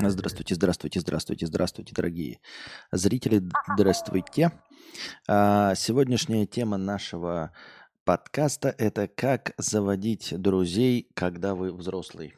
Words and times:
Здравствуйте, 0.00 0.54
здравствуйте, 0.54 1.00
здравствуйте, 1.00 1.46
здравствуйте, 1.46 1.94
дорогие 1.94 2.40
зрители, 2.92 3.42
здравствуйте. 3.74 4.52
А, 5.26 5.74
сегодняшняя 5.74 6.46
тема 6.46 6.76
нашего 6.76 7.52
подкаста– 8.04 8.74
это 8.78 9.08
как 9.08 9.52
заводить 9.58 10.34
друзей, 10.36 11.08
когда 11.14 11.54
вы 11.54 11.72
взрослый. 11.72 12.34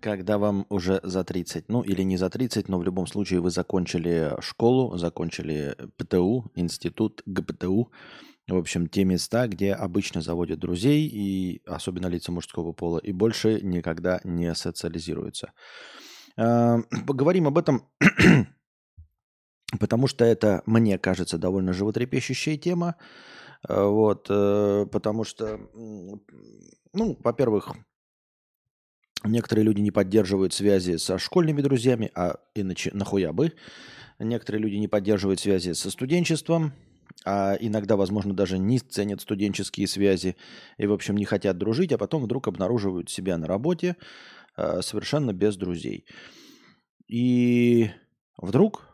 Когда 0.00 0.38
вам 0.38 0.66
уже 0.68 1.00
за 1.02 1.24
30, 1.24 1.68
ну 1.68 1.82
или 1.82 2.02
не 2.02 2.16
за 2.16 2.28
30, 2.30 2.68
но 2.68 2.78
в 2.78 2.84
любом 2.84 3.06
случае 3.06 3.40
вы 3.40 3.50
закончили 3.50 4.34
школу, 4.40 4.96
закончили 4.96 5.76
ПТУ, 5.96 6.50
институт 6.54 7.22
ГПТУ, 7.26 7.92
в 8.54 8.58
общем, 8.58 8.88
те 8.88 9.04
места, 9.04 9.46
где 9.48 9.72
обычно 9.72 10.20
заводят 10.20 10.58
друзей, 10.58 11.06
и 11.06 11.62
особенно 11.66 12.06
лица 12.06 12.32
мужского 12.32 12.72
пола, 12.72 12.98
и 12.98 13.12
больше 13.12 13.60
никогда 13.60 14.20
не 14.24 14.54
социализируются. 14.54 15.52
А, 16.36 16.78
поговорим 17.06 17.46
об 17.46 17.58
этом, 17.58 17.88
потому 19.78 20.06
что 20.06 20.24
это, 20.24 20.62
мне 20.66 20.98
кажется, 20.98 21.38
довольно 21.38 21.72
животрепещущая 21.72 22.56
тема. 22.56 22.96
А, 23.68 23.84
вот, 23.86 24.26
э, 24.30 24.86
потому 24.90 25.24
что, 25.24 25.60
ну, 25.74 27.18
во-первых, 27.22 27.74
некоторые 29.24 29.64
люди 29.64 29.80
не 29.80 29.90
поддерживают 29.90 30.54
связи 30.54 30.96
со 30.96 31.18
школьными 31.18 31.60
друзьями, 31.60 32.10
а 32.14 32.38
иначе 32.54 32.90
нахуя 32.94 33.32
бы. 33.32 33.52
Некоторые 34.18 34.62
люди 34.62 34.76
не 34.76 34.88
поддерживают 34.88 35.40
связи 35.40 35.72
со 35.72 35.90
студенчеством, 35.90 36.72
а 37.24 37.56
иногда, 37.60 37.96
возможно, 37.96 38.34
даже 38.34 38.58
не 38.58 38.78
ценят 38.78 39.20
студенческие 39.20 39.86
связи 39.86 40.36
и, 40.78 40.86
в 40.86 40.92
общем, 40.92 41.16
не 41.16 41.24
хотят 41.24 41.58
дружить, 41.58 41.92
а 41.92 41.98
потом 41.98 42.22
вдруг 42.22 42.48
обнаруживают 42.48 43.10
себя 43.10 43.36
на 43.36 43.46
работе 43.46 43.96
э, 44.56 44.80
совершенно 44.82 45.32
без 45.32 45.56
друзей. 45.56 46.06
И 47.08 47.90
вдруг 48.38 48.86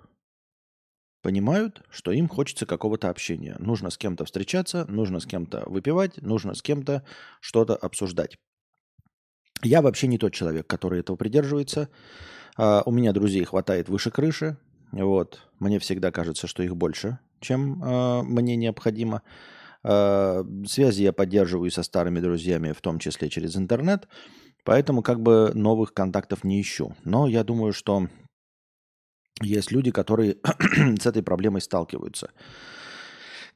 понимают, 1.22 1.82
что 1.90 2.12
им 2.12 2.28
хочется 2.28 2.66
какого-то 2.66 3.10
общения. 3.10 3.56
Нужно 3.58 3.90
с 3.90 3.98
кем-то 3.98 4.24
встречаться, 4.24 4.86
нужно 4.88 5.20
с 5.20 5.26
кем-то 5.26 5.64
выпивать, 5.66 6.22
нужно 6.22 6.54
с 6.54 6.62
кем-то 6.62 7.04
что-то 7.40 7.74
обсуждать. 7.74 8.36
Я 9.62 9.82
вообще 9.82 10.06
не 10.06 10.18
тот 10.18 10.32
человек, 10.32 10.66
который 10.66 11.00
этого 11.00 11.16
придерживается. 11.16 11.88
Uh, 12.58 12.82
у 12.86 12.92
меня 12.92 13.12
друзей 13.12 13.44
хватает 13.44 13.88
выше 13.88 14.10
крыши. 14.10 14.56
Вот. 14.92 15.40
Мне 15.58 15.78
всегда 15.78 16.10
кажется, 16.10 16.46
что 16.46 16.62
их 16.62 16.76
больше, 16.76 17.18
чем 17.46 17.82
э, 17.82 18.22
мне 18.22 18.56
необходимо. 18.56 19.22
Э, 19.84 20.44
связи 20.66 21.02
я 21.02 21.12
поддерживаю 21.12 21.70
со 21.70 21.82
старыми 21.82 22.20
друзьями, 22.20 22.72
в 22.72 22.80
том 22.80 22.98
числе 22.98 23.28
через 23.28 23.56
интернет, 23.56 24.08
поэтому 24.64 25.02
как 25.02 25.20
бы 25.20 25.52
новых 25.54 25.94
контактов 25.94 26.44
не 26.44 26.60
ищу. 26.60 26.94
Но 27.04 27.28
я 27.28 27.44
думаю, 27.44 27.72
что 27.72 28.08
есть 29.42 29.70
люди, 29.70 29.90
которые 29.90 30.36
с 31.00 31.06
этой 31.06 31.22
проблемой 31.22 31.60
сталкиваются. 31.60 32.30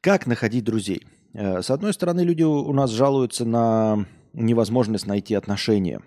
Как 0.00 0.26
находить 0.26 0.64
друзей? 0.64 1.06
Э, 1.34 1.62
с 1.62 1.70
одной 1.70 1.92
стороны, 1.92 2.20
люди 2.20 2.42
у 2.42 2.72
нас 2.72 2.90
жалуются 2.90 3.44
на 3.44 4.06
невозможность 4.32 5.06
найти 5.06 5.34
отношения. 5.34 6.00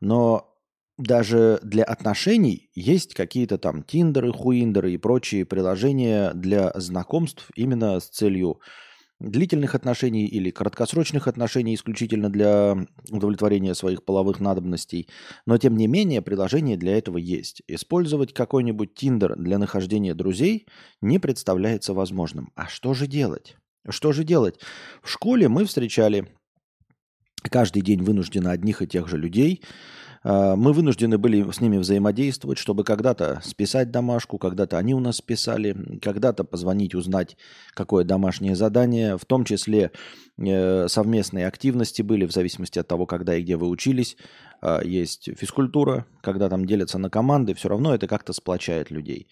Но 0.00 0.49
даже 1.00 1.58
для 1.62 1.84
отношений 1.84 2.70
есть 2.74 3.14
какие-то 3.14 3.58
там 3.58 3.82
тиндеры, 3.82 4.32
хуиндеры 4.32 4.92
и 4.92 4.98
прочие 4.98 5.46
приложения 5.46 6.32
для 6.34 6.72
знакомств 6.74 7.50
именно 7.56 7.98
с 7.98 8.08
целью 8.08 8.60
длительных 9.18 9.74
отношений 9.74 10.26
или 10.26 10.50
краткосрочных 10.50 11.26
отношений 11.26 11.74
исключительно 11.74 12.30
для 12.30 12.76
удовлетворения 13.10 13.74
своих 13.74 14.04
половых 14.04 14.40
надобностей. 14.40 15.08
Но 15.46 15.58
тем 15.58 15.76
не 15.76 15.86
менее 15.86 16.22
приложение 16.22 16.76
для 16.76 16.96
этого 16.96 17.18
есть. 17.18 17.62
Использовать 17.66 18.32
какой-нибудь 18.32 18.94
тиндер 18.94 19.36
для 19.36 19.58
нахождения 19.58 20.14
друзей 20.14 20.66
не 21.00 21.18
представляется 21.18 21.92
возможным. 21.94 22.50
А 22.54 22.66
что 22.66 22.94
же 22.94 23.06
делать? 23.06 23.56
Что 23.88 24.12
же 24.12 24.24
делать? 24.24 24.58
В 25.02 25.10
школе 25.10 25.48
мы 25.48 25.64
встречали 25.64 26.28
каждый 27.42 27.82
день 27.82 28.02
вынужденно 28.02 28.50
одних 28.50 28.82
и 28.82 28.86
тех 28.86 29.08
же 29.08 29.16
людей– 29.16 29.62
мы 30.22 30.74
вынуждены 30.74 31.16
были 31.16 31.50
с 31.50 31.60
ними 31.62 31.78
взаимодействовать, 31.78 32.58
чтобы 32.58 32.84
когда-то 32.84 33.40
списать 33.42 33.90
домашку, 33.90 34.36
когда-то 34.36 34.76
они 34.76 34.94
у 34.94 35.00
нас 35.00 35.16
списали, 35.16 35.98
когда-то 36.02 36.44
позвонить, 36.44 36.94
узнать, 36.94 37.38
какое 37.72 38.04
домашнее 38.04 38.54
задание. 38.54 39.16
В 39.16 39.24
том 39.24 39.44
числе 39.44 39.92
э, 40.38 40.88
совместные 40.88 41.46
активности 41.46 42.02
были 42.02 42.26
в 42.26 42.32
зависимости 42.32 42.78
от 42.78 42.86
того, 42.86 43.06
когда 43.06 43.34
и 43.34 43.42
где 43.42 43.56
вы 43.56 43.68
учились. 43.68 44.16
А, 44.60 44.82
есть 44.84 45.30
физкультура, 45.38 46.06
когда 46.22 46.48
там 46.48 46.66
делятся 46.66 46.98
на 46.98 47.10
команды, 47.10 47.54
все 47.54 47.68
равно 47.68 47.94
это 47.94 48.06
как-то 48.06 48.32
сплочает 48.32 48.90
людей. 48.90 49.28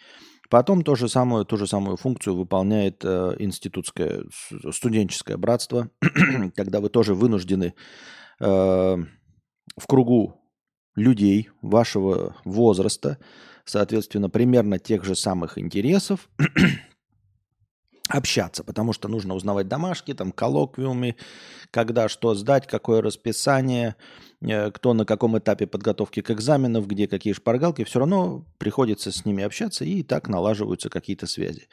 Потом 0.50 0.82
то 0.82 0.94
же 0.94 1.08
самое, 1.08 1.44
ту 1.44 1.58
же 1.58 1.66
самую 1.66 1.98
функцию 1.98 2.34
выполняет 2.34 3.04
э, 3.04 3.36
институтское 3.38 4.24
студенческое 4.72 5.36
братство, 5.36 5.90
когда 6.56 6.80
вы 6.80 6.88
тоже 6.88 7.14
вынуждены 7.14 7.74
э, 8.40 8.44
в 8.46 9.86
кругу 9.86 10.37
людей 10.98 11.50
вашего 11.62 12.36
возраста, 12.44 13.18
соответственно, 13.64 14.28
примерно 14.28 14.78
тех 14.78 15.04
же 15.04 15.14
самых 15.14 15.58
интересов, 15.58 16.28
общаться, 18.08 18.64
потому 18.64 18.92
что 18.92 19.08
нужно 19.08 19.34
узнавать 19.34 19.68
домашки, 19.68 20.14
там, 20.14 20.32
коллоквиумы, 20.32 21.16
когда 21.70 22.08
что 22.08 22.34
сдать, 22.34 22.66
какое 22.66 23.02
расписание, 23.02 23.96
э, 24.40 24.70
кто 24.70 24.94
на 24.94 25.04
каком 25.04 25.38
этапе 25.38 25.66
подготовки 25.66 26.20
к 26.20 26.30
экзаменам, 26.30 26.84
где 26.84 27.06
какие 27.06 27.32
шпаргалки, 27.34 27.84
все 27.84 28.00
равно 28.00 28.46
приходится 28.58 29.12
с 29.12 29.24
ними 29.24 29.44
общаться, 29.44 29.84
и 29.84 30.02
так 30.02 30.28
налаживаются 30.28 30.88
какие-то 30.88 31.26
связи. 31.26 31.68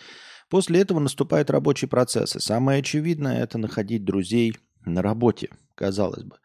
После 0.49 0.81
этого 0.81 0.99
наступают 0.99 1.49
рабочие 1.49 1.89
процессы. 1.89 2.39
Самое 2.39 2.79
очевидное– 2.79 3.39
это 3.43 3.57
находить 3.57 4.05
друзей 4.05 4.55
на 4.85 5.01
работе, 5.01 5.49
казалось 5.73 6.23
бы. 6.23 6.35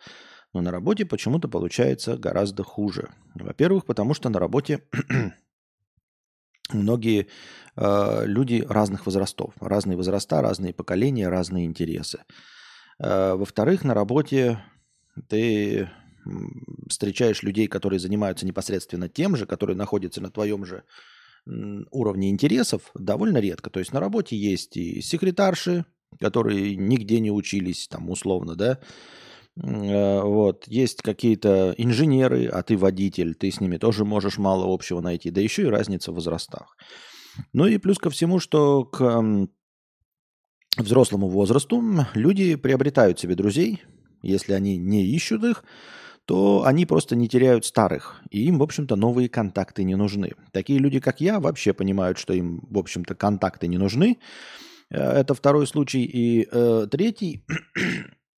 Но 0.53 0.62
на 0.62 0.71
работе 0.71 1.05
почему-то 1.05 1.49
получается 1.49 2.16
гораздо 2.16 2.65
хуже. 2.65 3.11
Во-первых, 3.34 3.84
потому 3.84 4.15
что 4.15 4.28
на 4.28 4.38
работе 4.38 4.83
многие 6.72 7.28
э, 7.77 8.22
люди 8.27 8.65
разных 8.69 9.06
возрастов. 9.06 9.55
Разные 9.61 9.97
возраста, 9.97 10.43
разные 10.43 10.72
поколения, 10.72 11.28
разные 11.28 11.66
интересы. 11.66 12.25
Э, 12.99 13.34
во-вторых, 13.34 13.84
на 13.84 13.94
работе 13.94 14.61
ты 15.28 15.88
встречаешь 16.88 17.43
людей, 17.43 17.67
которые 17.67 17.99
занимаются 17.99 18.47
непосредственно 18.47 19.09
тем 19.09 19.37
же, 19.37 19.47
которые 19.47 19.77
находятся 19.77 20.21
на 20.21 20.31
твоем 20.31 20.65
же 20.65 20.84
уровне 21.47 22.31
интересов, 22.31 22.91
довольно 22.94 23.38
редко. 23.38 23.71
То 23.71 23.81
есть 23.81 23.93
на 23.93 24.00
работе 24.00 24.37
есть 24.37 24.77
и 24.77 25.00
секретарши, 25.00 25.87
которые 26.19 26.77
нигде 26.77 27.21
не 27.21 27.31
учились, 27.31 27.88
там 27.88 28.11
условно, 28.11 28.56
да, 28.56 28.78
вот. 29.62 30.65
Есть 30.66 31.03
какие-то 31.03 31.75
инженеры, 31.76 32.47
а 32.47 32.62
ты 32.62 32.76
водитель, 32.76 33.34
ты 33.34 33.50
с 33.50 33.60
ними 33.60 33.76
тоже 33.76 34.04
можешь 34.04 34.38
мало 34.38 34.72
общего 34.72 35.00
найти. 35.00 35.31
Да 35.31 35.41
еще 35.41 35.62
и 35.62 35.66
разница 35.66 36.12
в 36.12 36.15
возрастах. 36.15 36.76
Ну 37.53 37.66
и 37.66 37.78
плюс 37.78 37.99
ко 37.99 38.10
всему, 38.10 38.38
что 38.38 38.84
к 38.84 39.49
взрослому 40.76 41.28
возрасту 41.28 41.82
люди 42.15 42.54
приобретают 42.56 43.19
себе 43.19 43.34
друзей. 43.34 43.82
Если 44.22 44.53
они 44.53 44.76
не 44.76 45.04
ищут 45.04 45.44
их, 45.44 45.65
то 46.26 46.65
они 46.65 46.87
просто 46.87 47.16
не 47.16 47.28
теряют 47.28 47.65
старых. 47.65 48.22
И 48.31 48.44
им, 48.44 48.59
в 48.59 48.62
общем-то, 48.62 48.97
новые 48.97 49.28
контакты 49.28 49.82
не 49.82 49.97
нужны. 49.97 50.32
Такие 50.53 50.78
люди, 50.78 51.00
как 51.00 51.20
я, 51.20 51.41
вообще 51.41 51.72
понимают, 51.72 52.19
что 52.19 52.32
им, 52.34 52.60
в 52.70 52.78
общем-то, 52.78 53.15
контакты 53.15 53.66
не 53.66 53.78
нужны. 53.78 54.19
Э, 54.91 55.20
это 55.20 55.34
второй 55.34 55.66
случай. 55.66 56.04
И 56.04 56.47
э, 56.50 56.87
третий 56.91 57.44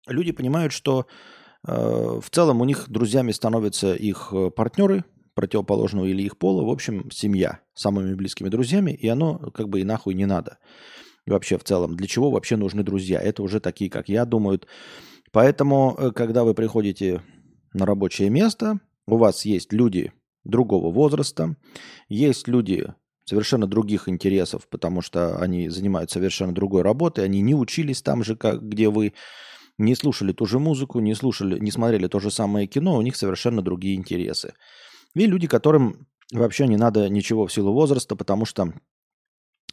люди 0.07 0.33
понимают, 0.33 0.73
что 0.73 1.07
э, 1.67 1.73
в 1.73 2.31
целом 2.31 2.61
у 2.61 2.65
них 2.65 2.89
друзьями 2.89 3.33
становятся 3.33 3.95
их 3.95 4.29
э, 4.33 4.51
партнеры 4.51 5.05
противоположного 5.35 6.07
или 6.07 6.23
их 6.23 6.37
пола, 6.37 6.63
в 6.65 6.71
общем, 6.71 7.11
семья 7.11 7.61
самыми 7.75 8.15
близкими 8.15 8.49
друзьями, 8.49 8.93
и 8.93 9.09
оно 9.09 9.39
как 9.39 9.69
бы 9.69 9.81
и 9.81 9.85
нахуй 9.85 10.15
не 10.15 10.27
надо. 10.27 10.59
И 11.27 11.31
вообще 11.31 11.57
в 11.57 11.65
целом, 11.65 11.97
для 11.97 12.07
чего 12.07 12.31
вообще 12.31 12.57
нужны 12.57 12.83
друзья? 12.83 13.21
Это 13.21 13.43
уже 13.43 13.61
такие, 13.61 13.91
как 13.91 14.09
я, 14.09 14.25
думают. 14.25 14.67
Поэтому, 15.31 15.97
э, 15.99 16.11
когда 16.11 16.45
вы 16.45 16.55
приходите 16.55 17.23
на 17.73 17.87
рабочее 17.87 18.29
место, 18.29 18.81
у 19.07 19.17
вас 19.17 19.45
есть 19.45 19.73
люди 19.73 20.13
другого 20.45 20.93
возраста, 20.93 21.57
есть 22.09 22.49
люди 22.49 22.93
совершенно 23.25 23.67
других 23.67 24.09
интересов, 24.09 24.69
потому 24.69 25.01
что 25.01 25.39
они 25.39 25.69
занимаются 25.69 26.15
совершенно 26.15 26.53
другой 26.53 26.83
работой, 26.83 27.25
они 27.25 27.41
не 27.41 27.55
учились 27.55 28.03
там 28.03 28.25
же, 28.25 28.37
как, 28.37 28.63
где 28.63 28.89
вы, 28.89 29.15
не 29.79 29.95
слушали 29.95 30.33
ту 30.33 30.47
же 30.47 30.59
музыку, 30.59 31.01
не 31.01 31.15
слушали, 31.15 31.59
не 31.59 31.71
смотрели 31.71 32.07
то 32.07 32.21
же 32.21 32.31
самое 32.31 32.67
кино, 32.67 32.97
у 32.97 33.03
них 33.03 33.17
совершенно 33.17 33.63
другие 33.63 33.97
интересы. 33.97 34.55
И 35.15 35.27
люди, 35.27 35.47
которым 35.47 36.07
вообще 36.33 36.67
не 36.67 36.77
надо 36.77 37.09
ничего 37.09 37.47
в 37.47 37.53
силу 37.53 37.73
возраста, 37.73 38.17
потому 38.17 38.45
что 38.45 38.73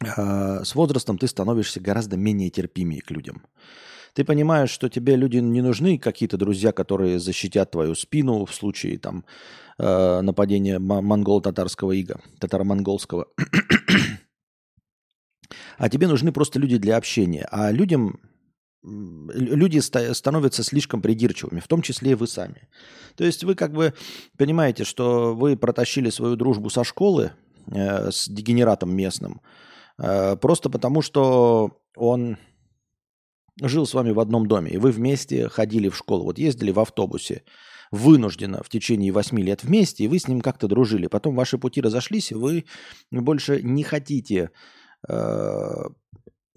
э, 0.04 0.64
с 0.64 0.74
возрастом 0.74 1.18
ты 1.18 1.26
становишься 1.26 1.80
гораздо 1.80 2.16
менее 2.16 2.50
терпимее 2.50 3.00
к 3.02 3.10
людям. 3.10 3.46
Ты 4.14 4.24
понимаешь, 4.24 4.70
что 4.70 4.88
тебе 4.88 5.16
люди 5.16 5.36
не 5.36 5.62
нужны, 5.62 5.98
какие-то 5.98 6.36
друзья, 6.36 6.72
которые 6.72 7.20
защитят 7.20 7.70
твою 7.70 7.94
спину 7.94 8.44
в 8.44 8.54
случае 8.54 8.98
там 8.98 9.24
э, 9.78 10.20
нападения 10.20 10.78
монгол-татарского 10.78 11.92
ига, 11.92 12.20
татаро-монгольского. 12.40 13.28
а 15.78 15.88
тебе 15.88 16.08
нужны 16.08 16.32
просто 16.32 16.58
люди 16.58 16.76
для 16.76 16.96
общения. 16.96 17.46
А 17.50 17.70
людям 17.70 18.20
люди 18.82 19.78
становятся 19.78 20.62
слишком 20.62 21.02
придирчивыми, 21.02 21.60
в 21.60 21.68
том 21.68 21.82
числе 21.82 22.12
и 22.12 22.14
вы 22.14 22.26
сами. 22.26 22.68
То 23.16 23.24
есть 23.24 23.44
вы 23.44 23.54
как 23.54 23.72
бы 23.72 23.94
понимаете, 24.36 24.84
что 24.84 25.34
вы 25.34 25.56
протащили 25.56 26.10
свою 26.10 26.36
дружбу 26.36 26.70
со 26.70 26.84
школы 26.84 27.32
э, 27.66 28.10
с 28.10 28.28
дегенератом 28.28 28.94
местным, 28.94 29.40
э, 29.98 30.36
просто 30.36 30.70
потому 30.70 31.02
что 31.02 31.78
он 31.96 32.38
жил 33.60 33.86
с 33.86 33.94
вами 33.94 34.10
в 34.10 34.20
одном 34.20 34.46
доме, 34.46 34.70
и 34.70 34.78
вы 34.78 34.90
вместе 34.92 35.48
ходили 35.48 35.88
в 35.88 35.96
школу, 35.96 36.24
вот 36.24 36.38
ездили 36.38 36.70
в 36.70 36.80
автобусе, 36.80 37.42
вынужденно 37.90 38.62
в 38.62 38.68
течение 38.68 39.12
восьми 39.12 39.42
лет 39.42 39.64
вместе, 39.64 40.04
и 40.04 40.08
вы 40.08 40.18
с 40.18 40.28
ним 40.28 40.40
как-то 40.40 40.68
дружили. 40.68 41.08
Потом 41.08 41.34
ваши 41.34 41.58
пути 41.58 41.80
разошлись, 41.80 42.30
и 42.30 42.34
вы 42.34 42.64
больше 43.10 43.60
не 43.62 43.82
хотите 43.82 44.50
э, 45.08 45.84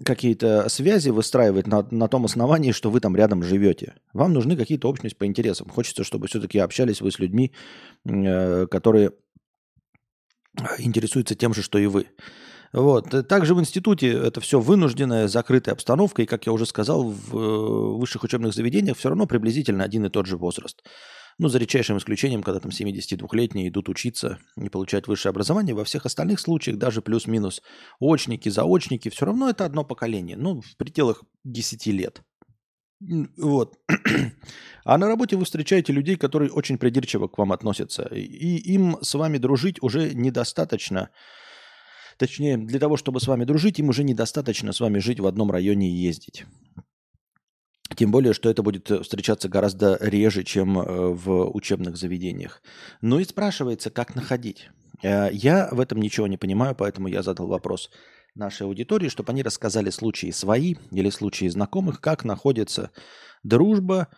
какие-то 0.04 0.68
связи 0.68 1.10
выстраивать 1.10 1.66
на, 1.66 1.86
на 1.90 2.08
том 2.08 2.24
основании, 2.24 2.72
что 2.72 2.90
вы 2.90 3.00
там 3.00 3.16
рядом 3.16 3.42
живете. 3.42 3.94
Вам 4.12 4.32
нужны 4.32 4.56
какие-то 4.56 4.88
общности 4.88 5.18
по 5.18 5.26
интересам. 5.26 5.68
Хочется, 5.68 6.04
чтобы 6.04 6.28
все-таки 6.28 6.58
общались 6.58 7.00
вы 7.00 7.10
с 7.10 7.18
людьми, 7.18 7.52
э, 8.04 8.66
которые 8.70 9.12
интересуются 10.78 11.34
тем 11.34 11.54
же, 11.54 11.62
что 11.62 11.78
и 11.78 11.86
вы. 11.86 12.06
Вот. 12.72 13.28
Также 13.28 13.54
в 13.54 13.60
институте 13.60 14.10
это 14.10 14.40
все 14.40 14.58
вынужденная, 14.58 15.28
закрытая 15.28 15.74
обстановка, 15.74 16.22
и, 16.22 16.26
как 16.26 16.46
я 16.46 16.52
уже 16.52 16.66
сказал, 16.66 17.04
в 17.04 17.36
э, 17.36 17.96
высших 17.98 18.24
учебных 18.24 18.52
заведениях 18.52 18.96
все 18.96 19.10
равно 19.10 19.26
приблизительно 19.26 19.84
один 19.84 20.04
и 20.06 20.10
тот 20.10 20.26
же 20.26 20.36
возраст. 20.36 20.82
Ну, 21.38 21.48
за 21.48 21.58
редчайшим 21.58 21.98
исключением, 21.98 22.42
когда 22.42 22.60
там 22.60 22.70
72-летние 22.70 23.68
идут 23.68 23.88
учиться 23.88 24.38
и 24.56 24.68
получать 24.68 25.08
высшее 25.08 25.30
образование, 25.30 25.74
во 25.74 25.84
всех 25.84 26.06
остальных 26.06 26.40
случаях, 26.40 26.78
даже 26.78 27.02
плюс-минус 27.02 27.62
очники, 28.00 28.48
заочники, 28.48 29.08
все 29.08 29.26
равно 29.26 29.50
это 29.50 29.64
одно 29.64 29.84
поколение, 29.84 30.36
ну, 30.36 30.60
в 30.60 30.76
пределах 30.76 31.24
10 31.44 31.86
лет. 31.86 32.22
Вот. 33.00 33.78
А 34.86 34.98
на 34.98 35.06
работе 35.06 35.36
вы 35.36 35.46
встречаете 35.46 35.94
людей, 35.94 36.16
которые 36.16 36.50
очень 36.50 36.76
придирчиво 36.76 37.26
к 37.26 37.38
вам 37.38 37.52
относятся. 37.52 38.02
И 38.02 38.56
им 38.74 38.98
с 39.00 39.14
вами 39.14 39.38
дружить 39.38 39.82
уже 39.82 40.12
недостаточно 40.12 41.08
Точнее, 42.18 42.56
для 42.56 42.78
того, 42.78 42.96
чтобы 42.96 43.20
с 43.20 43.26
вами 43.26 43.44
дружить, 43.44 43.78
им 43.78 43.88
уже 43.88 44.04
недостаточно 44.04 44.72
с 44.72 44.80
вами 44.80 44.98
жить 44.98 45.20
в 45.20 45.26
одном 45.26 45.50
районе 45.50 45.90
и 45.90 45.94
ездить. 45.94 46.44
Тем 47.96 48.10
более, 48.10 48.32
что 48.32 48.48
это 48.48 48.62
будет 48.62 48.90
э, 48.90 49.02
встречаться 49.02 49.48
гораздо 49.48 49.98
реже, 50.00 50.42
чем 50.42 50.78
э, 50.78 51.08
в 51.08 51.54
учебных 51.54 51.96
заведениях. 51.96 52.62
Ну 53.02 53.18
и 53.18 53.24
спрашивается, 53.24 53.90
как 53.90 54.14
находить. 54.14 54.70
Э, 55.02 55.28
я 55.32 55.68
в 55.70 55.80
этом 55.80 56.00
ничего 56.00 56.26
не 56.26 56.36
понимаю, 56.36 56.74
поэтому 56.74 57.08
я 57.08 57.22
задал 57.22 57.46
вопрос 57.46 57.90
нашей 58.34 58.66
аудитории, 58.66 59.08
чтобы 59.08 59.32
они 59.32 59.42
рассказали 59.42 59.90
случаи 59.90 60.30
свои 60.30 60.76
или 60.90 61.10
случаи 61.10 61.46
знакомых, 61.46 62.00
как 62.00 62.24
находится 62.24 62.90
дружба 63.42 64.08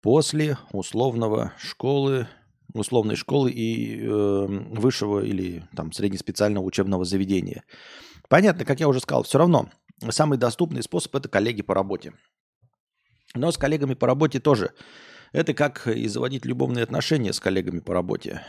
после 0.00 0.58
условного 0.70 1.54
школы 1.58 2.28
условной 2.74 3.14
школы 3.16 3.50
и 3.50 4.00
э, 4.02 4.06
высшего 4.06 5.20
или 5.20 5.64
там 5.76 5.92
среднеспециального 5.92 6.64
учебного 6.64 7.04
заведения. 7.04 7.64
Понятно, 8.28 8.64
как 8.64 8.80
я 8.80 8.88
уже 8.88 9.00
сказал, 9.00 9.22
все 9.22 9.38
равно 9.38 9.68
самый 10.10 10.38
доступный 10.38 10.82
способ 10.82 11.14
это 11.14 11.28
коллеги 11.28 11.62
по 11.62 11.74
работе. 11.74 12.12
Но 13.34 13.50
с 13.50 13.58
коллегами 13.58 13.94
по 13.94 14.06
работе 14.06 14.38
тоже. 14.38 14.72
Это 15.32 15.54
как 15.54 15.88
и 15.88 16.06
заводить 16.06 16.44
любовные 16.44 16.84
отношения 16.84 17.32
с 17.32 17.40
коллегами 17.40 17.80
по 17.80 17.92
работе. 17.92 18.42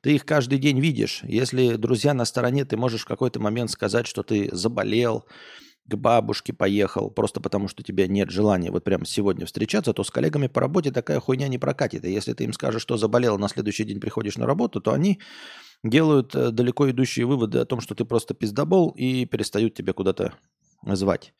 Ты 0.00 0.14
их 0.14 0.24
каждый 0.24 0.58
день 0.58 0.78
видишь. 0.78 1.20
Если 1.24 1.74
друзья 1.74 2.14
на 2.14 2.24
стороне, 2.24 2.64
ты 2.64 2.76
можешь 2.76 3.02
в 3.02 3.06
какой-то 3.06 3.40
момент 3.40 3.70
сказать, 3.70 4.06
что 4.06 4.22
ты 4.22 4.48
заболел, 4.52 5.26
к 5.88 5.96
бабушке 5.96 6.52
поехал, 6.52 7.10
просто 7.10 7.40
потому 7.40 7.66
что 7.66 7.80
у 7.80 7.84
тебя 7.84 8.06
нет 8.06 8.30
желания 8.30 8.70
вот 8.70 8.84
прямо 8.84 9.06
сегодня 9.06 9.46
встречаться, 9.46 9.94
то 9.94 10.04
с 10.04 10.10
коллегами 10.10 10.46
по 10.46 10.60
работе 10.60 10.92
такая 10.92 11.18
хуйня 11.18 11.48
не 11.48 11.58
прокатит. 11.58 12.04
И 12.04 12.12
если 12.12 12.34
ты 12.34 12.44
им 12.44 12.52
скажешь, 12.52 12.82
что 12.82 12.96
заболел, 12.96 13.38
на 13.38 13.48
следующий 13.48 13.84
день 13.84 13.98
приходишь 13.98 14.36
на 14.36 14.46
работу, 14.46 14.80
то 14.80 14.92
они 14.92 15.18
делают 15.82 16.34
э, 16.34 16.50
далеко 16.50 16.90
идущие 16.90 17.26
выводы 17.26 17.58
о 17.58 17.64
том, 17.64 17.80
что 17.80 17.94
ты 17.94 18.04
просто 18.04 18.34
пиздобол 18.34 18.90
и 18.90 19.24
перестают 19.24 19.74
тебя 19.74 19.94
куда-то 19.94 20.34
звать. 20.84 21.32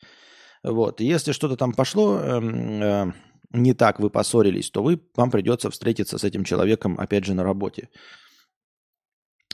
Вот. 0.63 1.01
Если 1.01 1.31
что-то 1.31 1.55
там 1.55 1.73
пошло 1.73 2.19
э, 2.19 2.41
э, 2.41 3.11
не 3.51 3.73
так, 3.73 3.99
вы 3.99 4.09
поссорились, 4.09 4.69
то 4.69 4.83
вы, 4.83 5.01
вам 5.15 5.31
придется 5.31 5.69
встретиться 5.69 6.17
с 6.17 6.23
этим 6.23 6.43
человеком 6.43 6.99
опять 6.99 7.25
же 7.25 7.33
на 7.33 7.43
работе. 7.43 7.89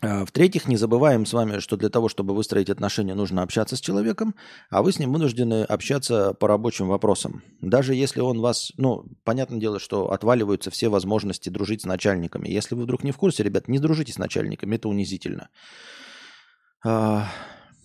А, 0.01 0.25
в-третьих, 0.25 0.67
не 0.67 0.75
забываем 0.75 1.25
с 1.25 1.33
вами, 1.33 1.59
что 1.59 1.77
для 1.77 1.89
того, 1.89 2.09
чтобы 2.09 2.35
выстроить 2.35 2.69
отношения, 2.69 3.15
нужно 3.15 3.41
общаться 3.41 3.75
с 3.77 3.81
человеком, 3.81 4.35
а 4.69 4.81
вы 4.81 4.91
с 4.91 4.99
ним 4.99 5.13
вынуждены 5.13 5.63
общаться 5.63 6.33
по 6.33 6.47
рабочим 6.47 6.87
вопросам. 6.87 7.43
Даже 7.61 7.95
если 7.95 8.19
он 8.19 8.41
вас, 8.41 8.71
ну, 8.77 9.05
понятное 9.23 9.59
дело, 9.59 9.79
что 9.79 10.11
отваливаются 10.11 10.69
все 10.69 10.89
возможности 10.89 11.49
дружить 11.49 11.83
с 11.83 11.85
начальниками. 11.85 12.49
Если 12.49 12.75
вы 12.75 12.83
вдруг 12.83 13.03
не 13.03 13.11
в 13.11 13.17
курсе, 13.17 13.43
ребят, 13.43 13.67
не 13.67 13.79
дружите 13.79 14.11
с 14.11 14.17
начальниками, 14.17 14.75
это 14.75 14.89
унизительно. 14.89 15.49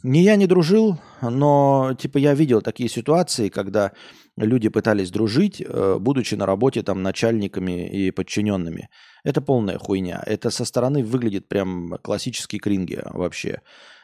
Не 0.03 0.23
я 0.23 0.37
не 0.37 0.47
дружил, 0.47 0.99
но 1.21 1.95
типа 1.99 2.17
я 2.17 2.33
видел 2.33 2.63
такие 2.63 2.89
ситуации, 2.89 3.51
когда 3.51 3.93
люди 4.37 4.71
пытались 4.71 5.11
дружить, 5.11 5.61
э, 5.61 5.99
будучи 6.01 6.35
на 6.37 6.47
работе 6.47 6.83
там 6.83 7.03
начальниками 7.03 7.87
и 7.87 8.11
подчиненными. 8.11 8.89
Это 9.25 9.43
полная 9.43 9.79
хуйня. 9.79 10.23
Это 10.25 10.49
со 10.51 10.65
стороны 10.65 11.05
выглядит 11.05 11.49
прям 11.49 11.99
классический 12.03 12.59
кринги 12.59 13.03
вообще. 13.05 13.61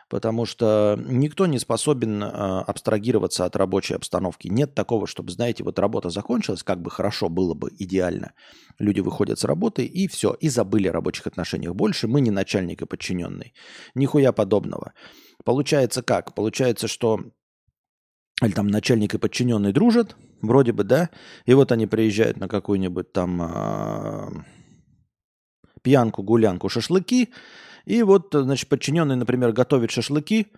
Потому 0.08 0.46
что 0.46 0.96
никто 1.04 1.46
не 1.46 1.58
способен 1.58 2.22
э, 2.22 2.26
абстрагироваться 2.26 3.44
от 3.44 3.56
рабочей 3.56 3.94
обстановки. 3.94 4.46
Нет 4.48 4.74
такого, 4.74 5.06
чтобы, 5.06 5.32
знаете, 5.32 5.64
вот 5.64 5.78
работа 5.78 6.10
закончилась, 6.10 6.62
как 6.62 6.80
бы 6.80 6.90
хорошо 6.90 7.28
было 7.28 7.54
бы, 7.54 7.70
идеально. 7.76 8.32
Люди 8.78 9.00
выходят 9.00 9.40
с 9.40 9.44
работы 9.44 9.84
и 9.84 10.06
все, 10.06 10.32
и 10.34 10.48
забыли 10.48 10.88
о 10.88 10.92
рабочих 10.92 11.26
отношениях. 11.26 11.74
Больше 11.74 12.06
мы 12.06 12.20
не 12.20 12.30
начальник 12.30 12.82
и 12.82 12.86
подчиненный. 12.86 13.54
Нихуя 13.94 14.30
подобного. 14.30 14.92
Получается 15.44 16.02
как? 16.02 16.34
Получается, 16.34 16.88
что 16.88 17.20
или 18.42 18.52
там 18.52 18.66
начальник 18.66 19.14
и 19.14 19.18
подчиненный 19.18 19.72
дружат, 19.72 20.16
вроде 20.42 20.72
бы, 20.72 20.84
да, 20.84 21.10
и 21.46 21.54
вот 21.54 21.72
они 21.72 21.86
приезжают 21.86 22.36
на 22.38 22.48
какую-нибудь 22.48 23.12
там 23.12 23.42
э, 23.42 24.28
пьянку, 25.82 26.22
гулянку, 26.22 26.68
шашлыки, 26.68 27.30
и 27.86 28.02
вот, 28.02 28.28
значит, 28.32 28.68
подчиненный, 28.68 29.16
например, 29.16 29.52
готовит 29.52 29.90
шашлыки, 29.90 30.48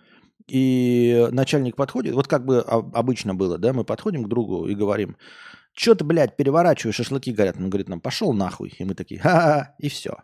и 0.47 1.27
начальник 1.31 1.77
подходит, 1.77 2.15
вот 2.15 2.27
как 2.27 2.45
бы 2.45 2.59
обычно 2.61 3.33
было, 3.33 3.57
да, 3.57 3.71
мы 3.71 3.85
подходим 3.85 4.25
к 4.25 4.29
другу 4.29 4.67
и 4.67 4.75
говорим, 4.75 5.15
что 5.73 5.95
ты, 5.95 6.03
блядь, 6.03 6.35
переворачиваешь, 6.35 6.95
шашлыки 6.95 7.31
горят. 7.31 7.55
Он 7.57 7.69
говорит 7.69 7.87
нам, 7.87 8.01
пошел 8.01 8.33
нахуй. 8.33 8.73
И 8.77 8.83
мы 8.83 8.95
такие, 8.95 9.21
ха-ха, 9.21 9.75
и 9.77 9.87
все. 9.87 10.17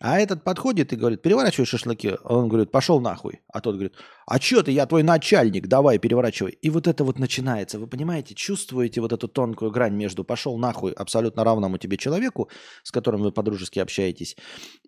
А 0.00 0.20
этот 0.20 0.44
подходит 0.44 0.92
и 0.92 0.96
говорит, 0.96 1.22
переворачивай 1.22 1.66
шашлыки. 1.66 2.16
Он 2.22 2.48
говорит, 2.48 2.70
пошел 2.70 3.00
нахуй. 3.00 3.40
А 3.52 3.60
тот 3.60 3.74
говорит, 3.74 3.94
а 4.26 4.40
что 4.40 4.62
ты, 4.62 4.70
я 4.70 4.86
твой 4.86 5.02
начальник, 5.02 5.66
давай 5.66 5.98
переворачивай. 5.98 6.52
И 6.52 6.70
вот 6.70 6.86
это 6.86 7.02
вот 7.02 7.18
начинается. 7.18 7.78
Вы 7.78 7.88
понимаете, 7.88 8.34
чувствуете 8.34 9.00
вот 9.00 9.12
эту 9.12 9.26
тонкую 9.26 9.70
грань 9.72 9.94
между 9.94 10.22
пошел 10.22 10.56
нахуй 10.56 10.92
абсолютно 10.92 11.42
равному 11.42 11.78
тебе 11.78 11.96
человеку, 11.96 12.48
с 12.84 12.92
которым 12.92 13.22
вы 13.22 13.32
подружески 13.32 13.80
общаетесь, 13.80 14.36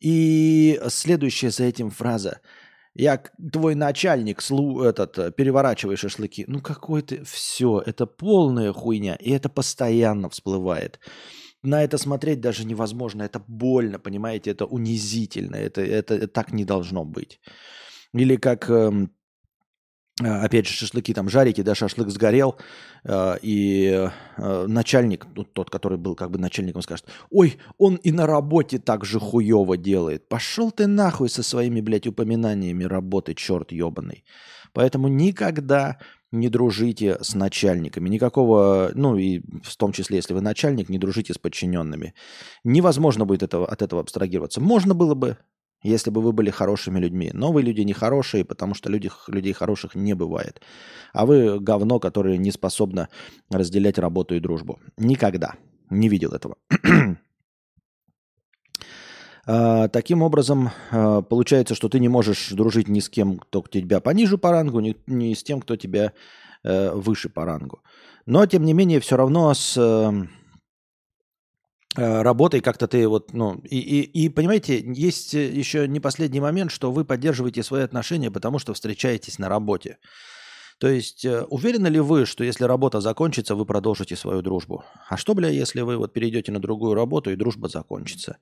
и 0.01 0.81
следующая 0.89 1.51
за 1.51 1.65
этим 1.65 1.91
фраза– 1.91 2.41
я 2.95 3.23
твой 3.53 3.75
начальник, 3.75 4.43
слу, 4.43 4.83
этот, 4.83 5.19
э, 5.19 5.31
переворачивай 5.31 5.97
шашлыки. 5.97 6.45
Ну 6.49 6.61
какой 6.61 7.03
ты, 7.03 7.23
все, 7.25 7.83
это 7.87 8.07
полная 8.07 8.73
хуйня, 8.73 9.15
и 9.15 9.31
это 9.31 9.49
постоянно 9.49 10.29
всплывает. 10.29 10.99
На 11.63 11.85
это 11.85 11.99
смотреть 11.99 12.41
даже 12.41 12.65
невозможно, 12.65 13.23
это 13.23 13.43
больно, 13.47 13.99
понимаете, 13.99 14.51
это 14.51 14.65
унизительно, 14.65 15.57
это, 15.57 15.83
это, 15.83 16.27
так 16.27 16.53
не 16.53 16.65
должно 16.65 17.05
быть. 17.05 17.41
Или 18.13 18.37
как 18.37 18.71
эм, 18.71 19.13
Э, 20.23 20.45
опять 20.45 20.67
же, 20.67 20.75
шашлыки 20.75 21.15
там 21.15 21.29
жарите, 21.29 21.63
да, 21.63 21.75
шашлык 21.75 22.09
сгорел, 22.11 22.57
э, 23.05 23.37
и 23.43 24.11
э, 24.37 24.67
начальник, 24.67 25.27
ну, 25.35 25.45
тот, 25.45 25.71
который 25.71 25.99
был 25.99 26.15
как 26.15 26.31
бы 26.31 26.39
начальником, 26.39 26.83
скажет, 26.83 27.07
ой, 27.31 27.57
он 27.79 27.97
и 27.97 28.13
на 28.13 28.27
работе 28.27 28.79
так 28.79 29.05
же 29.05 29.19
хуево 29.19 29.77
делает. 29.77 30.29
Пошел 30.29 30.71
ты 30.71 30.87
нахуй 30.87 31.29
со 31.29 31.43
своими, 31.43 31.81
блядь, 31.81 32.07
упоминаниями 32.07 32.85
работы, 32.85 33.35
черт 33.35 33.73
ебаный. 33.73 34.25
Поэтому 34.73 35.09
никогда 35.09 35.99
не 36.33 36.49
дружите 36.49 37.19
с 37.21 37.35
начальниками. 37.35 38.09
Никакого, 38.09 38.91
ну 38.95 39.17
и 39.17 39.41
в 39.63 39.77
том 39.77 39.93
числе, 39.93 40.17
если 40.17 40.35
вы 40.35 40.41
начальник, 40.41 40.89
не 40.89 40.99
дружите 40.99 41.35
с 41.35 41.39
подчиненными. 41.39 42.15
Невозможно 42.65 43.25
будет 43.25 43.43
этого, 43.43 43.67
от 43.67 43.83
этого 43.83 44.01
абстрагироваться. 44.01 44.61
Можно 44.61 44.95
было 44.95 45.15
бы, 45.15 45.39
если 45.83 46.11
бы 46.11 46.21
вы 46.21 46.33
были 46.33 46.51
хорошими 46.51 46.99
людьми. 46.99 47.31
Но 47.33 47.53
вы 47.53 47.63
люди 47.63 47.81
нехорошие, 47.81 48.45
потому 48.45 48.75
что 48.75 48.91
люди, 48.91 49.11
людей 49.29 49.53
хороших 49.53 49.95
не 49.95 50.15
бывает. 50.15 50.61
А 51.13 51.27
вы 51.27 51.59
говно, 51.59 51.99
которое 51.99 52.37
не 52.37 52.53
способно 52.53 53.09
разделять 53.51 53.99
работу 53.99 54.35
и 54.35 54.41
дружбу. 54.41 54.79
Никогда. 54.97 55.55
Не 55.91 56.09
видел 56.09 56.33
этого. 56.33 56.57
А, 59.53 59.89
таким 59.89 60.23
образом, 60.23 60.71
а, 60.93 61.23
получается, 61.23 61.75
что 61.75 61.89
ты 61.89 61.99
не 61.99 62.09
можешь 62.09 62.51
дружить 62.51 62.89
ни 62.89 63.01
с 63.01 63.09
кем, 63.09 63.39
кто 63.39 63.63
тебя 63.63 64.01
пониже 64.01 64.39
по 64.39 64.53
рангу, 64.53 64.79
ни, 64.79 64.97
ни 65.09 65.35
с 65.35 65.43
тем, 65.43 65.61
кто 65.61 65.75
тебя 65.75 66.13
э, 66.63 66.91
выше 66.93 67.29
по 67.31 67.45
рангу. 67.45 67.81
Но, 68.27 68.47
тем 68.47 68.65
не 68.65 68.75
менее, 68.75 69.01
все 69.01 69.17
равно 69.17 69.53
с 69.53 69.77
эм, 69.77 70.31
Э, 71.97 72.23
работой 72.23 72.61
как-то 72.61 72.87
ты 72.87 73.09
вот, 73.09 73.33
ну, 73.33 73.61
и, 73.65 73.79
и, 73.79 74.25
и 74.25 74.29
понимаете, 74.29 74.81
есть 74.81 75.35
э, 75.35 75.51
еще 75.51 75.89
не 75.89 75.99
последний 75.99 76.41
момент, 76.41 76.71
что 76.71 76.93
вы 76.93 77.05
поддерживаете 77.05 77.65
свои 77.65 77.83
отношения, 77.83 78.31
потому 78.31 78.61
что 78.61 78.75
встречаетесь 78.75 79.41
на 79.41 79.49
работе. 79.49 79.99
То 80.81 80.89
есть 80.89 81.25
э, 81.25 81.43
уверены 81.45 81.89
ли 81.89 82.01
вы, 82.01 82.25
что 82.25 82.43
если 82.43 82.65
работа 82.65 83.01
закончится, 83.01 83.55
вы 83.55 83.67
продолжите 83.67 84.17
свою 84.17 84.41
дружбу? 84.43 84.83
А 85.09 85.17
что, 85.17 85.35
бля, 85.35 85.49
если 85.49 85.83
вы 85.83 85.99
вот 85.99 86.13
перейдете 86.13 86.53
на 86.53 86.59
другую 86.59 86.95
работу 86.95 87.31
и 87.31 87.37
дружба 87.37 87.69
закончится? 87.69 88.39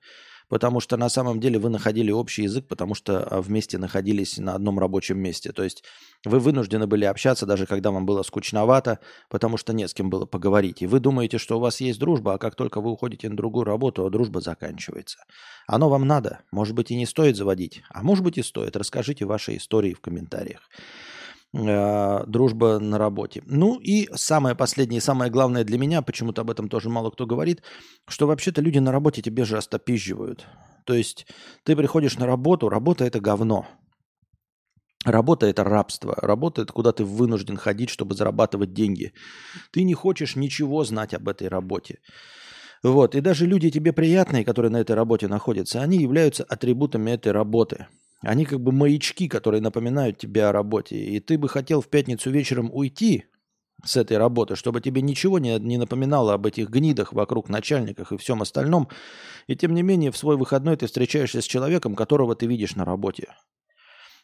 потому 0.49 0.79
что 0.79 0.97
на 0.97 1.09
самом 1.09 1.39
деле 1.39 1.59
вы 1.59 1.69
находили 1.69 2.11
общий 2.11 2.43
язык, 2.43 2.67
потому 2.67 2.95
что 2.95 3.23
а, 3.23 3.41
вместе 3.41 3.77
находились 3.77 4.37
на 4.37 4.55
одном 4.55 4.79
рабочем 4.79 5.19
месте. 5.19 5.51
То 5.53 5.63
есть 5.63 5.83
вы 6.25 6.39
вынуждены 6.39 6.87
были 6.87 7.05
общаться, 7.05 7.45
даже 7.45 7.65
когда 7.65 7.91
вам 7.91 8.05
было 8.05 8.23
скучновато, 8.23 8.99
потому 9.29 9.57
что 9.57 9.73
не 9.73 9.87
с 9.87 9.93
кем 9.93 10.09
было 10.09 10.25
поговорить. 10.25 10.81
И 10.81 10.87
вы 10.87 10.99
думаете, 10.99 11.37
что 11.37 11.57
у 11.57 11.59
вас 11.59 11.79
есть 11.79 11.99
дружба, 11.99 12.33
а 12.33 12.37
как 12.37 12.55
только 12.55 12.81
вы 12.81 12.91
уходите 12.91 13.29
на 13.29 13.37
другую 13.37 13.63
работу, 13.63 14.09
дружба 14.09 14.41
заканчивается. 14.41 15.19
Оно 15.67 15.87
вам 15.87 16.07
надо. 16.07 16.41
Может 16.51 16.75
быть, 16.75 16.91
и 16.91 16.95
не 16.95 17.05
стоит 17.05 17.37
заводить, 17.37 17.83
а 17.89 18.01
может 18.01 18.23
быть 18.23 18.39
и 18.39 18.43
стоит. 18.43 18.75
Расскажите 18.75 19.25
ваши 19.25 19.55
истории 19.55 19.93
в 19.93 20.01
комментариях. 20.01 20.61
Э, 21.51 22.25
дружба 22.27 22.77
на 22.77 22.99
работе. 22.99 23.41
Ну 23.47 23.79
и 23.79 24.07
самое 24.13 24.55
последнее, 24.55 25.01
самое 25.01 25.31
главное 25.31 25.63
для 25.63 25.79
меня, 25.79 26.03
почему-то 26.03 26.41
об 26.41 26.51
этом 26.51 26.69
тоже 26.69 26.89
мало 26.89 27.09
кто 27.09 27.25
говорит, 27.25 27.63
что 28.07 28.27
вообще-то 28.27 28.61
люди 28.61 28.77
на 28.77 28.91
работе 28.91 29.23
тебе 29.23 29.45
же 29.45 29.57
остопизживают. 29.57 30.45
То 30.85 30.93
есть 30.93 31.25
ты 31.63 31.75
приходишь 31.75 32.19
на 32.19 32.27
работу, 32.27 32.69
работа 32.69 33.03
это 33.03 33.19
говно. 33.19 33.65
Работа– 35.05 35.45
это 35.47 35.63
рабство. 35.63 36.13
Работа– 36.21 36.61
это 36.63 36.73
куда 36.73 36.91
ты 36.91 37.03
вынужден 37.03 37.57
ходить, 37.57 37.89
чтобы 37.89 38.15
зарабатывать 38.15 38.73
деньги. 38.73 39.13
Ты 39.71 39.83
не 39.83 39.93
хочешь 39.93 40.35
ничего 40.35 40.83
знать 40.83 41.13
об 41.13 41.29
этой 41.29 41.47
работе. 41.47 41.99
Вот. 42.83 43.15
И 43.15 43.21
даже 43.21 43.45
люди 43.45 43.71
тебе 43.71 43.93
приятные, 43.93 44.43
которые 44.43 44.71
на 44.71 44.77
этой 44.77 44.97
работе 44.97 45.27
находятся, 45.27 45.81
они 45.81 45.97
являются 45.97 46.43
атрибутами 46.43 47.11
этой 47.11 47.31
работы– 47.31 47.87
они 48.21 48.45
как 48.45 48.59
бы 48.59 48.71
маячки, 48.71 49.27
которые 49.27 49.61
напоминают 49.61 50.17
тебе 50.17 50.45
о 50.45 50.51
работе. 50.51 50.97
И 50.97 51.19
ты 51.19 51.37
бы 51.37 51.47
хотел 51.47 51.81
в 51.81 51.87
пятницу 51.87 52.29
вечером 52.29 52.69
уйти 52.73 53.25
с 53.85 53.95
этой 53.95 54.17
работы, 54.17 54.55
чтобы 54.55 54.81
тебе 54.81 55.01
ничего 55.01 55.39
не, 55.39 55.57
не 55.59 55.77
напоминало 55.77 56.33
об 56.33 56.45
этих 56.45 56.69
гнидах 56.69 57.13
вокруг 57.13 57.47
начальниках 57.47 58.11
и 58.11 58.17
всем 58.17 58.41
остальном. 58.41 58.89
И 59.47 59.55
тем 59.55 59.73
не 59.73 59.83
менее, 59.83 60.11
в 60.11 60.17
свой 60.17 60.35
выходной 60.35 60.75
ты 60.75 60.87
встречаешься 60.87 61.41
с 61.41 61.45
человеком, 61.45 61.95
которого 61.95 62.35
ты 62.35 62.45
видишь 62.45 62.75
на 62.75 62.83
работе. 62.83 63.29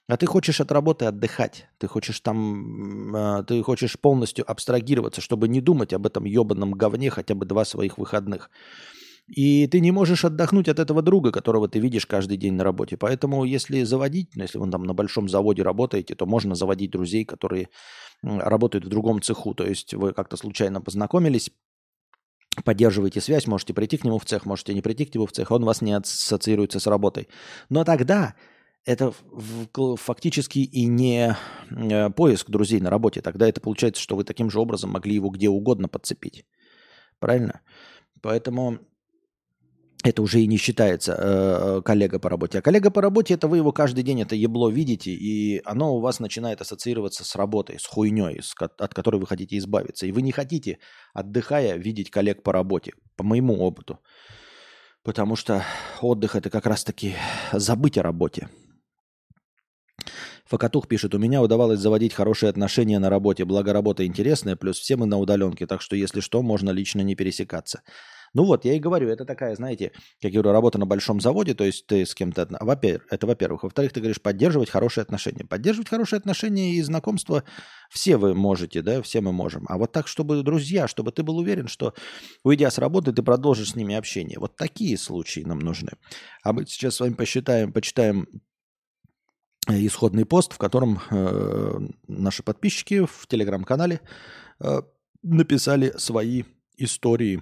А 0.08 0.18
ты 0.18 0.28
хочешь 0.28 0.62
от 0.62 0.72
работы 0.72 1.06
отдыхать. 1.06 1.68
Ты 1.80 1.88
хочешь 1.88 2.20
там, 2.20 3.16
э, 3.16 3.44
ты 3.48 3.64
хочешь 3.64 4.00
полностью 4.00 4.50
абстрагироваться, 4.50 5.20
чтобы 5.20 5.48
не 5.48 5.62
думать 5.62 5.94
об 5.94 6.06
этом 6.06 6.26
ебаном 6.26 6.74
говне 6.74 7.10
хотя 7.10 7.34
бы 7.34 7.46
два 7.46 7.66
своих 7.66 7.98
выходных. 7.98 8.52
И 9.28 9.66
ты 9.68 9.80
не 9.80 9.92
можешь 9.92 10.24
отдохнуть 10.24 10.70
от 10.70 10.80
этого 10.80 11.02
друга, 11.02 11.32
которого 11.32 11.68
ты 11.68 11.80
видишь 11.80 12.06
каждый 12.06 12.38
день 12.38 12.54
на 12.54 12.64
работе. 12.64 12.96
Поэтому 12.96 13.44
если 13.44 13.82
заводить, 13.84 14.36
ну, 14.36 14.44
если 14.44 14.60
вы 14.60 14.70
там 14.70 14.84
на 14.84 14.94
большом 14.94 15.30
заводе 15.30 15.64
работаете, 15.64 16.14
то 16.14 16.28
можно 16.28 16.54
заводить 16.54 16.92
друзей, 16.92 17.26
которые 17.26 17.70
работают 18.22 18.86
в 18.86 18.90
другом 18.90 19.22
цеху. 19.22 19.56
То 19.56 19.66
есть 19.66 19.96
вы 19.96 20.14
как-то 20.14 20.38
случайно 20.38 20.80
познакомились, 20.80 21.50
поддерживаете 22.64 23.20
связь, 23.20 23.48
можете 23.48 23.74
прийти 23.74 23.98
к 23.98 24.04
нему 24.04 24.20
в 24.20 24.26
цех, 24.26 24.46
можете 24.46 24.76
не 24.76 24.82
прийти 24.82 25.06
к 25.06 25.16
нему 25.16 25.26
в 25.26 25.32
цех, 25.32 25.50
он 25.50 25.66
вас 25.66 25.82
не 25.82 25.94
ассоциируется 25.94 26.80
с 26.80 26.86
работой. 26.86 27.28
Но 27.70 27.84
тогда 27.84 28.36
это 28.86 29.12
фактически 29.98 30.60
и 30.60 30.86
не 30.86 31.36
э, 31.72 32.10
поиск 32.12 32.52
друзей 32.52 32.80
на 32.80 32.92
работе. 32.92 33.22
Тогда 33.22 33.50
это 33.50 33.60
получается, 33.60 34.04
что 34.04 34.16
вы 34.16 34.24
таким 34.24 34.52
же 34.52 34.60
образом 34.60 34.92
могли 34.92 35.16
его 35.16 35.30
где 35.30 35.50
угодно 35.50 35.88
подцепить. 35.88 36.46
Правильно? 37.20 37.62
Поэтому 38.22 38.80
это 40.06 40.22
уже 40.22 40.40
и 40.40 40.48
не 40.48 40.58
считается 40.58 41.14
э, 41.14 41.78
э, 41.78 41.82
коллега 41.82 42.20
по 42.20 42.30
работе. 42.30 42.60
А 42.60 42.62
коллега 42.62 42.92
по 42.92 43.02
работе, 43.02 43.34
это 43.34 43.48
вы 43.48 43.58
его 43.58 43.72
каждый 43.72 44.04
день, 44.04 44.22
это 44.22 44.36
ебло 44.36 44.70
видите, 44.70 45.12
и 45.12 45.62
оно 45.66 45.96
у 45.96 46.00
вас 46.00 46.20
начинает 46.20 46.62
ассоциироваться 46.62 47.24
с 47.24 47.36
работой, 47.36 47.80
с 47.80 47.88
хуйней, 47.88 48.40
с, 48.40 48.54
от 48.60 48.94
которой 48.94 49.18
вы 49.18 49.26
хотите 49.26 49.58
избавиться. 49.58 50.06
И 50.06 50.12
вы 50.12 50.22
не 50.22 50.32
хотите, 50.32 50.78
отдыхая, 51.16 51.78
видеть 51.78 52.12
коллег 52.12 52.44
по 52.44 52.54
работе, 52.54 52.94
по 53.16 53.24
моему 53.24 53.56
опыту. 53.60 54.00
Потому 55.04 55.36
что 55.36 55.64
отдых– 56.02 56.36
это 56.36 56.52
как 56.52 56.68
раз-таки 56.68 57.16
забыть 57.52 57.98
о 57.98 58.04
работе. 58.04 58.50
Факатух 60.46 60.88
пишет, 60.88 61.16
у 61.16 61.18
меня 61.18 61.42
удавалось 61.42 61.80
заводить 61.80 62.14
хорошие 62.14 62.52
отношения 62.52 63.00
на 63.00 63.10
работе, 63.10 63.44
благо 63.46 63.74
работа 63.74 64.06
интересная, 64.06 64.56
плюс 64.56 64.78
все 64.78 64.98
мы 64.98 65.08
на 65.08 65.18
удаленке, 65.18 65.66
так 65.66 65.82
что 65.82 65.96
если 65.96 66.20
что, 66.20 66.44
можно 66.44 66.70
лично 66.70 67.02
не 67.02 67.16
пересекаться. 67.16 67.82
Ну 68.36 68.44
вот, 68.44 68.66
я 68.66 68.74
и 68.74 68.80
говорю, 68.80 69.08
это 69.08 69.24
такая, 69.24 69.56
знаете, 69.56 69.94
как 70.22 70.32
я 70.34 70.42
говорю, 70.42 70.52
работа 70.52 70.78
на 70.78 70.86
большом 70.86 71.22
заводе, 71.22 71.54
то 71.54 71.64
есть 71.64 71.88
ты 71.88 72.06
с 72.06 72.14
кем-то, 72.14 72.46
во-первых, 72.60 73.08
это 73.10 73.26
во-первых. 73.26 73.64
Во-вторых, 73.64 73.94
ты 73.94 74.02
говоришь, 74.02 74.22
поддерживать 74.22 74.70
хорошие 74.70 75.04
отношения. 75.04 75.46
Поддерживать 75.46 75.88
хорошие 75.88 76.18
отношения 76.18 76.74
и 76.74 76.82
знакомства 76.82 77.46
все 77.90 78.18
вы 78.18 78.36
можете, 78.36 78.82
да, 78.82 79.02
все 79.02 79.22
мы 79.22 79.32
можем. 79.32 79.66
А 79.70 79.78
вот 79.78 79.94
так, 79.94 80.10
чтобы 80.10 80.44
друзья, 80.44 80.90
чтобы 80.90 81.14
ты 81.14 81.24
был 81.24 81.38
уверен, 81.38 81.70
что 81.70 81.94
уйдя 82.44 82.70
с 82.70 82.78
работы, 82.78 83.14
ты 83.14 83.24
продолжишь 83.24 83.72
с 83.72 83.76
ними 83.76 83.96
общение. 83.96 84.38
Вот 84.38 84.58
такие 84.58 84.98
случаи 84.98 85.40
нам 85.40 85.60
нужны. 85.60 85.92
А 86.44 86.52
мы 86.52 86.66
сейчас 86.66 86.96
с 86.96 87.00
вами 87.00 87.14
посчитаем, 87.14 87.72
почитаем 87.72 88.28
э, 89.70 89.86
исходный 89.86 90.26
пост, 90.26 90.52
в 90.52 90.58
котором 90.58 91.00
э, 91.10 91.80
наши 92.10 92.44
подписчики 92.44 93.06
в 93.06 93.28
телеграм-канале 93.28 94.02
э, 94.60 94.82
написали 95.24 95.94
свои 95.96 96.44
истории 96.76 97.42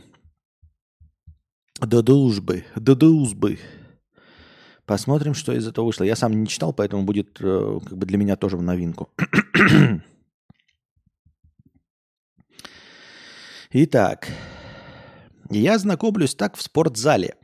до 1.80 2.01
дружбы, 2.01 2.65
до 2.75 2.96
дружбы. 2.96 3.60
Посмотрим, 4.86 5.34
что 5.34 5.53
из 5.53 5.65
этого 5.68 5.86
вышло. 5.86 6.03
Я 6.03 6.15
сам 6.15 6.42
не 6.42 6.48
читал, 6.48 6.74
поэтому 6.74 7.03
будет 7.03 7.38
э, 7.39 7.80
как 7.86 7.98
бы 7.98 8.06
для 8.06 8.18
меня 8.18 8.36
тоже 8.36 8.58
в 8.58 8.62
новинку. 8.62 9.10
Итак, 13.72 14.27
я 15.50 15.80
знакомлюсь 15.80 16.36
так 16.36 16.58
в 16.58 16.62
спортзале. 16.62 17.36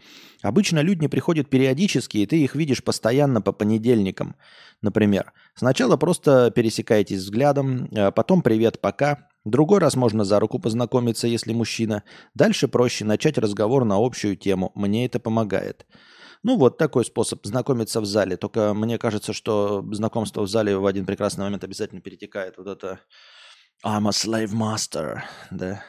Обычно 0.41 0.79
люди 0.79 1.07
приходят 1.07 1.49
периодически, 1.49 2.17
и 2.17 2.25
ты 2.25 2.41
их 2.43 2.55
видишь 2.55 2.83
постоянно 2.83 3.41
по 3.41 3.51
понедельникам, 3.51 4.35
например. 4.81 5.33
Сначала 5.55 5.97
просто 5.97 6.51
пересекаетесь 6.51 7.19
взглядом, 7.19 7.89
а 7.95 8.11
потом 8.11 8.41
привет, 8.41 8.79
пока. 8.81 9.28
Другой 9.45 9.79
раз 9.79 9.95
можно 9.95 10.23
за 10.25 10.39
руку 10.39 10.59
познакомиться, 10.59 11.27
если 11.27 11.53
мужчина. 11.53 12.03
Дальше 12.33 12.67
проще 12.67 13.05
начать 13.05 13.37
разговор 13.37 13.85
на 13.85 13.95
общую 13.97 14.35
тему. 14.35 14.71
Мне 14.75 15.05
это 15.05 15.19
помогает. 15.19 15.85
Ну 16.43 16.57
вот 16.57 16.77
такой 16.77 17.05
способ 17.05 17.45
знакомиться 17.45 18.01
в 18.01 18.05
зале. 18.05 18.37
Только 18.37 18.73
мне 18.73 18.97
кажется, 18.97 19.33
что 19.33 19.85
знакомство 19.91 20.41
в 20.41 20.47
зале 20.47 20.77
в 20.77 20.85
один 20.85 21.05
прекрасный 21.05 21.43
момент 21.43 21.63
обязательно 21.63 22.01
перетекает 22.01 22.57
вот 22.57 22.67
это 22.67 22.99
I'm 23.85 24.07
a 24.07 24.11
slave 24.11 24.53
master, 24.53 25.21
да, 25.51 25.83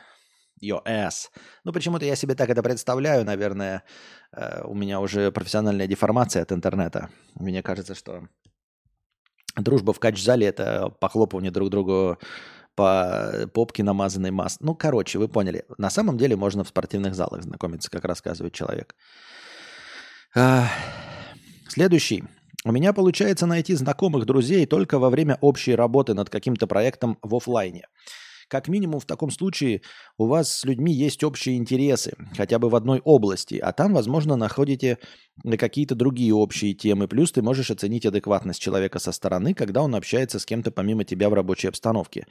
your 0.62 0.83
ass. 0.87 1.28
Ну 1.64 1.73
почему-то 1.73 2.04
я 2.04 2.16
себе 2.16 2.35
так 2.35 2.50
это 2.50 2.62
представляю, 2.62 3.25
наверное, 3.25 3.85
э, 4.33 4.62
у 4.64 4.75
меня 4.75 5.00
уже 5.00 5.33
профессиональная 5.33 5.87
деформация 5.87 6.42
от 6.42 6.52
интернета. 6.52 7.11
Мне 7.35 7.62
кажется, 7.62 7.95
что 7.95 8.28
дружба 9.57 9.92
в 9.92 9.99
кач-зале 9.99 10.47
это 10.47 10.90
похлопывание 11.00 11.50
друг 11.50 11.71
другу 11.71 12.19
по 12.80 13.46
попке 13.52 13.82
намазанной 13.82 14.30
масс. 14.30 14.56
Ну, 14.60 14.75
короче, 14.75 15.18
вы 15.18 15.28
поняли. 15.28 15.64
На 15.76 15.90
самом 15.90 16.16
деле 16.16 16.34
можно 16.34 16.64
в 16.64 16.68
спортивных 16.68 17.14
залах 17.14 17.42
знакомиться, 17.42 17.90
как 17.90 18.06
рассказывает 18.06 18.54
человек. 18.54 18.94
Следующий. 21.68 22.25
У 22.64 22.72
меня 22.72 22.94
получается 22.94 23.44
найти 23.44 23.75
знакомых 23.75 24.25
друзей 24.25 24.64
только 24.64 24.99
во 24.99 25.10
время 25.10 25.37
общей 25.42 25.75
работы 25.75 26.14
над 26.14 26.30
каким-то 26.30 26.66
проектом 26.66 27.18
в 27.20 27.34
офлайне. 27.34 27.87
Как 28.50 28.66
минимум 28.66 28.99
в 28.99 29.07
таком 29.07 29.30
случае 29.30 29.83
у 30.19 30.26
вас 30.26 30.50
с 30.52 30.64
людьми 30.64 30.92
есть 30.92 31.23
общие 31.23 31.57
интересы, 31.57 32.16
хотя 32.37 32.59
бы 32.59 32.69
в 32.69 32.75
одной 32.75 33.00
области, 33.04 33.54
а 33.54 33.73
там, 33.73 33.95
возможно, 33.95 34.35
находите 34.35 34.99
какие-то 35.57 35.95
другие 35.95 36.35
общие 36.35 36.75
темы. 36.75 37.07
Плюс 37.07 37.30
ты 37.30 37.42
можешь 37.42 37.71
оценить 37.71 38.07
адекватность 38.07 38.61
человека 38.61 38.99
со 38.99 39.12
стороны, 39.12 39.54
когда 39.54 39.83
он 39.83 39.95
общается 39.95 40.40
с 40.40 40.45
кем-то 40.45 40.73
помимо 40.73 41.04
тебя 41.04 41.30
в 41.30 41.35
рабочей 41.35 41.69
обстановке. 41.69 42.26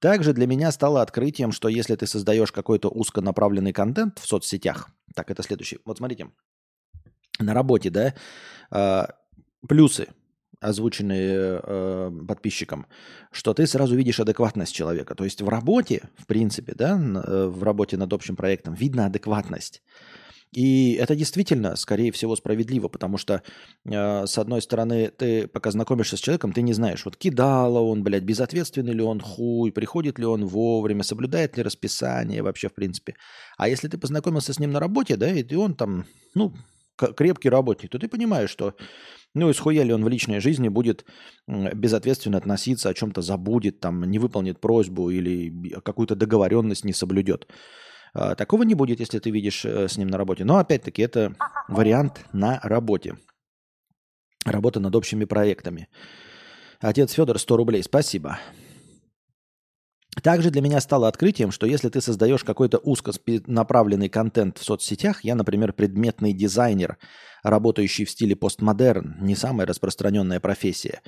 Также 0.00 0.32
для 0.32 0.46
меня 0.46 0.72
стало 0.72 1.02
открытием, 1.02 1.52
что 1.52 1.68
если 1.68 1.96
ты 1.96 2.06
создаешь 2.06 2.50
какой-то 2.50 2.88
узконаправленный 2.88 3.74
контент 3.74 4.20
в 4.20 4.26
соцсетях, 4.26 4.88
так, 5.14 5.30
это 5.30 5.42
следующий. 5.42 5.80
Вот 5.84 5.98
смотрите, 5.98 6.30
на 7.38 7.52
работе, 7.52 7.90
да, 7.90 8.14
а, 8.70 9.10
плюсы, 9.68 10.08
озвученные 10.62 11.60
э, 11.62 12.10
подписчиком, 12.26 12.86
что 13.30 13.52
ты 13.54 13.66
сразу 13.66 13.96
видишь 13.96 14.20
адекватность 14.20 14.74
человека. 14.74 15.14
То 15.14 15.24
есть 15.24 15.42
в 15.42 15.48
работе, 15.48 16.08
в 16.16 16.26
принципе, 16.26 16.74
да, 16.74 16.98
э, 16.98 17.46
в 17.46 17.62
работе 17.62 17.96
над 17.96 18.12
общим 18.12 18.36
проектом 18.36 18.74
видно 18.74 19.06
адекватность. 19.06 19.82
И 20.52 20.92
это 21.00 21.16
действительно, 21.16 21.76
скорее 21.76 22.12
всего, 22.12 22.36
справедливо, 22.36 22.88
потому 22.88 23.16
что, 23.16 23.42
э, 23.86 24.26
с 24.26 24.36
одной 24.36 24.60
стороны, 24.60 25.08
ты 25.08 25.48
пока 25.48 25.70
знакомишься 25.70 26.18
с 26.18 26.20
человеком, 26.20 26.52
ты 26.52 26.60
не 26.60 26.74
знаешь, 26.74 27.06
вот 27.06 27.16
кидало 27.16 27.80
он, 27.80 28.02
блядь, 28.02 28.24
безответственный 28.24 28.92
ли 28.92 29.02
он 29.02 29.20
хуй, 29.20 29.72
приходит 29.72 30.18
ли 30.18 30.26
он 30.26 30.44
вовремя, 30.44 31.04
соблюдает 31.04 31.56
ли 31.56 31.62
расписание 31.62 32.42
вообще, 32.42 32.68
в 32.68 32.74
принципе. 32.74 33.14
А 33.56 33.66
если 33.68 33.88
ты 33.88 33.96
познакомился 33.96 34.52
с 34.52 34.58
ним 34.58 34.72
на 34.72 34.80
работе, 34.80 35.16
да, 35.16 35.30
и 35.30 35.54
он 35.54 35.74
там, 35.74 36.04
ну, 36.34 36.52
крепкий 37.08 37.48
работник, 37.48 37.90
то 37.90 37.98
ты 37.98 38.08
понимаешь, 38.08 38.50
что 38.50 38.74
ну 39.34 39.48
и 39.48 39.54
схуя 39.54 39.82
ли 39.82 39.92
он 39.92 40.04
в 40.04 40.08
личной 40.08 40.40
жизни 40.40 40.68
будет 40.68 41.06
безответственно 41.46 42.38
относиться, 42.38 42.90
о 42.90 42.94
чем-то 42.94 43.22
забудет, 43.22 43.80
там, 43.80 44.04
не 44.04 44.18
выполнит 44.18 44.60
просьбу 44.60 45.10
или 45.10 45.50
какую-то 45.80 46.14
договоренность 46.14 46.84
не 46.84 46.92
соблюдет. 46.92 47.48
А, 48.14 48.34
такого 48.34 48.62
не 48.62 48.74
будет, 48.74 49.00
если 49.00 49.18
ты 49.18 49.30
видишь 49.30 49.64
э, 49.64 49.88
с 49.88 49.96
ним 49.96 50.08
на 50.08 50.18
работе. 50.18 50.44
Но 50.44 50.58
опять-таки 50.58 51.00
это 51.00 51.34
вариант 51.68 52.26
на 52.32 52.60
работе. 52.62 53.16
Работа 54.44 54.80
над 54.80 54.94
общими 54.94 55.24
проектами. 55.24 55.88
Отец 56.80 57.12
Федор, 57.12 57.38
100 57.38 57.56
рублей. 57.56 57.82
Спасибо. 57.82 58.38
Также 60.22 60.50
для 60.50 60.62
меня 60.62 60.80
стало 60.80 61.08
открытием, 61.08 61.50
что 61.50 61.66
если 61.66 61.88
ты 61.88 62.00
создаешь 62.00 62.44
какой-то 62.44 62.78
узконаправленный 62.78 64.08
контент 64.08 64.58
в 64.58 64.64
соцсетях, 64.64 65.24
я, 65.24 65.34
например, 65.34 65.72
предметный 65.72 66.32
дизайнер, 66.32 66.96
работающий 67.42 68.04
в 68.04 68.10
стиле 68.10 68.36
постмодерн, 68.36 69.16
не 69.20 69.34
самая 69.34 69.66
распространенная 69.66 70.40
профессия, 70.40 71.02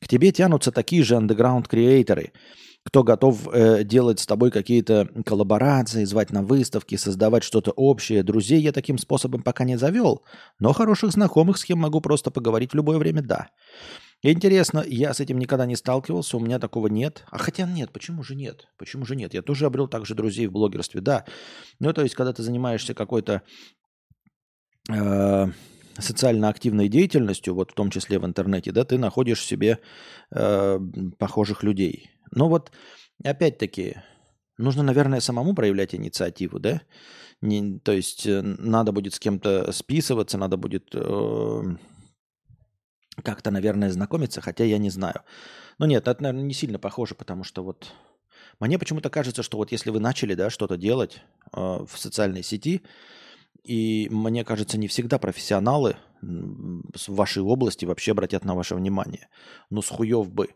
к 0.00 0.08
тебе 0.08 0.32
тянутся 0.32 0.72
такие 0.72 1.02
же 1.02 1.16
андеграунд-креаторы– 1.16 2.32
кто 2.84 3.02
готов 3.02 3.48
э, 3.52 3.82
делать 3.82 4.20
с 4.20 4.26
тобой 4.26 4.50
какие-то 4.50 5.08
коллаборации, 5.24 6.04
звать 6.04 6.30
на 6.30 6.42
выставки, 6.42 6.96
создавать 6.96 7.42
что-то 7.42 7.70
общее. 7.72 8.22
Друзей 8.22 8.60
я 8.60 8.72
таким 8.72 8.98
способом 8.98 9.42
пока 9.42 9.64
не 9.64 9.78
завел, 9.78 10.22
но 10.58 10.72
хороших 10.72 11.12
знакомых, 11.12 11.56
с 11.56 11.64
кем 11.64 11.78
могу 11.78 12.00
просто 12.00 12.30
поговорить 12.30 12.72
в 12.72 12.76
любое 12.76 12.98
время, 12.98 13.22
да. 13.22 13.48
Интересно, 14.26 14.82
я 14.86 15.12
с 15.12 15.20
этим 15.20 15.38
никогда 15.38 15.66
не 15.66 15.76
сталкивался, 15.76 16.38
у 16.38 16.40
меня 16.40 16.58
такого 16.58 16.86
нет. 16.86 17.26
А 17.30 17.36
хотя 17.36 17.66
нет, 17.66 17.92
почему 17.92 18.22
же 18.22 18.34
нет? 18.34 18.68
Почему 18.78 19.04
же 19.04 19.16
нет? 19.16 19.34
Я 19.34 19.42
тоже 19.42 19.66
обрел 19.66 19.86
также 19.86 20.14
друзей 20.14 20.46
в 20.46 20.52
блогерстве, 20.52 21.02
да. 21.02 21.26
Ну, 21.78 21.92
то 21.92 22.02
есть, 22.02 22.14
когда 22.14 22.32
ты 22.32 22.42
занимаешься 22.42 22.94
какой-то 22.94 23.42
э, 24.90 25.46
социально 25.98 26.48
активной 26.48 26.88
деятельностью, 26.88 27.54
вот 27.54 27.72
в 27.72 27.74
том 27.74 27.90
числе 27.90 28.18
в 28.18 28.24
интернете, 28.24 28.72
да, 28.72 28.84
ты 28.86 28.96
находишь 28.96 29.44
себе 29.44 29.80
э, 30.34 30.78
похожих 31.18 31.62
людей. 31.62 32.08
Но 32.30 32.48
вот 32.48 32.72
опять-таки 33.22 33.96
нужно, 34.56 34.82
наверное, 34.82 35.20
самому 35.20 35.54
проявлять 35.54 35.94
инициативу, 35.94 36.58
да? 36.58 36.80
Не, 37.42 37.78
то 37.78 37.92
есть 37.92 38.26
э, 38.26 38.40
надо 38.40 38.92
будет 38.92 39.12
с 39.12 39.18
кем-то 39.18 39.70
списываться, 39.70 40.38
надо 40.38 40.56
будет 40.56 40.94
э, 40.94 41.62
как-то, 43.22 43.50
наверное, 43.50 43.90
знакомиться, 43.90 44.40
хотя 44.40 44.64
я 44.64 44.78
не 44.78 44.90
знаю. 44.90 45.22
Но 45.78 45.86
нет, 45.86 46.08
это, 46.08 46.22
наверное, 46.22 46.44
не 46.44 46.54
сильно 46.54 46.78
похоже, 46.78 47.14
потому 47.14 47.44
что 47.44 47.62
вот 47.62 47.92
мне 48.60 48.78
почему-то 48.78 49.10
кажется, 49.10 49.42
что 49.42 49.56
вот 49.56 49.72
если 49.72 49.90
вы 49.90 50.00
начали, 50.00 50.34
да, 50.34 50.50
что-то 50.50 50.76
делать 50.76 51.22
э, 51.52 51.60
в 51.60 51.98
социальной 51.98 52.42
сети, 52.42 52.82
и 53.64 54.08
мне 54.10 54.44
кажется, 54.44 54.78
не 54.78 54.88
всегда 54.88 55.18
профессионалы 55.18 55.96
в 56.20 57.08
вашей 57.08 57.42
области 57.42 57.84
вообще 57.84 58.12
обратят 58.12 58.44
на 58.44 58.54
ваше 58.54 58.74
внимание. 58.74 59.28
Ну, 59.70 59.82
с 59.82 59.88
хуев 59.88 60.30
бы. 60.30 60.50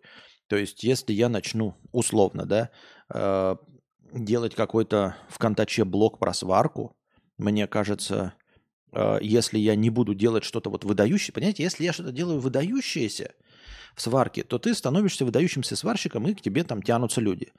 То 0.46 0.56
есть, 0.56 0.82
если 0.84 1.12
я 1.12 1.28
начну, 1.28 1.74
условно, 1.92 2.46
да, 2.46 2.70
э, 3.12 3.56
делать 4.12 4.54
какой-то 4.54 5.16
в 5.28 5.38
контаче 5.38 5.84
блок 5.84 6.18
про 6.18 6.32
сварку, 6.32 6.96
мне 7.36 7.66
кажется, 7.66 8.34
если 9.20 9.58
я 9.58 9.74
не 9.74 9.90
буду 9.90 10.14
делать 10.14 10.44
что-то 10.44 10.70
вот 10.70 10.84
выдающее, 10.84 11.32
понимаете, 11.32 11.62
если 11.62 11.84
я 11.84 11.92
что-то 11.92 12.12
делаю 12.12 12.40
выдающееся 12.40 13.32
в 13.94 14.00
сварке, 14.00 14.44
то 14.44 14.58
ты 14.58 14.74
становишься 14.74 15.24
выдающимся 15.24 15.76
сварщиком, 15.76 16.26
и 16.28 16.34
к 16.34 16.40
тебе 16.40 16.64
там 16.64 16.82
тянутся 16.82 17.20
люди. 17.20 17.52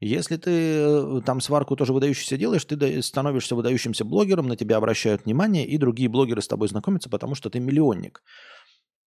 Если 0.00 0.36
ты 0.36 0.50
э, 0.50 1.20
там 1.24 1.40
сварку 1.40 1.74
тоже 1.74 1.92
выдающийся 1.92 2.36
делаешь, 2.36 2.64
ты 2.64 3.02
становишься 3.02 3.54
выдающимся 3.54 4.04
блогером, 4.04 4.46
на 4.46 4.56
тебя 4.56 4.76
обращают 4.76 5.24
внимание, 5.24 5.66
и 5.66 5.78
другие 5.78 6.08
блогеры 6.08 6.42
с 6.42 6.48
тобой 6.48 6.68
знакомятся, 6.68 7.08
потому 7.08 7.34
что 7.34 7.48
ты 7.48 7.60
миллионник. 7.60 8.22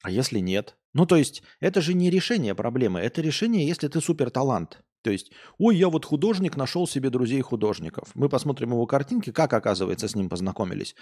А 0.01 0.10
если 0.10 0.39
нет? 0.39 0.77
Ну, 0.93 1.05
то 1.05 1.15
есть, 1.15 1.43
это 1.60 1.82
же 1.82 1.93
не 1.93 2.10
решение 2.10 2.55
проблемы, 2.55 2.99
это 2.99 3.21
решение, 3.21 3.67
если 3.67 3.88
ты 3.88 4.01
супер 4.01 4.32
талант. 4.32 4.82
То 5.01 5.12
есть, 5.12 5.31
ой, 5.57 5.77
я 5.77 5.88
вот 5.88 6.05
художник, 6.05 6.57
нашел 6.57 6.88
себе 6.88 7.09
друзей 7.09 7.41
художников. 7.41 8.09
Мы 8.15 8.27
посмотрим 8.27 8.71
его 8.71 8.85
картинки, 8.85 9.31
как, 9.31 9.53
оказывается, 9.53 10.07
с 10.07 10.15
ним 10.15 10.29
познакомились. 10.29 10.95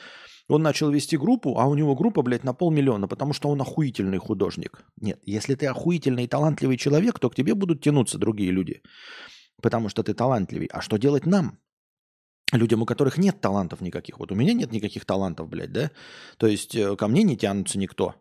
Он 0.47 0.61
начал 0.61 0.91
вести 0.91 1.17
группу, 1.17 1.57
а 1.57 1.65
у 1.65 1.73
него 1.73 1.95
группа, 1.95 2.21
блядь, 2.21 2.43
на 2.43 2.53
полмиллиона, 2.53 3.07
потому 3.07 3.33
что 3.33 3.49
он 3.49 3.59
охуительный 3.61 4.19
художник. 4.19 4.85
Нет, 5.01 5.19
если 5.25 5.55
ты 5.55 5.65
охуительный 5.65 6.25
и 6.25 6.27
талантливый 6.27 6.77
человек, 6.77 7.19
то 7.19 7.29
к 7.29 7.35
тебе 7.35 7.55
будут 7.55 7.81
тянуться 7.81 8.19
другие 8.19 8.51
люди, 8.51 8.81
потому 9.61 9.89
что 9.89 10.03
ты 10.03 10.13
талантливый. 10.13 10.67
А 10.71 10.81
что 10.81 10.97
делать 10.97 11.25
нам? 11.25 11.57
Людям, 12.53 12.81
у 12.81 12.85
которых 12.85 13.17
нет 13.17 13.41
талантов 13.41 13.81
никаких. 13.81 14.19
Вот 14.19 14.31
у 14.31 14.35
меня 14.35 14.53
нет 14.53 14.71
никаких 14.71 15.05
талантов, 15.05 15.49
блядь, 15.49 15.73
да? 15.73 15.91
То 16.37 16.47
есть 16.47 16.75
э, 16.75 16.95
ко 16.95 17.09
мне 17.09 17.23
не 17.23 17.35
тянутся 17.35 17.77
никто. 17.77 18.15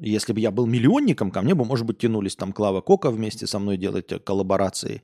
Если 0.00 0.32
бы 0.32 0.40
я 0.40 0.50
был 0.50 0.66
миллионником, 0.66 1.30
ко 1.30 1.42
мне 1.42 1.54
бы, 1.54 1.64
может 1.64 1.86
быть, 1.86 1.98
тянулись 1.98 2.36
там 2.36 2.52
Клава 2.52 2.80
Кока 2.80 3.10
вместе 3.10 3.46
со 3.46 3.58
мной 3.58 3.76
делать 3.76 4.10
э, 4.12 4.18
коллаборации, 4.18 5.02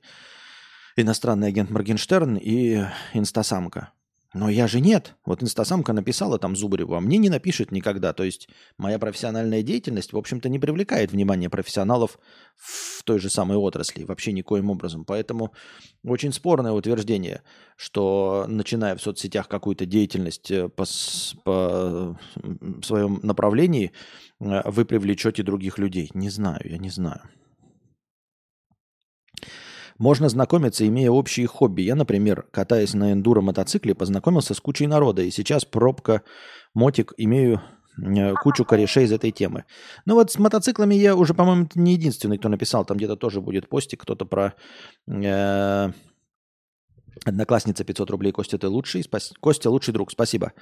иностранный 0.95 1.49
агент 1.49 1.69
Моргенштерн 1.69 2.37
и 2.37 2.83
Инстасамка. 3.13 3.91
Но 4.33 4.49
я 4.49 4.67
же 4.67 4.81
нет. 4.81 5.15
Вот 5.25 5.41
инстасамка 5.41 5.93
написала 5.93 6.37
там 6.37 6.55
Зубареву, 6.55 6.95
а 6.95 6.99
мне 6.99 7.17
не 7.17 7.29
напишет 7.29 7.71
никогда. 7.71 8.11
То 8.13 8.23
есть 8.23 8.49
моя 8.77 8.99
профессиональная 8.99 9.63
деятельность, 9.63 10.11
в 10.11 10.17
общем-то, 10.17 10.49
не 10.49 10.59
привлекает 10.59 11.11
внимание 11.11 11.49
профессионалов 11.49 12.19
в 12.55 13.03
той 13.03 13.19
же 13.19 13.29
самой 13.29 13.57
отрасли. 13.57 14.03
Вообще 14.03 14.33
никоим 14.33 14.69
образом. 14.69 15.05
Поэтому 15.05 15.53
очень 16.03 16.33
спорное 16.33 16.73
утверждение, 16.73 17.41
что 17.77 18.45
начиная 18.47 18.95
в 18.97 19.01
соцсетях 19.01 19.47
какую-то 19.47 19.85
деятельность 19.85 20.51
э, 20.51 20.67
по, 20.67 20.83
по 21.43 22.19
своем 22.83 23.19
направлении, 23.23 23.93
э, 24.41 24.61
вы 24.69 24.83
привлечете 24.83 25.41
других 25.41 25.77
людей. 25.77 26.11
Не 26.13 26.29
знаю, 26.29 26.61
я 26.65 26.77
не 26.77 26.89
знаю. 26.89 27.21
Можно 29.97 30.29
знакомиться, 30.29 30.87
имея 30.87 31.11
общие 31.11 31.47
хобби. 31.47 31.81
Я, 31.81 31.95
например, 31.95 32.45
катаясь 32.51 32.93
на 32.93 33.13
эндуро-мотоцикле, 33.13 33.95
познакомился 33.95 34.53
с 34.53 34.59
кучей 34.59 34.87
народа, 34.87 35.23
и 35.23 35.31
сейчас 35.31 35.65
пробка, 35.65 36.21
мотик, 36.73 37.13
имею 37.17 37.61
э, 38.01 38.33
кучу 38.35 38.63
корешей 38.63 39.05
из 39.05 39.11
этой 39.11 39.31
темы. 39.31 39.65
Ну 40.05 40.15
вот 40.15 40.31
с 40.31 40.37
мотоциклами 40.37 40.95
я 40.95 41.15
уже, 41.15 41.33
по-моему, 41.33 41.67
не 41.75 41.93
единственный, 41.93 42.37
кто 42.37 42.49
написал. 42.49 42.85
Там 42.85 42.97
где-то 42.97 43.15
тоже 43.15 43.41
будет 43.41 43.69
постик, 43.69 44.01
кто-то 44.01 44.25
про... 44.25 44.53
Э, 45.07 45.91
Одноклассница 47.25 47.83
500 47.83 48.11
рублей. 48.11 48.31
Костя, 48.31 48.57
ты 48.57 48.67
лучший. 48.67 49.03
Спас... 49.03 49.33
Костя, 49.39 49.71
лучший 49.71 49.93
друг. 49.93 50.11
Спасибо. 50.11 50.53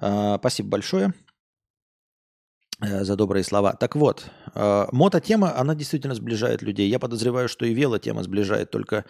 Э, 0.00 0.36
спасибо 0.38 0.68
большое. 0.68 1.14
Э, 2.80 3.02
за 3.02 3.16
добрые 3.16 3.42
слова. 3.42 3.72
Так 3.72 3.96
вот, 3.96 4.30
э, 4.54 4.86
мототема, 4.92 5.56
она 5.56 5.74
действительно 5.74 6.14
сближает 6.14 6.62
людей. 6.62 6.88
Я 6.88 7.00
подозреваю, 7.00 7.48
что 7.48 7.66
и 7.66 7.74
велотема 7.74 8.22
сближает, 8.22 8.70
только 8.70 9.04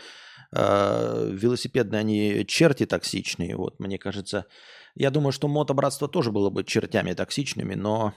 э, 0.53 1.31
велосипедные 1.33 2.01
они 2.01 2.47
черти 2.47 2.87
токсичные. 2.87 3.57
Вот, 3.57 3.79
мне 3.79 3.99
кажется, 3.99 4.47
я 4.95 5.11
думаю, 5.11 5.33
что 5.33 5.49
мотобратство 5.49 6.09
тоже 6.09 6.33
было 6.33 6.49
бы 6.49 6.65
чертями 6.65 7.13
токсичными, 7.13 7.75
но 7.75 8.15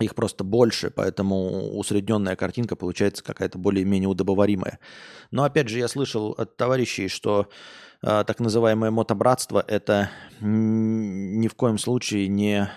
их 0.00 0.14
просто 0.14 0.42
больше, 0.42 0.90
поэтому 0.90 1.76
усредненная 1.78 2.34
картинка 2.34 2.76
получается 2.76 3.22
какая-то 3.22 3.58
более-менее 3.58 4.08
удобоваримая. 4.08 4.78
Но 5.32 5.44
опять 5.44 5.68
же, 5.68 5.78
я 5.78 5.86
слышал 5.86 6.30
от 6.30 6.56
товарищей, 6.56 7.08
что 7.08 7.50
э, 8.02 8.24
так 8.26 8.40
называемое 8.40 8.90
мотобратство 8.90 9.62
это 9.68 10.10
ни 10.40 11.46
в 11.46 11.54
коем 11.54 11.76
случае 11.76 12.28
не 12.28 12.70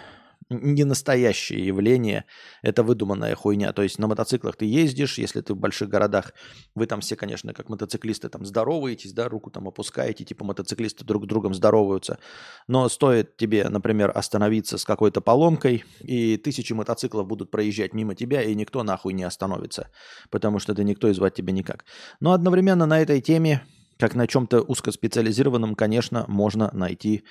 не 0.49 0.85
настоящее 0.85 1.65
явление, 1.65 2.25
это 2.61 2.83
выдуманная 2.83 3.35
хуйня. 3.35 3.73
То 3.73 3.83
есть 3.83 3.99
на 3.99 4.07
мотоциклах 4.07 4.55
ты 4.55 4.65
ездишь, 4.65 5.17
если 5.17 5.41
ты 5.41 5.53
в 5.53 5.57
больших 5.57 5.89
городах, 5.89 6.33
вы 6.73 6.85
там 6.85 7.01
все, 7.01 7.15
конечно, 7.15 7.53
как 7.53 7.69
мотоциклисты 7.69 8.29
там 8.29 8.45
здороваетесь, 8.45 9.13
да, 9.13 9.27
руку 9.27 9.51
там 9.51 9.67
опускаете, 9.67 10.23
типа 10.23 10.45
мотоциклисты 10.45 11.03
друг 11.03 11.25
с 11.25 11.27
другом 11.27 11.53
здороваются. 11.53 12.19
Но 12.67 12.87
стоит 12.87 13.35
тебе, 13.35 13.67
например, 13.67 14.11
остановиться 14.15 14.77
с 14.77 14.85
какой-то 14.85 15.19
поломкой, 15.19 15.83
и 15.99 16.37
тысячи 16.37 16.73
мотоциклов 16.73 17.27
будут 17.27 17.51
проезжать 17.51 17.93
мимо 17.93 18.15
тебя, 18.15 18.41
и 18.41 18.55
никто 18.55 18.83
нахуй 18.83 19.13
не 19.13 19.23
остановится, 19.23 19.89
потому 20.29 20.59
что 20.59 20.73
ты 20.73 20.83
никто 20.83 21.09
и 21.09 21.13
звать 21.13 21.33
тебя 21.35 21.51
никак. 21.51 21.83
Но 22.19 22.31
одновременно 22.31 22.85
на 22.85 23.01
этой 23.01 23.19
теме, 23.19 23.65
как 23.97 24.15
на 24.15 24.27
чем-то 24.27 24.61
узкоспециализированном, 24.61 25.75
конечно, 25.75 26.23
можно 26.27 26.69
найти 26.73 27.23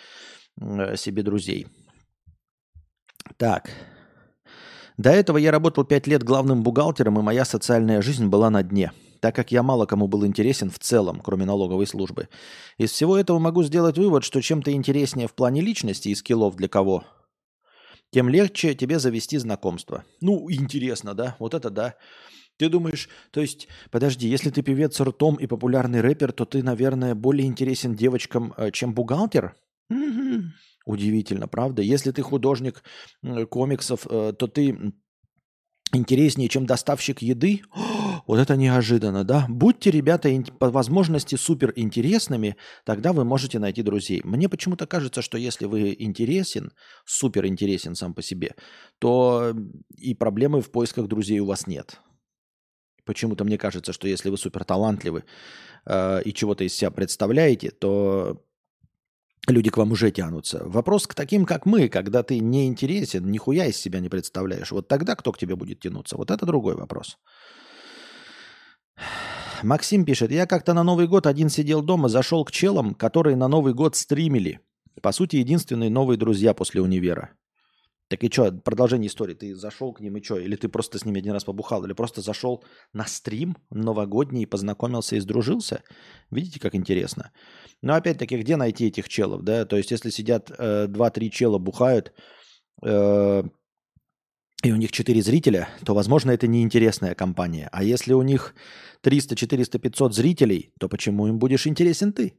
себе 0.58 1.22
друзей. 1.22 1.66
Так. 3.36 3.70
До 4.96 5.10
этого 5.10 5.36
я 5.36 5.50
работал 5.50 5.84
пять 5.84 6.06
лет 6.06 6.22
главным 6.22 6.62
бухгалтером, 6.62 7.18
и 7.18 7.22
моя 7.22 7.44
социальная 7.44 8.00
жизнь 8.00 8.26
была 8.26 8.48
на 8.48 8.62
дне, 8.62 8.92
так 9.20 9.34
как 9.34 9.52
я 9.52 9.62
мало 9.62 9.84
кому 9.84 10.08
был 10.08 10.24
интересен 10.24 10.70
в 10.70 10.78
целом, 10.78 11.20
кроме 11.20 11.44
налоговой 11.44 11.86
службы. 11.86 12.28
Из 12.78 12.90
всего 12.92 13.18
этого 13.18 13.38
могу 13.38 13.62
сделать 13.62 13.98
вывод, 13.98 14.24
что 14.24 14.40
чем 14.40 14.62
ты 14.62 14.72
интереснее 14.72 15.28
в 15.28 15.34
плане 15.34 15.60
личности 15.60 16.08
и 16.08 16.14
скиллов 16.14 16.56
для 16.56 16.68
кого, 16.68 17.04
тем 18.10 18.30
легче 18.30 18.74
тебе 18.74 18.98
завести 18.98 19.36
знакомство. 19.36 20.04
Ну, 20.22 20.50
интересно, 20.50 21.14
да? 21.14 21.36
Вот 21.38 21.52
это 21.52 21.68
да. 21.68 21.96
Ты 22.56 22.70
думаешь, 22.70 23.10
то 23.32 23.42
есть, 23.42 23.68
подожди, 23.90 24.28
если 24.28 24.48
ты 24.48 24.62
певец 24.62 24.98
ртом 24.98 25.34
и 25.36 25.46
популярный 25.46 26.00
рэпер, 26.00 26.32
то 26.32 26.46
ты, 26.46 26.62
наверное, 26.62 27.14
более 27.14 27.46
интересен 27.46 27.94
девочкам, 27.94 28.54
э, 28.56 28.70
чем 28.70 28.94
бухгалтер? 28.94 29.54
Удивительно, 30.86 31.48
правда? 31.48 31.82
Если 31.82 32.12
ты 32.12 32.22
художник 32.22 32.84
комиксов, 33.50 34.06
э, 34.08 34.32
то 34.38 34.46
ты 34.46 34.94
интереснее, 35.92 36.48
чем 36.48 36.64
доставщик 36.64 37.22
еды? 37.22 37.62
Вот 38.26 38.40
это 38.40 38.56
неожиданно, 38.56 39.22
да? 39.22 39.46
Будьте, 39.48 39.92
ребята, 39.92 40.28
по 40.58 40.68
возможности 40.68 41.36
супер 41.36 41.72
интересными, 41.76 42.56
тогда 42.84 43.12
вы 43.12 43.24
можете 43.24 43.60
найти 43.60 43.82
друзей. 43.82 44.20
Мне 44.24 44.48
почему-то 44.48 44.86
кажется, 44.88 45.22
что 45.22 45.38
если 45.38 45.66
вы 45.66 45.94
интересен, 45.96 46.72
супер 47.04 47.46
интересен 47.46 47.94
сам 47.94 48.14
по 48.14 48.22
себе, 48.22 48.56
то 48.98 49.54
и 49.96 50.14
проблемы 50.14 50.60
в 50.60 50.72
поисках 50.72 51.06
друзей 51.06 51.38
у 51.38 51.46
вас 51.46 51.68
нет. 51.68 52.00
Почему-то 53.04 53.44
мне 53.44 53.58
кажется, 53.58 53.92
что 53.92 54.08
если 54.08 54.28
вы 54.28 54.38
супер 54.38 54.64
талантливы 54.64 55.22
э, 55.84 56.22
и 56.24 56.34
чего-то 56.34 56.64
из 56.64 56.74
себя 56.74 56.90
представляете, 56.90 57.70
то 57.70 58.44
люди 59.52 59.70
к 59.70 59.76
вам 59.76 59.92
уже 59.92 60.10
тянутся. 60.10 60.62
Вопрос 60.64 61.06
к 61.06 61.14
таким, 61.14 61.44
как 61.44 61.66
мы, 61.66 61.88
когда 61.88 62.22
ты 62.22 62.38
не 62.40 62.66
интересен, 62.66 63.30
нихуя 63.30 63.66
из 63.66 63.76
себя 63.76 64.00
не 64.00 64.08
представляешь. 64.08 64.72
Вот 64.72 64.88
тогда 64.88 65.14
кто 65.14 65.32
к 65.32 65.38
тебе 65.38 65.56
будет 65.56 65.80
тянуться? 65.80 66.16
Вот 66.16 66.30
это 66.30 66.46
другой 66.46 66.76
вопрос. 66.76 67.18
Максим 69.62 70.04
пишет, 70.04 70.30
я 70.30 70.46
как-то 70.46 70.74
на 70.74 70.82
Новый 70.82 71.06
год 71.06 71.26
один 71.26 71.48
сидел 71.48 71.82
дома, 71.82 72.08
зашел 72.08 72.44
к 72.44 72.50
челам, 72.50 72.94
которые 72.94 73.36
на 73.36 73.48
Новый 73.48 73.74
год 73.74 73.96
стримили. 73.96 74.60
По 75.02 75.12
сути, 75.12 75.36
единственные 75.36 75.90
новые 75.90 76.18
друзья 76.18 76.54
после 76.54 76.80
универа. 76.80 77.30
Так 78.08 78.22
и 78.22 78.30
что, 78.30 78.52
продолжение 78.52 79.08
истории. 79.08 79.34
Ты 79.34 79.56
зашел 79.56 79.92
к 79.92 80.00
ним 80.00 80.16
и 80.16 80.22
что? 80.22 80.38
Или 80.38 80.54
ты 80.54 80.68
просто 80.68 80.98
с 80.98 81.04
ними 81.04 81.18
один 81.18 81.32
раз 81.32 81.44
побухал? 81.44 81.84
Или 81.84 81.92
просто 81.92 82.20
зашел 82.20 82.62
на 82.92 83.04
стрим 83.06 83.56
новогодний 83.70 84.42
и 84.42 84.46
познакомился 84.46 85.16
и 85.16 85.20
сдружился? 85.20 85.82
Видите, 86.30 86.60
как 86.60 86.76
интересно? 86.76 87.32
Но 87.82 87.94
опять-таки, 87.94 88.38
где 88.38 88.56
найти 88.56 88.86
этих 88.86 89.08
челов? 89.08 89.42
Да? 89.42 89.64
То 89.64 89.76
есть, 89.76 89.90
если 89.90 90.10
сидят 90.10 90.52
э, 90.56 90.86
2-3 90.86 91.30
чела, 91.30 91.58
бухают, 91.58 92.12
э, 92.84 93.42
и 94.62 94.72
у 94.72 94.76
них 94.76 94.92
4 94.92 95.20
зрителя, 95.22 95.68
то, 95.84 95.92
возможно, 95.92 96.30
это 96.30 96.46
неинтересная 96.46 97.16
компания. 97.16 97.68
А 97.72 97.82
если 97.82 98.12
у 98.12 98.22
них 98.22 98.54
300, 99.00 99.34
400, 99.34 99.80
500 99.80 100.14
зрителей, 100.14 100.72
то 100.78 100.88
почему 100.88 101.26
им 101.26 101.38
будешь 101.38 101.66
интересен 101.66 102.12
ты? 102.12 102.38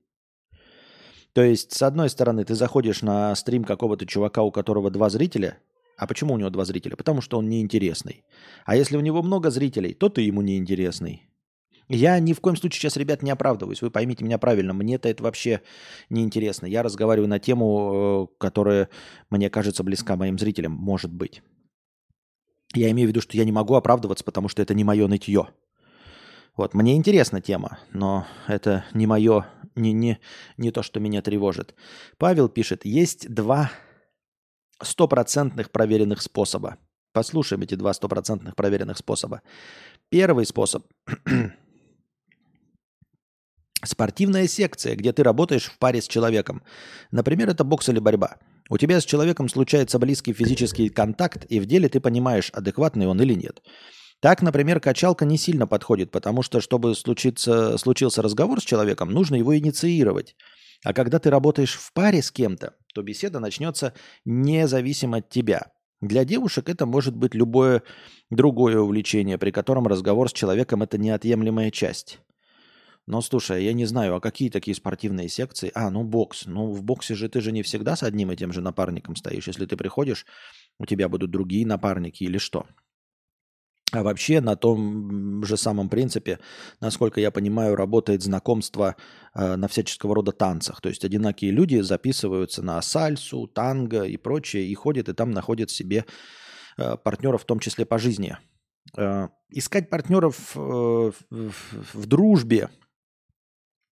То 1.38 1.44
есть, 1.44 1.72
с 1.72 1.84
одной 1.84 2.10
стороны, 2.10 2.46
ты 2.46 2.56
заходишь 2.56 3.04
на 3.04 3.36
стрим 3.36 3.64
какого-то 3.64 4.08
чувака, 4.08 4.42
у 4.42 4.50
которого 4.50 4.90
два 4.90 5.12
зрителя. 5.12 5.60
А 5.96 6.08
почему 6.08 6.34
у 6.34 6.38
него 6.40 6.50
два 6.50 6.66
зрителя? 6.66 6.96
Потому 6.96 7.22
что 7.22 7.38
он 7.38 7.48
неинтересный. 7.48 8.24
А 8.66 8.76
если 8.76 8.98
у 8.98 9.02
него 9.02 9.22
много 9.22 9.52
зрителей, 9.52 9.94
то 9.94 10.10
ты 10.10 10.22
ему 10.22 10.42
неинтересный. 10.42 11.30
Я 11.90 12.18
ни 12.18 12.34
в 12.34 12.42
коем 12.42 12.56
случае 12.56 12.80
сейчас, 12.80 12.98
ребят, 12.98 13.22
не 13.22 13.30
оправдываюсь. 13.30 13.84
Вы 13.84 13.92
поймите 13.92 14.26
меня 14.26 14.40
правильно. 14.40 14.74
Мне-то 14.74 15.10
это 15.10 15.22
вообще 15.22 15.62
неинтересно. 16.10 16.66
Я 16.66 16.82
разговариваю 16.82 17.30
на 17.30 17.38
тему, 17.38 18.30
э, 18.34 18.40
которая 18.40 18.90
мне 19.30 19.52
кажется 19.52 19.84
близка 19.84 20.16
моим 20.16 20.40
зрителям. 20.40 20.72
Может 20.72 21.14
быть. 21.14 21.44
Я 22.74 22.90
имею 22.90 23.10
в 23.10 23.12
виду, 23.12 23.22
что 23.22 23.38
я 23.38 23.46
не 23.46 23.52
могу 23.52 23.76
оправдываться, 23.76 24.26
потому 24.26 24.50
что 24.50 24.64
это 24.64 24.74
не 24.74 24.84
мое 24.84 25.08
нытье. 25.08 25.50
Вот, 26.58 26.74
мне 26.74 26.96
интересна 26.96 27.40
тема, 27.40 27.80
но 27.94 28.26
это 28.48 28.84
не 28.94 29.06
мое, 29.06 29.46
не, 29.76 29.94
не, 29.94 30.20
не 30.58 30.72
то, 30.72 30.82
что 30.82 31.00
меня 31.00 31.22
тревожит. 31.22 31.76
Павел 32.18 32.50
пишет, 32.50 32.84
есть 32.84 33.32
два 33.32 33.72
стопроцентных 34.82 35.70
проверенных 35.70 36.22
способа. 36.22 36.78
Послушаем 37.14 37.62
эти 37.62 37.76
два 37.76 37.94
стопроцентных 37.94 38.56
проверенных 38.56 38.98
способа. 38.98 39.44
Первый 40.10 40.48
способ– 40.48 40.84
спортивная 43.84 44.48
секция, 44.48 44.96
где 44.96 45.14
ты 45.14 45.22
работаешь 45.22 45.66
в 45.66 45.78
паре 45.78 46.02
с 46.02 46.08
человеком. 46.08 46.64
Например, 47.12 47.50
это 47.50 47.64
бокс 47.64 47.88
или 47.90 48.00
борьба. 48.00 48.38
У 48.70 48.80
тебя 48.80 49.00
с 49.00 49.06
человеком 49.06 49.48
случается 49.48 50.00
близкий 50.00 50.34
физический 50.34 50.90
контакт, 50.90 51.46
и 51.50 51.60
в 51.60 51.68
деле 51.68 51.88
ты 51.88 52.00
понимаешь, 52.00 52.50
адекватный 52.52 53.06
он 53.06 53.22
или 53.22 53.36
нет. 53.36 53.62
Так, 54.20 54.42
например, 54.42 54.80
качалка 54.80 55.26
не 55.26 55.38
сильно 55.38 55.68
подходит, 55.68 56.12
потому 56.12 56.42
что, 56.42 56.60
чтобы 56.60 56.96
случиться, 56.96 57.78
случился 57.78 58.22
разговор 58.22 58.60
с 58.60 58.64
человеком, 58.64 59.12
нужно 59.12 59.36
его 59.36 59.56
инициировать. 59.58 60.36
А 60.84 60.94
когда 60.94 61.20
ты 61.20 61.30
работаешь 61.30 61.76
в 61.76 61.94
паре 61.94 62.22
с 62.22 62.32
кем-то, 62.32 62.76
то 62.94 63.04
беседа 63.04 63.40
начнется 63.40 63.94
независимо 64.26 65.18
от 65.18 65.30
тебя. 65.30 65.72
Для 66.02 66.26
девушек 66.26 66.70
это 66.70 66.86
может 66.86 67.16
быть 67.16 67.34
любое 67.34 67.84
другое 68.30 68.80
увлечение, 68.80 69.38
при 69.38 69.52
котором 69.52 69.88
разговор 69.88 70.30
с 70.30 70.34
человеком– 70.34 70.82
это 70.84 70.98
неотъемлемая 70.98 71.72
часть. 71.72 72.20
Но 73.08 73.22
слушай, 73.22 73.64
я 73.64 73.74
не 73.74 73.86
знаю, 73.86 74.16
а 74.16 74.20
какие 74.20 74.50
такие 74.50 74.76
спортивные 74.76 75.30
секции? 75.30 75.72
А, 75.74 75.90
ну 75.90 76.04
бокс. 76.04 76.46
Ну 76.46 76.72
в 76.72 76.84
боксе 76.84 77.16
же 77.16 77.30
ты 77.30 77.40
же 77.40 77.52
не 77.52 77.64
всегда 77.64 77.96
с 77.96 78.04
одним 78.04 78.32
и 78.32 78.36
тем 78.36 78.52
же 78.52 78.62
напарником 78.62 79.16
стоишь. 79.16 79.48
Если 79.48 79.66
ты 79.66 79.78
приходишь, 79.78 80.26
у 80.78 80.86
тебя 80.86 81.08
будут 81.08 81.32
другие 81.32 81.66
напарники 81.66 82.24
или 82.24 82.38
что? 82.38 82.68
А 83.94 84.04
вообще 84.04 84.42
на 84.42 84.58
том 84.58 85.44
же 85.46 85.56
самом 85.56 85.88
принципе, 85.88 86.40
насколько 86.82 87.22
я 87.22 87.32
понимаю, 87.32 87.76
работает 87.76 88.22
знакомство 88.22 88.98
э, 89.34 89.56
на 89.56 89.70
всяческого 89.70 90.14
рода 90.14 90.34
танцах. 90.34 90.82
То 90.82 90.90
есть 90.90 91.06
одинокие 91.06 91.52
люди 91.52 91.80
записываются 91.80 92.62
на 92.62 92.82
сальсу, 92.82 93.48
танго 93.48 94.04
и 94.04 94.18
прочее, 94.18 94.66
и 94.68 94.76
ходят, 94.76 95.08
и 95.08 95.14
там 95.14 95.32
находят 95.32 95.72
себе 95.72 96.06
э, 96.78 96.98
партнеров, 96.98 97.44
в 97.44 97.46
том 97.46 97.60
числе 97.60 97.86
по 97.86 97.98
жизни. 97.98 98.38
Э, 98.98 99.30
искать 99.52 99.90
партнеров 99.90 100.54
в, 100.54 101.14
в 101.30 102.06
дружбе 102.06 102.70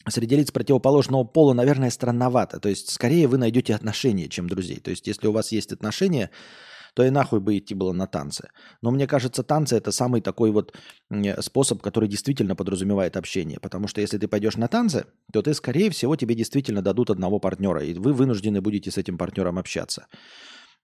среди 0.10 0.36
лиц 0.36 0.51
противоположного 0.51 1.23
пола, 1.23 1.53
наверное, 1.53 1.89
странновато. 1.89 2.60
То 2.60 2.67
есть 2.67 2.91
скорее 2.91 3.27
вы 3.27 3.38
найдете 3.38 3.73
отношения, 3.73 4.27
чем 4.27 4.49
друзей. 4.49 4.81
То 4.81 4.91
есть 4.91 5.08
если 5.08 5.27
у 5.27 5.31
вас 5.31 5.53
есть 5.53 5.71
отношения, 5.71 6.31
то 6.95 7.03
и 7.03 7.10
нахуй 7.10 7.41
бы 7.41 7.58
идти 7.58 7.75
было 7.75 7.91
на 7.91 8.08
танцы. 8.08 8.49
Но 8.81 8.89
мне 8.89 9.05
кажется, 9.05 9.43
танцы 9.43 9.75
это 9.75 9.91
самый 9.91 10.21
такой 10.21 10.51
вот 10.51 10.73
способ, 11.41 11.81
который 11.81 12.08
действительно 12.10 12.55
подразумевает 12.55 13.17
общение. 13.17 13.60
Потому 13.60 13.88
что 13.88 14.01
если 14.01 14.17
ты 14.17 14.27
пойдешь 14.27 14.55
на 14.55 14.67
танцы, 14.67 15.05
то 15.31 15.41
ты, 15.41 15.53
скорее 15.53 15.89
всего, 15.89 16.15
тебе 16.15 16.36
действительно 16.36 16.81
дадут 16.81 17.10
одного 17.10 17.39
партнера, 17.39 17.84
и 17.84 17.93
вы 17.93 18.13
вынуждены 18.13 18.62
будете 18.62 18.91
с 18.91 18.97
этим 18.97 19.17
партнером 19.17 19.60
общаться. 19.60 20.08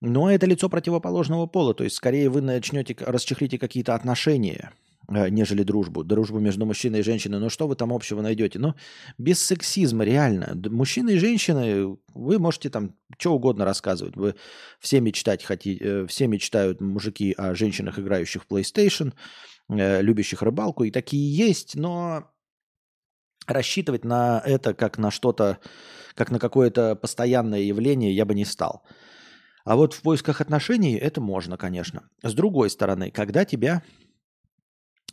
Но 0.01 0.29
это 0.29 0.45
лицо 0.47 0.67
противоположного 0.67 1.45
пола, 1.45 1.73
то 1.73 1.83
есть 1.83 1.95
скорее 1.95 2.29
вы 2.29 2.41
начнете, 2.41 2.95
расчехлите 2.99 3.57
какие-то 3.57 3.95
отношения, 3.95 4.71
нежели 5.11 5.63
дружбу. 5.63 6.03
Дружбу 6.03 6.39
между 6.39 6.65
мужчиной 6.65 6.99
и 6.99 7.03
женщиной. 7.03 7.39
Ну 7.39 7.49
что 7.49 7.67
вы 7.67 7.75
там 7.75 7.91
общего 7.91 8.21
найдете? 8.21 8.59
Ну, 8.59 8.75
без 9.17 9.45
сексизма, 9.45 10.03
реально. 10.03 10.53
Мужчины 10.69 11.11
и 11.11 11.17
женщины, 11.17 11.97
вы 12.13 12.39
можете 12.39 12.69
там 12.69 12.95
что 13.17 13.33
угодно 13.33 13.65
рассказывать. 13.65 14.15
Вы 14.15 14.35
все 14.79 15.01
мечтать 15.01 15.43
хотите, 15.43 15.83
э, 15.83 16.07
все 16.07 16.27
мечтают 16.27 16.81
мужики 16.81 17.33
о 17.37 17.53
женщинах, 17.55 17.99
играющих 17.99 18.43
в 18.43 18.51
PlayStation, 18.51 19.13
э, 19.69 20.01
любящих 20.01 20.41
рыбалку. 20.41 20.85
И 20.85 20.91
такие 20.91 21.35
есть, 21.35 21.75
но 21.75 22.31
рассчитывать 23.47 24.05
на 24.05 24.41
это 24.45 24.73
как 24.73 24.97
на 24.97 25.11
что-то, 25.11 25.59
как 26.15 26.31
на 26.31 26.39
какое-то 26.39 26.95
постоянное 26.95 27.61
явление 27.61 28.15
я 28.15 28.25
бы 28.25 28.33
не 28.33 28.45
стал. 28.45 28.83
А 29.63 29.75
вот 29.75 29.93
в 29.93 30.01
поисках 30.01 30.41
отношений 30.41 30.95
это 30.95 31.21
можно, 31.21 31.57
конечно. 31.57 32.09
С 32.23 32.33
другой 32.33 32.69
стороны, 32.69 33.11
когда 33.11 33.45
тебя 33.45 33.83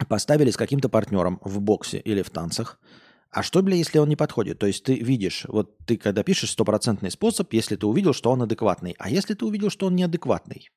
поставили 0.06 0.50
с 0.50 0.56
каким-то 0.56 0.88
партнером 0.88 1.40
в 1.42 1.60
боксе 1.60 1.98
или 1.98 2.22
в 2.22 2.30
танцах, 2.30 2.78
а 3.30 3.42
что, 3.42 3.62
бля, 3.62 3.76
если 3.76 3.98
он 3.98 4.08
не 4.08 4.16
подходит? 4.16 4.58
То 4.58 4.66
есть 4.66 4.84
ты 4.84 4.94
видишь, 4.94 5.44
вот 5.48 5.76
ты 5.84 5.96
когда 5.96 6.22
пишешь 6.22 6.50
стопроцентный 6.50 7.10
способ, 7.10 7.52
если 7.52 7.76
ты 7.76 7.86
увидел, 7.86 8.14
что 8.14 8.30
он 8.30 8.42
адекватный. 8.42 8.94
А 8.98 9.10
если 9.10 9.34
ты 9.34 9.44
увидел, 9.44 9.70
что 9.70 9.86
он 9.86 9.96
неадекватный? 9.96 10.70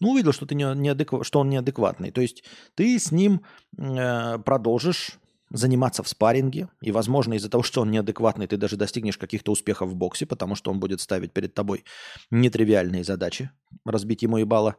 Ну, 0.00 0.12
увидел, 0.12 0.32
что, 0.32 0.46
ты 0.46 0.54
не, 0.54 0.64
неадекв... 0.74 1.26
что 1.26 1.40
он 1.40 1.50
неадекватный. 1.50 2.12
То 2.12 2.20
есть 2.20 2.44
ты 2.74 2.98
с 2.98 3.12
ним 3.12 3.42
э, 3.76 4.38
продолжишь 4.38 5.18
заниматься 5.50 6.02
в 6.02 6.08
спарринге, 6.08 6.68
и, 6.80 6.92
возможно, 6.92 7.34
из-за 7.34 7.48
того, 7.48 7.62
что 7.62 7.80
он 7.80 7.90
неадекватный, 7.90 8.46
ты 8.46 8.56
даже 8.56 8.76
достигнешь 8.76 9.16
каких-то 9.16 9.52
успехов 9.52 9.90
в 9.90 9.94
боксе, 9.94 10.26
потому 10.26 10.54
что 10.54 10.70
он 10.70 10.78
будет 10.78 11.00
ставить 11.00 11.32
перед 11.32 11.54
тобой 11.54 11.84
нетривиальные 12.30 13.04
задачи, 13.04 13.50
разбить 13.84 14.22
ему 14.22 14.36
ебало. 14.38 14.76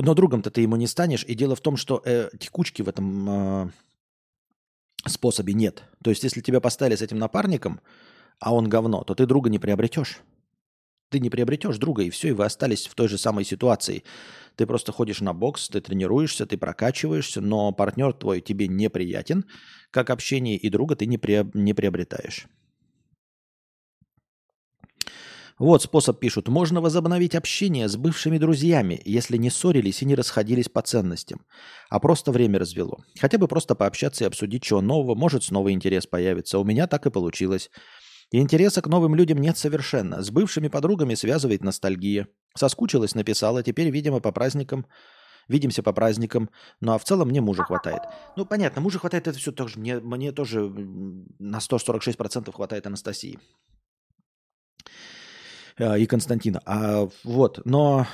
Но 0.00 0.14
другом-то 0.14 0.50
ты 0.50 0.62
ему 0.62 0.76
не 0.76 0.86
станешь. 0.86 1.24
И 1.24 1.34
дело 1.34 1.54
в 1.54 1.60
том, 1.60 1.76
что 1.76 2.02
э, 2.04 2.30
текучки 2.38 2.82
в 2.82 2.88
этом 2.88 3.66
э, 3.66 3.70
способе 5.06 5.52
нет. 5.52 5.84
То 6.02 6.10
есть, 6.10 6.24
если 6.24 6.40
тебя 6.40 6.60
поставили 6.60 6.96
с 6.96 7.02
этим 7.02 7.18
напарником, 7.18 7.80
а 8.38 8.54
он 8.54 8.68
говно, 8.68 9.04
то 9.04 9.14
ты 9.14 9.26
друга 9.26 9.50
не 9.50 9.58
приобретешь. 9.58 10.20
Ты 11.10 11.18
не 11.18 11.28
приобретешь 11.28 11.78
друга, 11.78 12.04
и 12.04 12.10
все, 12.10 12.28
и 12.28 12.32
вы 12.32 12.44
остались 12.44 12.86
в 12.86 12.94
той 12.94 13.08
же 13.08 13.18
самой 13.18 13.44
ситуации. 13.44 14.04
Ты 14.54 14.64
просто 14.66 14.92
ходишь 14.92 15.20
на 15.20 15.34
бокс, 15.34 15.68
ты 15.68 15.80
тренируешься, 15.80 16.46
ты 16.46 16.56
прокачиваешься, 16.56 17.40
но 17.40 17.72
партнер 17.72 18.12
твой 18.12 18.40
тебе 18.40 18.68
неприятен, 18.68 19.44
как 19.90 20.10
общение, 20.10 20.56
и 20.56 20.68
друга 20.70 20.94
ты 20.94 21.06
не, 21.06 21.18
приоб... 21.18 21.54
не 21.54 21.74
приобретаешь. 21.74 22.46
Вот 25.60 25.82
способ 25.82 26.18
пишут. 26.18 26.48
Можно 26.48 26.80
возобновить 26.80 27.34
общение 27.34 27.86
с 27.86 27.94
бывшими 27.98 28.38
друзьями, 28.38 28.98
если 29.04 29.36
не 29.36 29.50
ссорились 29.50 30.00
и 30.00 30.06
не 30.06 30.14
расходились 30.14 30.70
по 30.70 30.80
ценностям, 30.80 31.44
а 31.90 32.00
просто 32.00 32.32
время 32.32 32.58
развело. 32.58 33.00
Хотя 33.20 33.36
бы 33.36 33.46
просто 33.46 33.74
пообщаться 33.74 34.24
и 34.24 34.26
обсудить, 34.26 34.62
чего 34.62 34.80
нового, 34.80 35.14
может 35.14 35.44
снова 35.44 35.70
интерес 35.70 36.06
появится. 36.06 36.58
У 36.58 36.64
меня 36.64 36.86
так 36.86 37.04
и 37.04 37.10
получилось. 37.10 37.70
И 38.32 38.38
интереса 38.38 38.80
к 38.80 38.86
новым 38.86 39.14
людям 39.14 39.36
нет 39.36 39.58
совершенно. 39.58 40.22
С 40.22 40.30
бывшими 40.30 40.68
подругами 40.68 41.14
связывает 41.14 41.62
ностальгия. 41.62 42.28
Соскучилась, 42.56 43.14
написала, 43.14 43.62
теперь, 43.62 43.90
видимо, 43.90 44.20
по 44.20 44.32
праздникам 44.32 44.86
видимся 45.46 45.82
по 45.82 45.92
праздникам. 45.92 46.48
Ну 46.80 46.92
а 46.92 46.98
в 46.98 47.04
целом 47.04 47.28
мне 47.28 47.42
мужа 47.42 47.64
хватает. 47.64 48.00
Ну 48.36 48.46
понятно, 48.46 48.80
мужа 48.80 48.98
хватает 48.98 49.28
это 49.28 49.38
все 49.38 49.52
тоже. 49.52 49.78
Мне, 49.78 49.98
мне 49.98 50.32
тоже 50.32 50.60
на 51.38 51.58
146% 51.58 52.50
хватает 52.50 52.86
Анастасии. 52.86 53.38
Э, 55.80 55.98
и 55.98 56.06
Константина. 56.06 56.60
А 56.66 57.08
вот, 57.24 57.60
но 57.64 58.06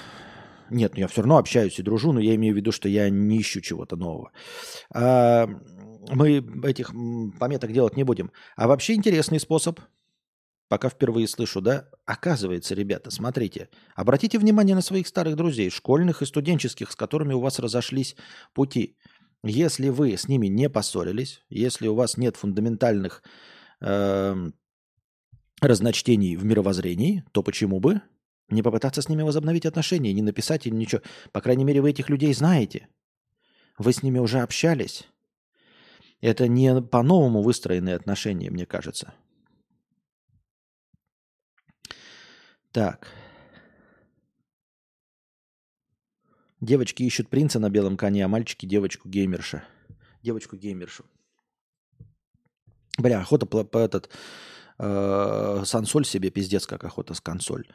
нет, 0.71 0.93
ну 0.95 1.01
я 1.01 1.09
все 1.09 1.23
равно 1.23 1.39
общаюсь 1.39 1.79
и 1.79 1.83
дружу, 1.83 2.13
но 2.13 2.21
я 2.21 2.35
имею 2.35 2.55
в 2.55 2.57
виду, 2.57 2.73
что 2.73 2.89
я 2.89 3.11
не 3.11 3.41
ищу 3.41 3.61
чего-то 3.61 3.97
нового. 3.97 4.33
А, 4.95 5.49
мы 6.11 6.45
этих 6.65 6.93
пометок 7.39 7.73
делать 7.73 7.97
не 7.97 8.05
будем. 8.05 8.31
А 8.57 8.69
вообще 8.69 8.95
интересный 8.95 9.41
способ. 9.41 9.81
Пока 10.69 10.89
впервые 10.89 11.29
слышу, 11.29 11.61
да? 11.61 11.89
Оказывается, 12.07 12.75
ребята, 12.75 13.13
смотрите, 13.13 13.69
обратите 13.95 14.37
внимание 14.37 14.75
на 14.75 14.83
своих 14.83 15.07
старых 15.07 15.37
друзей, 15.37 15.71
школьных 15.71 16.23
и 16.23 16.27
студенческих, 16.27 16.91
с 16.91 16.97
которыми 16.97 17.35
у 17.35 17.41
вас 17.41 17.61
разошлись 17.61 18.17
пути. 18.53 18.97
Если 19.45 19.91
вы 19.91 20.17
с 20.17 20.27
ними 20.27 20.49
не 20.49 20.69
поссорились, 20.69 21.45
если 21.49 21.87
у 21.87 21.95
вас 21.95 22.17
нет 22.17 22.37
фундаментальных 22.37 23.23
э, 23.81 24.51
разночтений 25.61 26.37
в 26.37 26.45
мировоззрении, 26.45 27.25
то 27.33 27.43
почему 27.43 27.81
бы 27.81 28.03
не 28.49 28.63
попытаться 28.63 29.03
с 29.03 29.09
ними 29.09 29.23
возобновить 29.23 29.67
отношения, 29.67 30.13
не 30.13 30.23
написать 30.23 30.67
им 30.67 30.79
ничего. 30.79 31.03
По 31.33 31.41
крайней 31.41 31.65
мере, 31.65 31.81
вы 31.81 31.91
этих 31.91 32.09
людей 32.09 32.33
знаете. 32.35 32.89
Вы 33.79 33.93
с 33.93 34.03
ними 34.03 34.19
уже 34.19 34.41
общались. 34.41 35.07
Это 36.21 36.49
не 36.49 36.81
по-новому 36.81 37.43
выстроенные 37.43 37.97
отношения, 37.97 38.51
мне 38.51 38.67
кажется. 38.67 39.15
Так. 42.73 43.09
Девочки 46.61 47.03
ищут 47.03 47.29
принца 47.29 47.59
на 47.59 47.69
белом 47.69 47.97
коне, 47.97 48.25
а 48.25 48.29
мальчики 48.29 48.65
девочку 48.67 49.09
геймерша. 49.09 49.65
Девочку 50.23 50.57
геймершу. 50.57 51.05
Бля, 52.99 53.21
охота 53.21 53.45
по, 53.45 53.63
по 53.63 53.79
этот 53.79 54.11
Э, 54.79 55.63
сансоль 55.65 56.05
себе 56.05 56.31
пиздец, 56.31 56.67
как 56.67 56.85
охота 56.85 57.15
с 57.15 57.21
консоль. 57.21 57.67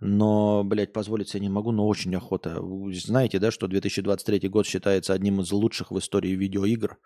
Но, 0.00 0.62
блядь, 0.64 0.92
позволить 0.92 1.28
себе 1.28 1.42
не 1.42 1.48
могу, 1.48 1.72
но 1.72 1.86
очень 1.86 2.14
охота. 2.14 2.60
Вы 2.60 2.94
знаете, 2.94 3.38
да, 3.38 3.50
что 3.50 3.66
2023 3.66 4.48
год 4.48 4.66
считается 4.66 5.12
одним 5.12 5.40
из 5.40 5.50
лучших 5.52 5.90
в 5.90 5.98
истории 5.98 6.30
видеоигр? 6.30 6.98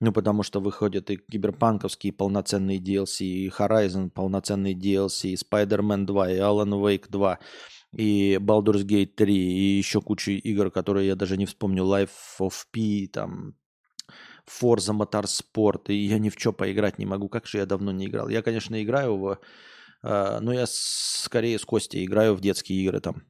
Ну, 0.00 0.12
потому 0.12 0.42
что 0.42 0.60
выходят 0.60 1.10
и 1.10 1.18
киберпанковские 1.18 2.14
полноценные 2.14 2.78
DLC, 2.78 3.24
и 3.24 3.48
Horizon 3.50 4.08
полноценный 4.08 4.74
DLC, 4.74 5.30
и 5.30 5.36
Spider-Man 5.36 6.06
2, 6.06 6.30
и 6.32 6.36
Alan 6.36 6.70
Wake 6.70 7.10
2, 7.10 7.38
и 7.92 8.38
Baldur's 8.40 8.86
Gate 8.86 9.14
3, 9.14 9.34
и 9.34 9.76
еще 9.76 10.00
куча 10.00 10.32
игр, 10.32 10.70
которые 10.70 11.08
я 11.08 11.16
даже 11.16 11.36
не 11.36 11.44
вспомню, 11.44 11.84
Life 11.84 12.08
of 12.40 12.54
P, 12.72 13.08
там, 13.12 13.54
Forza 14.46 14.92
Motorsport, 14.92 15.84
и 15.88 15.94
я 15.94 16.18
ни 16.18 16.28
в 16.28 16.34
что 16.38 16.52
поиграть 16.52 16.98
не 16.98 17.06
могу. 17.06 17.28
Как 17.28 17.46
же 17.46 17.58
я 17.58 17.66
давно 17.66 17.92
не 17.92 18.06
играл. 18.06 18.28
Я, 18.28 18.42
конечно, 18.42 18.82
играю 18.82 19.16
в... 19.16 19.38
Э, 20.02 20.38
но 20.40 20.52
я 20.52 20.64
скорее 20.66 21.58
с 21.58 21.64
Костей 21.64 22.04
играю 22.04 22.34
в 22.34 22.40
детские 22.40 22.82
игры 22.82 23.00
там. 23.00 23.22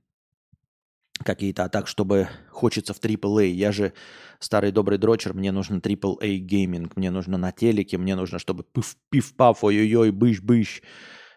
Какие-то, 1.24 1.64
а 1.64 1.68
так, 1.68 1.86
чтобы 1.86 2.28
хочется 2.50 2.94
в 2.94 3.00
AAA. 3.00 3.48
Я 3.48 3.72
же 3.72 3.92
старый 4.38 4.72
добрый 4.72 4.96
дрочер, 4.96 5.34
мне 5.34 5.52
нужно 5.52 5.76
AAA 5.76 6.36
гейминг, 6.36 6.96
мне 6.96 7.10
нужно 7.10 7.36
на 7.36 7.52
телеке, 7.52 7.98
мне 7.98 8.16
нужно, 8.16 8.38
чтобы 8.38 8.64
пиф-пиф-паф, 8.64 9.62
ой-ой-ой, 9.62 10.12
быщ-быщ, 10.12 10.82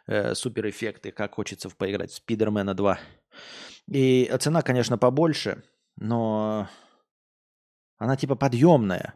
э, 0.07 0.36
супер 0.36 0.69
эффекты, 0.69 1.12
как 1.12 1.36
хочется 1.36 1.69
поиграть 1.69 2.12
в 2.12 2.15
Спидермена 2.15 2.73
2. 2.73 2.99
И 3.91 4.31
цена, 4.39 4.62
конечно, 4.62 4.97
побольше, 4.97 5.63
но 5.97 6.69
она 7.97 8.15
типа 8.15 8.36
подъемная. 8.36 9.15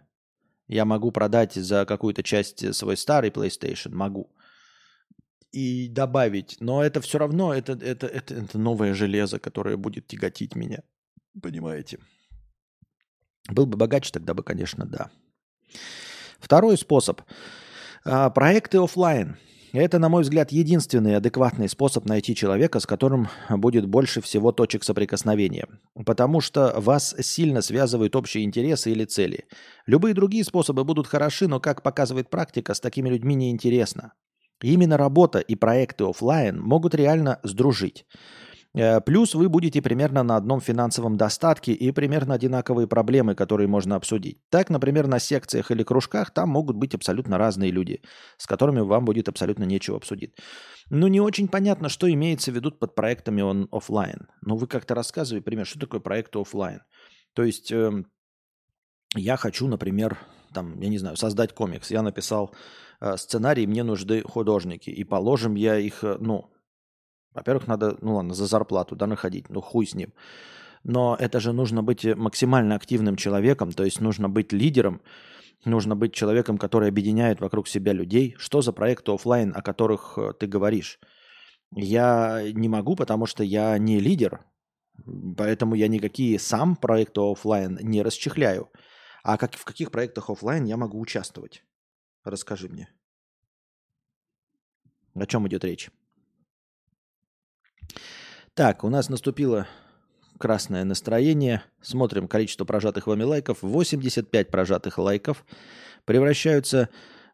Я 0.68 0.86
могу 0.86 1.12
продать 1.12 1.54
за 1.54 1.86
какую-то 1.86 2.24
часть 2.24 2.76
свой 2.76 2.98
старый 2.98 3.30
PlayStation, 3.30 3.94
могу. 3.94 4.30
И 5.52 5.88
добавить. 5.88 6.58
Но 6.60 6.84
это 6.84 7.00
все 7.00 7.18
равно, 7.18 7.54
это, 7.54 7.74
это, 7.74 8.08
это, 8.08 8.36
это 8.36 8.58
новое 8.60 8.94
железо, 8.94 9.40
которое 9.40 9.78
будет 9.78 10.08
тяготить 10.08 10.56
меня. 10.56 10.84
Понимаете? 11.42 12.00
Был 13.50 13.66
бы 13.66 13.78
богаче, 13.78 14.12
тогда 14.12 14.34
бы, 14.34 14.44
конечно, 14.44 14.86
да. 14.86 15.10
Второй 16.40 16.78
способ. 16.78 17.22
А, 18.04 18.30
проекты 18.30 18.78
офлайн. 18.78 19.38
Это, 19.74 20.00
на 20.00 20.08
мой 20.08 20.24
взгляд, 20.24 20.52
единственный 20.52 21.18
адекватный 21.18 21.68
способ 21.68 22.06
найти 22.06 22.34
человека, 22.36 22.80
с 22.80 22.86
которым 22.86 23.28
будет 23.50 23.86
больше 23.86 24.22
всего 24.22 24.52
точек 24.52 24.84
соприкосновения. 24.84 25.68
Потому 26.06 26.40
что 26.40 26.74
вас 26.78 27.16
сильно 27.20 27.62
связывают 27.62 28.16
общие 28.16 28.46
интересы 28.46 28.92
или 28.92 29.04
цели. 29.04 29.46
Любые 29.86 30.14
другие 30.14 30.44
способы 30.44 30.84
будут 30.86 31.08
хороши, 31.08 31.48
но, 31.48 31.60
как 31.60 31.84
показывает 31.84 32.30
практика, 32.30 32.74
с 32.74 32.80
такими 32.80 33.10
людьми 33.10 33.36
неинтересно. 33.36 34.14
Именно 34.62 34.98
работа 34.98 35.40
и 35.40 35.56
проекты 35.56 36.06
офлайн 36.06 36.60
могут 36.60 36.96
реально 36.96 37.40
сдружить. 37.44 38.06
Э, 38.74 39.02
плюс 39.02 39.36
вы 39.36 39.50
будете 39.50 39.82
примерно 39.82 40.24
на 40.24 40.36
одном 40.36 40.62
финансовом 40.62 41.18
достатке 41.18 41.74
и 41.74 41.92
примерно 41.92 42.36
одинаковые 42.36 42.88
проблемы, 42.88 43.36
которые 43.36 43.68
можно 43.68 43.96
обсудить. 43.96 44.40
Так, 44.50 44.70
например, 44.70 45.08
на 45.08 45.20
секциях 45.20 45.72
или 45.72 45.84
кружках 45.84 46.32
там 46.32 46.50
могут 46.50 46.76
быть 46.76 46.96
абсолютно 46.96 47.38
разные 47.38 47.72
люди, 47.72 48.02
с 48.38 48.46
которыми 48.46 48.82
вам 48.82 49.06
будет 49.06 49.30
абсолютно 49.30 49.64
нечего 49.64 49.98
обсудить. 49.98 50.36
Ну, 50.90 51.08
не 51.08 51.20
очень 51.20 51.48
понятно, 51.48 51.90
что 51.90 52.12
имеется 52.12 52.52
в 52.52 52.56
виду 52.56 52.72
под 52.72 52.96
проектами 52.96 53.42
он 53.42 53.68
офлайн. 53.72 54.28
Но 54.42 54.56
вы 54.56 54.68
как-то 54.68 54.96
рассказывали, 54.96 55.42
пример, 55.42 55.66
что 55.66 55.80
такое 55.80 56.00
проект 56.00 56.36
офлайн. 56.36 56.82
То 57.34 57.44
есть 57.44 57.72
э, 57.72 57.92
я 59.16 59.38
хочу, 59.38 59.68
например, 59.68 60.18
там, 60.54 60.80
я 60.80 60.90
не 60.90 60.98
знаю, 60.98 61.18
создать 61.18 61.54
комикс. 61.54 61.92
Я 61.92 62.02
написал 62.02 62.54
э, 63.02 63.18
сценарий, 63.18 63.68
мне 63.68 63.84
нужны 63.84 64.22
художники. 64.22 64.90
И 64.90 65.04
положим, 65.04 65.56
я 65.56 65.78
их, 65.78 66.04
э, 66.04 66.18
ну, 66.20 66.52
во-первых, 67.38 67.68
надо, 67.68 67.98
ну 68.02 68.16
ладно, 68.16 68.34
за 68.34 68.48
зарплату, 68.48 68.96
да, 68.96 69.06
находить, 69.08 69.50
ну 69.50 69.62
хуй 69.62 69.86
с 69.86 69.94
ним. 69.94 70.12
Но 70.84 71.16
это 71.20 71.40
же 71.40 71.54
нужно 71.54 71.84
быть 71.84 72.04
максимально 72.04 72.76
активным 72.76 73.16
человеком, 73.16 73.72
то 73.72 73.84
есть 73.84 74.02
нужно 74.02 74.28
быть 74.28 74.54
лидером, 74.54 75.02
нужно 75.66 75.96
быть 75.96 76.14
человеком, 76.14 76.58
который 76.58 76.90
объединяет 76.90 77.40
вокруг 77.40 77.68
себя 77.68 77.94
людей. 77.94 78.36
Что 78.40 78.62
за 78.62 78.74
проекты 78.74 79.12
офлайн, 79.12 79.54
о 79.56 79.62
которых 79.62 80.18
э, 80.18 80.34
ты 80.40 80.48
говоришь? 80.48 81.00
Я 81.76 82.42
не 82.54 82.70
могу, 82.70 82.96
потому 82.96 83.28
что 83.28 83.44
я 83.44 83.78
не 83.78 84.00
лидер, 84.00 84.40
поэтому 85.38 85.76
я 85.76 85.88
никакие 85.88 86.40
сам 86.40 86.76
проекты 86.76 87.22
офлайн 87.22 87.78
не 87.82 88.02
расчехляю. 88.02 88.72
А 89.24 89.38
как, 89.38 89.54
в 89.54 89.66
каких 89.66 89.92
проектах 89.92 90.30
офлайн 90.30 90.66
я 90.66 90.78
могу 90.78 91.00
участвовать? 91.00 91.64
Расскажи 92.24 92.68
мне. 92.68 92.90
О 95.14 95.26
чем 95.26 95.48
идет 95.48 95.64
речь? 95.66 95.92
Так, 98.54 98.84
у 98.84 98.90
нас 98.90 99.10
наступило 99.10 99.68
красное 100.38 100.84
настроение. 100.84 101.64
Смотрим 101.82 102.28
количество 102.28 102.66
прожатых 102.66 103.08
вами 103.08 103.24
лайков. 103.24 103.62
85 103.62 104.50
прожатых 104.50 104.98
лайков 104.98 105.46
превращаются 106.06 106.90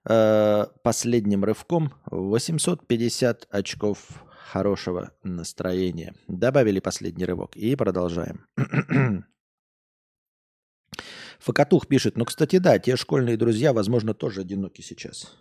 э, 0.05 0.65
последним 0.83 1.43
рывком 1.43 1.93
в 2.05 2.29
850 2.29 3.47
очков 3.49 4.23
хорошего 4.51 5.11
настроения. 5.23 6.13
Добавили 6.27 6.79
последний 6.79 7.25
рывок 7.25 7.55
и 7.55 7.75
продолжаем. 7.75 8.45
Факатух 11.39 11.87
пишет, 11.87 12.17
ну, 12.17 12.25
кстати, 12.25 12.57
да, 12.57 12.79
те 12.79 12.95
школьные 12.95 13.35
друзья, 13.35 13.73
возможно, 13.73 14.13
тоже 14.13 14.41
одиноки 14.41 14.81
сейчас. 14.81 15.35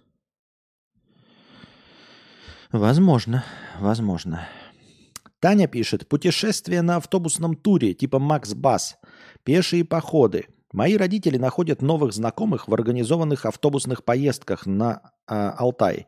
Возможно, 2.72 3.44
возможно. 3.78 4.48
Таня 5.42 5.66
пишет, 5.66 6.06
путешествие 6.06 6.82
на 6.82 6.98
автобусном 6.98 7.56
туре, 7.56 7.94
типа 7.94 8.20
Макс 8.20 8.54
Бас, 8.54 8.96
пешие 9.42 9.84
походы. 9.84 10.46
Мои 10.72 10.96
родители 10.96 11.36
находят 11.36 11.82
новых 11.82 12.12
знакомых 12.12 12.68
в 12.68 12.72
организованных 12.72 13.44
автобусных 13.44 14.04
поездках 14.04 14.66
на 14.66 15.02
э, 15.28 15.34
Алтай. 15.34 16.06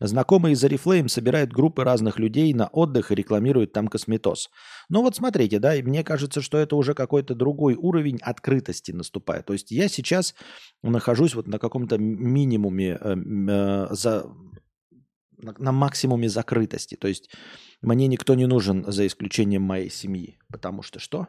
Знакомые 0.00 0.52
из 0.52 0.62
Oriflame 0.62 1.08
собирают 1.08 1.50
группы 1.50 1.82
разных 1.82 2.18
людей 2.18 2.52
на 2.52 2.66
отдых 2.66 3.10
и 3.10 3.14
рекламируют 3.14 3.72
там 3.72 3.88
косметоз. 3.88 4.50
Ну 4.90 5.00
вот 5.00 5.16
смотрите, 5.16 5.58
да, 5.58 5.74
и 5.74 5.82
мне 5.82 6.04
кажется, 6.04 6.42
что 6.42 6.58
это 6.58 6.76
уже 6.76 6.92
какой-то 6.92 7.34
другой 7.34 7.76
уровень 7.76 8.18
открытости 8.20 8.92
наступает. 8.92 9.46
То 9.46 9.54
есть 9.54 9.70
я 9.70 9.88
сейчас 9.88 10.34
нахожусь 10.82 11.34
вот 11.34 11.46
на 11.46 11.58
каком-то 11.58 11.96
минимуме, 11.96 12.98
э, 13.00 13.16
э, 13.16 13.86
за, 13.92 14.26
на, 15.38 15.54
на 15.58 15.72
максимуме 15.72 16.28
закрытости. 16.28 16.94
То 16.96 17.08
есть 17.08 17.30
мне 17.82 18.06
никто 18.06 18.34
не 18.34 18.46
нужен 18.46 18.84
за 18.90 19.06
исключением 19.06 19.62
моей 19.62 19.90
семьи. 19.90 20.38
Потому 20.50 20.82
что 20.82 20.98
что? 20.98 21.28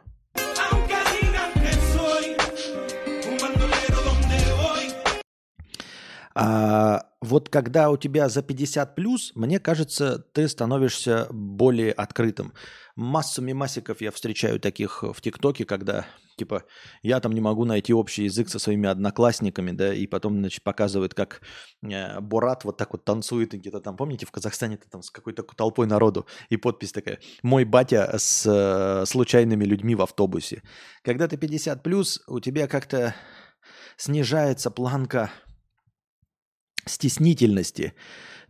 А 6.38 7.06
вот 7.22 7.48
когда 7.48 7.88
у 7.88 7.96
тебя 7.96 8.28
за 8.28 8.42
50 8.42 8.94
плюс, 8.94 9.32
мне 9.34 9.58
кажется, 9.58 10.18
ты 10.18 10.46
становишься 10.48 11.28
более 11.30 11.92
открытым. 11.92 12.52
Массу 12.94 13.40
мимасиков 13.40 14.02
я 14.02 14.10
встречаю 14.10 14.60
таких 14.60 15.02
в 15.02 15.18
ТикТоке, 15.22 15.64
когда 15.64 16.04
типа 16.36 16.64
я 17.02 17.20
там 17.20 17.32
не 17.32 17.40
могу 17.40 17.64
найти 17.64 17.94
общий 17.94 18.24
язык 18.24 18.50
со 18.50 18.58
своими 18.58 18.86
одноклассниками, 18.86 19.70
да, 19.70 19.94
и 19.94 20.06
потом, 20.06 20.38
значит, 20.38 20.62
показывают, 20.62 21.14
как 21.14 21.40
э, 21.82 22.20
Бурат 22.20 22.64
вот 22.64 22.76
так 22.76 22.92
вот 22.92 23.06
танцует 23.06 23.54
где-то 23.54 23.80
там, 23.80 23.96
помните, 23.96 24.26
в 24.26 24.30
Казахстане 24.30 24.76
там 24.76 25.02
с 25.02 25.10
какой-то 25.10 25.42
толпой 25.42 25.86
народу, 25.86 26.26
и 26.50 26.58
подпись 26.58 26.92
такая 26.92 27.18
«Мой 27.42 27.64
батя 27.64 28.14
с 28.18 28.44
э, 28.46 29.06
случайными 29.06 29.64
людьми 29.64 29.94
в 29.94 30.02
автобусе». 30.02 30.62
Когда 31.02 31.28
ты 31.28 31.38
50 31.38 31.82
плюс, 31.82 32.22
у 32.26 32.40
тебя 32.40 32.68
как-то 32.68 33.14
снижается 33.96 34.70
планка 34.70 35.30
стеснительности. 36.86 37.94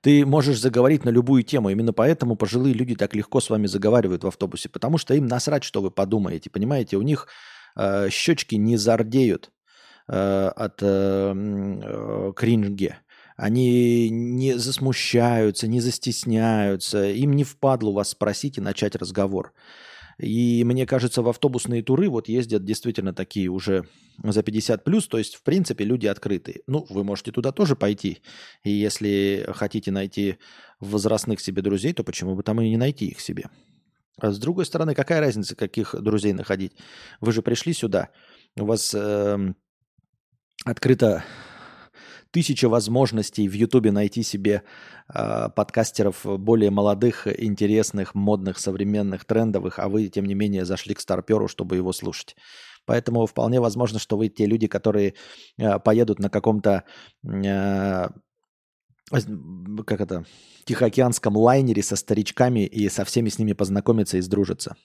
Ты 0.01 0.25
можешь 0.25 0.61
заговорить 0.61 1.05
на 1.05 1.11
любую 1.11 1.43
тему. 1.43 1.71
Именно 1.71 1.93
поэтому 1.93 2.37
пожилые 2.37 2.75
люди 2.75 2.95
так 2.95 3.15
легко 3.15 3.41
с 3.41 3.51
вами 3.51 3.67
заговаривают 3.67 4.25
в 4.25 4.29
автобусе, 4.29 4.69
потому 4.69 4.99
что 4.99 5.15
им 5.15 5.27
насрать, 5.27 5.65
что 5.65 5.81
вы 5.81 5.91
подумаете. 5.91 6.51
Понимаете, 6.51 6.97
у 6.97 7.03
них 7.03 7.29
э, 7.77 8.09
щечки 8.11 8.55
не 8.55 8.77
зардеют 8.77 9.51
э, 10.09 10.49
от 10.55 10.83
э, 10.83 11.35
э, 11.35 12.33
кринжги. 12.37 12.95
Они 13.37 14.09
не 14.11 14.59
засмущаются, 14.59 15.67
не 15.67 15.81
застесняются. 15.81 17.07
Им 17.11 17.33
не 17.33 17.45
впадло 17.45 17.93
вас 17.93 18.11
спросить 18.11 18.59
и 18.59 18.63
начать 18.63 18.97
разговор. 18.97 19.53
И 20.19 20.65
мне 20.65 20.87
кажется, 20.87 21.23
в 21.23 21.29
автобусные 21.29 21.83
туры 21.83 22.09
вот 22.09 22.29
ездят 22.29 22.65
действительно 22.65 23.13
такие 23.13 23.49
уже 23.49 23.87
за 24.23 24.43
50 24.43 24.83
плюс, 24.83 25.07
то 25.09 25.19
есть, 25.19 25.35
в 25.35 25.43
принципе, 25.43 25.85
люди 25.85 26.07
открытые. 26.07 26.63
Ну, 26.67 26.87
вы 26.89 27.05
можете 27.05 27.33
туда 27.33 27.53
тоже 27.53 27.77
пойти. 27.77 28.23
И 28.65 28.71
если 28.71 29.47
хотите 29.55 29.91
найти 29.91 30.39
возрастных 30.81 31.41
себе 31.41 31.61
друзей, 31.61 31.93
то 31.93 32.03
почему 32.03 32.35
бы 32.35 32.43
там 32.43 32.61
и 32.61 32.71
не 32.71 32.79
найти 32.79 33.09
их 33.09 33.21
себе? 33.21 33.51
А 34.19 34.31
с 34.31 34.39
другой 34.39 34.65
стороны, 34.65 34.95
какая 34.95 35.21
разница, 35.21 35.55
каких 35.55 35.95
друзей 36.01 36.33
находить? 36.33 36.73
Вы 37.21 37.33
же 37.33 37.43
пришли 37.43 37.75
сюда, 37.75 38.09
у 38.57 38.65
вас 38.65 38.95
э, 38.95 39.53
открыто 40.65 41.25
тысяча 42.37 42.69
возможностей 42.69 43.49
в 43.49 43.55
Ютубе 43.55 43.93
найти 43.93 44.23
себе 44.23 44.63
э, 45.09 45.49
подкастеров 45.57 46.21
более 46.25 46.71
молодых, 46.71 47.27
интересных, 47.27 48.15
модных, 48.15 48.59
современных, 48.59 49.25
трендовых, 49.25 49.79
а 49.79 49.89
вы, 49.89 50.09
тем 50.09 50.27
не 50.27 50.35
менее, 50.35 50.67
зашли 50.67 50.95
к 50.95 51.01
старперу, 51.01 51.49
чтобы 51.49 51.77
его 51.77 51.93
слушать. 51.95 52.37
Поэтому 52.85 53.25
вполне 53.25 53.59
возможно, 53.59 53.99
что 53.99 54.19
вы 54.19 54.29
те 54.29 54.45
люди, 54.45 54.67
которые 54.67 55.15
э, 55.57 55.79
поедут 55.79 56.19
на 56.19 56.29
каком-то 56.29 56.85
э, 57.25 58.09
как 59.87 60.01
это, 60.01 60.27
тихоокеанском 60.67 61.37
лайнере 61.39 61.83
со 61.83 61.97
старичками 61.97 62.67
и 62.67 62.91
со 62.91 63.07
всеми 63.07 63.31
с 63.31 63.39
ними 63.39 63.55
познакомиться 63.55 64.19
и 64.19 64.21
сдружиться. 64.21 64.77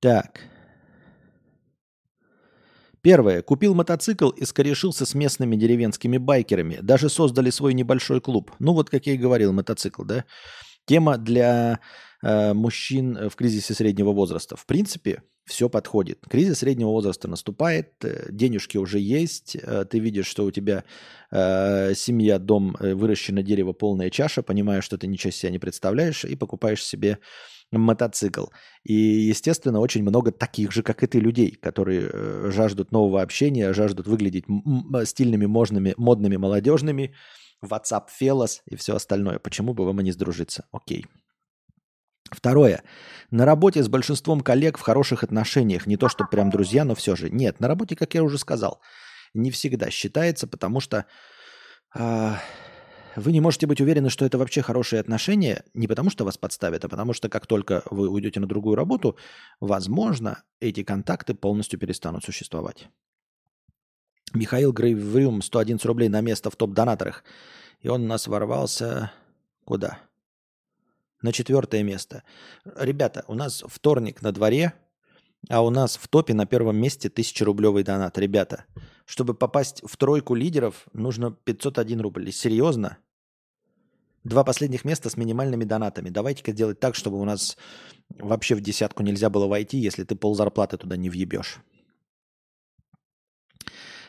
так. 0.00 0.55
Первое. 3.06 3.40
Купил 3.40 3.72
мотоцикл 3.72 4.30
и 4.30 4.44
скорешился 4.44 5.06
с 5.06 5.14
местными 5.14 5.54
деревенскими 5.54 6.18
байкерами. 6.18 6.80
Даже 6.82 7.08
создали 7.08 7.50
свой 7.50 7.72
небольшой 7.72 8.20
клуб. 8.20 8.50
Ну 8.58 8.72
вот, 8.72 8.90
как 8.90 9.06
я 9.06 9.12
и 9.12 9.16
говорил, 9.16 9.52
мотоцикл, 9.52 10.02
да? 10.02 10.24
Тема 10.86 11.16
для 11.16 11.78
э, 12.24 12.52
мужчин 12.52 13.28
в 13.30 13.36
кризисе 13.36 13.74
среднего 13.74 14.10
возраста. 14.10 14.56
В 14.56 14.66
принципе, 14.66 15.22
все 15.44 15.68
подходит. 15.68 16.18
Кризис 16.28 16.58
среднего 16.58 16.88
возраста 16.88 17.28
наступает, 17.28 17.92
э, 18.04 18.26
денежки 18.32 18.76
уже 18.76 18.98
есть, 18.98 19.54
э, 19.54 19.84
ты 19.88 20.00
видишь, 20.00 20.26
что 20.26 20.44
у 20.44 20.50
тебя 20.50 20.82
э, 21.30 21.94
семья, 21.94 22.40
дом, 22.40 22.76
э, 22.80 22.94
выращено 22.94 23.44
дерево, 23.44 23.72
полная 23.72 24.10
чаша, 24.10 24.42
понимаешь, 24.42 24.82
что 24.82 24.98
ты 24.98 25.06
ничего 25.06 25.30
себя 25.30 25.50
не 25.50 25.60
представляешь, 25.60 26.24
и 26.24 26.34
покупаешь 26.34 26.84
себе 26.84 27.18
мотоцикл. 27.72 28.46
И, 28.84 28.94
естественно, 28.94 29.80
очень 29.80 30.02
много 30.02 30.32
таких 30.32 30.72
же, 30.72 30.82
как 30.82 31.02
и 31.02 31.06
ты, 31.06 31.18
людей, 31.18 31.50
которые 31.50 32.10
э, 32.12 32.50
жаждут 32.52 32.92
нового 32.92 33.22
общения, 33.22 33.72
жаждут 33.72 34.06
выглядеть 34.06 34.44
стильными, 35.04 35.46
модными, 35.46 35.94
модными, 35.96 36.36
молодежными, 36.36 37.14
WhatsApp 37.64 38.06
Фелос 38.10 38.62
и 38.66 38.76
все 38.76 38.94
остальное. 38.94 39.38
Почему 39.38 39.74
бы 39.74 39.84
вам 39.84 40.00
и 40.00 40.04
не 40.04 40.12
сдружиться? 40.12 40.66
Окей. 40.72 41.06
Второе. 42.30 42.82
На 43.30 43.44
работе 43.44 43.82
с 43.82 43.88
большинством 43.88 44.40
коллег 44.40 44.78
в 44.78 44.82
хороших 44.82 45.22
отношениях. 45.22 45.86
Не 45.86 45.96
то, 45.96 46.08
что 46.08 46.24
прям 46.24 46.50
друзья, 46.50 46.84
но 46.84 46.94
все 46.94 47.14
же. 47.16 47.30
Нет, 47.30 47.60
на 47.60 47.68
работе, 47.68 47.94
как 47.96 48.14
я 48.14 48.22
уже 48.22 48.38
сказал, 48.38 48.80
не 49.34 49.50
всегда 49.50 49.90
считается, 49.90 50.46
потому 50.46 50.80
что 50.80 51.06
э, 51.94 52.32
вы 53.16 53.32
не 53.32 53.40
можете 53.40 53.66
быть 53.66 53.80
уверены, 53.80 54.10
что 54.10 54.26
это 54.26 54.38
вообще 54.38 54.62
хорошие 54.62 55.00
отношения, 55.00 55.64
не 55.74 55.88
потому 55.88 56.10
что 56.10 56.24
вас 56.24 56.36
подставят, 56.36 56.84
а 56.84 56.88
потому 56.88 57.14
что 57.14 57.28
как 57.28 57.46
только 57.46 57.82
вы 57.90 58.08
уйдете 58.08 58.40
на 58.40 58.46
другую 58.46 58.76
работу, 58.76 59.16
возможно, 59.58 60.42
эти 60.60 60.82
контакты 60.82 61.34
полностью 61.34 61.78
перестанут 61.78 62.24
существовать. 62.24 62.88
Михаил 64.34 64.72
Грейврюм, 64.72 65.40
111 65.40 65.84
рублей 65.86 66.08
на 66.08 66.20
место 66.20 66.50
в 66.50 66.56
топ-донаторах. 66.56 67.24
И 67.80 67.88
он 67.88 68.04
у 68.04 68.06
нас 68.06 68.26
ворвался 68.26 69.12
куда? 69.64 69.98
На 71.22 71.32
четвертое 71.32 71.82
место. 71.82 72.22
Ребята, 72.76 73.24
у 73.28 73.34
нас 73.34 73.64
вторник 73.66 74.20
на 74.20 74.32
дворе, 74.32 74.74
а 75.48 75.64
у 75.64 75.70
нас 75.70 75.96
в 75.96 76.06
топе 76.08 76.34
на 76.34 76.44
первом 76.44 76.76
месте 76.76 77.08
1000-рублевый 77.08 77.82
донат. 77.82 78.18
Ребята, 78.18 78.66
чтобы 79.06 79.32
попасть 79.32 79.82
в 79.86 79.96
тройку 79.96 80.34
лидеров, 80.34 80.86
нужно 80.92 81.30
501 81.30 82.00
рубль. 82.00 82.30
Серьезно? 82.32 82.98
Два 84.26 84.42
последних 84.42 84.84
места 84.84 85.08
с 85.08 85.16
минимальными 85.16 85.62
донатами. 85.62 86.08
Давайте-ка 86.08 86.50
сделать 86.50 86.80
так, 86.80 86.96
чтобы 86.96 87.20
у 87.20 87.24
нас 87.24 87.56
вообще 88.08 88.56
в 88.56 88.60
десятку 88.60 89.04
нельзя 89.04 89.30
было 89.30 89.46
войти, 89.46 89.78
если 89.78 90.02
ты 90.02 90.16
пол 90.16 90.34
зарплаты 90.34 90.76
туда 90.78 90.96
не 90.96 91.08
въебешь. 91.08 91.60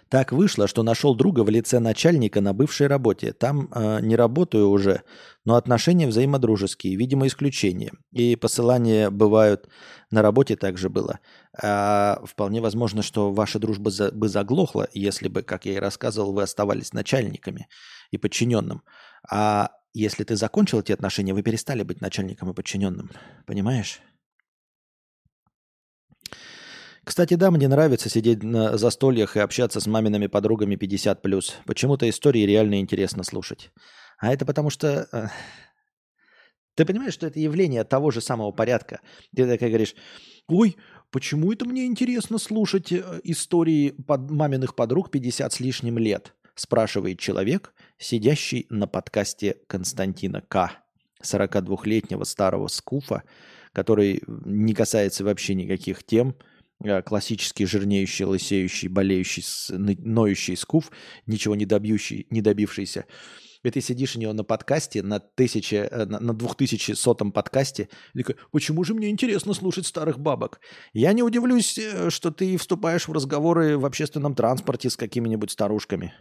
Так 0.09 0.31
вышло, 0.31 0.67
что 0.67 0.81
нашел 0.81 1.13
друга 1.13 1.41
в 1.41 1.49
лице 1.49 1.77
начальника 1.77 2.41
на 2.41 2.53
бывшей 2.53 2.87
работе. 2.87 3.31
Там 3.31 3.69
э, 3.71 3.99
не 4.01 4.15
работаю 4.15 4.69
уже, 4.69 5.03
но 5.45 5.53
отношения 5.55 6.07
взаимодружеские, 6.07 6.95
видимо, 6.95 7.27
исключение. 7.27 7.91
И 8.11 8.35
посылания 8.35 9.11
бывают 9.11 9.69
на 10.09 10.23
работе 10.23 10.55
также 10.55 10.89
было. 10.89 11.19
А 11.61 12.23
вполне 12.25 12.59
возможно, 12.59 13.03
что 13.03 13.31
ваша 13.31 13.59
дружба 13.59 13.91
за, 13.91 14.11
бы 14.11 14.29
заглохла, 14.29 14.87
если 14.93 15.27
бы, 15.27 15.43
как 15.43 15.65
я 15.65 15.73
и 15.73 15.79
рассказывал, 15.79 16.33
вы 16.33 16.41
оставались 16.41 16.93
начальниками 16.93 17.67
и 18.09 18.17
подчиненным. 18.17 18.81
А 19.29 19.71
если 19.93 20.23
ты 20.23 20.35
закончил 20.35 20.79
эти 20.79 20.91
отношения, 20.91 21.33
вы 21.33 21.43
перестали 21.43 21.83
быть 21.83 22.01
начальником 22.01 22.49
и 22.51 22.53
подчиненным. 22.53 23.11
Понимаешь? 23.45 24.01
Кстати, 27.07 27.35
да, 27.35 27.51
мне 27.51 27.69
нравится 27.69 28.09
сидеть 28.09 28.43
на 28.43 28.77
застольях 28.77 29.37
и 29.37 29.39
общаться 29.39 29.79
с 29.79 29.87
мамиными 29.87 30.27
подругами 30.27 30.75
50+. 30.75 31.53
Почему-то 31.65 32.09
истории 32.09 32.41
реально 32.41 32.81
интересно 32.81 33.23
слушать. 33.23 33.71
А 34.19 34.33
это 34.33 34.45
потому 34.45 34.69
что... 34.69 35.07
Э, 35.13 35.27
ты 36.75 36.85
понимаешь, 36.85 37.13
что 37.13 37.25
это 37.27 37.39
явление 37.39 37.85
того 37.85 38.11
же 38.11 38.19
самого 38.19 38.51
порядка. 38.51 38.99
Ты 39.33 39.47
такая 39.47 39.69
говоришь, 39.69 39.95
ой, 40.49 40.75
почему 41.09 41.53
это 41.53 41.63
мне 41.65 41.85
интересно 41.85 42.37
слушать 42.39 42.91
э, 42.91 43.21
истории 43.23 43.91
под 43.91 44.29
маминых 44.29 44.75
подруг 44.75 45.09
50 45.09 45.53
с 45.53 45.59
лишним 45.61 45.97
лет? 45.97 46.35
Спрашивает 46.57 47.19
человек, 47.19 47.73
сидящий 47.97 48.65
на 48.69 48.85
подкасте 48.87 49.55
Константина 49.67 50.41
К. 50.41 50.71
42-летнего 51.23 52.25
старого 52.25 52.67
скуфа, 52.67 53.23
который 53.71 54.21
не 54.27 54.73
касается 54.73 55.23
вообще 55.23 55.55
никаких 55.55 56.03
тем, 56.03 56.35
Э, 56.83 57.01
классический 57.01 57.65
жирнеющий, 57.65 58.25
лысеющий, 58.25 58.87
болеющий, 58.87 59.43
ноющий 59.69 60.55
скуф, 60.55 60.91
ничего 61.25 61.55
не, 61.55 61.65
добьющий, 61.65 62.27
не 62.29 62.41
добившийся. 62.41 63.05
И 63.63 63.71
ты 63.71 63.81
сидишь 63.81 64.15
у 64.15 64.19
него 64.19 64.33
на 64.33 64.43
подкасте, 64.43 65.01
на, 65.01 65.19
тысяче, 65.19 65.87
э, 65.89 66.05
на, 66.05 66.19
на 66.19 66.33
2100 66.35 67.15
подкасте, 67.31 67.89
и 68.13 68.19
такой, 68.19 68.35
почему 68.51 68.83
же 68.83 68.93
мне 68.93 69.09
интересно 69.09 69.55
слушать 69.55 69.87
старых 69.87 70.19
бабок? 70.19 70.59
Я 70.93 71.13
не 71.13 71.23
удивлюсь, 71.23 71.79
э, 71.79 72.11
что 72.11 72.29
ты 72.29 72.57
вступаешь 72.57 73.07
в 73.07 73.11
разговоры 73.11 73.77
в 73.77 73.85
общественном 73.85 74.35
транспорте 74.35 74.91
с 74.91 74.95
какими-нибудь 74.95 75.49
старушками. 75.49 76.13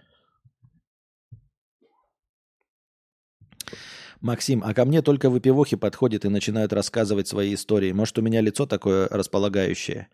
Максим, 4.26 4.62
а 4.64 4.74
ко 4.74 4.84
мне 4.84 5.02
только 5.02 5.30
выпивохи 5.30 5.76
подходят 5.76 6.24
и 6.24 6.28
начинают 6.28 6.72
рассказывать 6.72 7.28
свои 7.28 7.54
истории. 7.54 7.92
Может, 7.92 8.18
у 8.18 8.22
меня 8.22 8.40
лицо 8.40 8.66
такое 8.66 9.08
располагающее? 9.08 10.08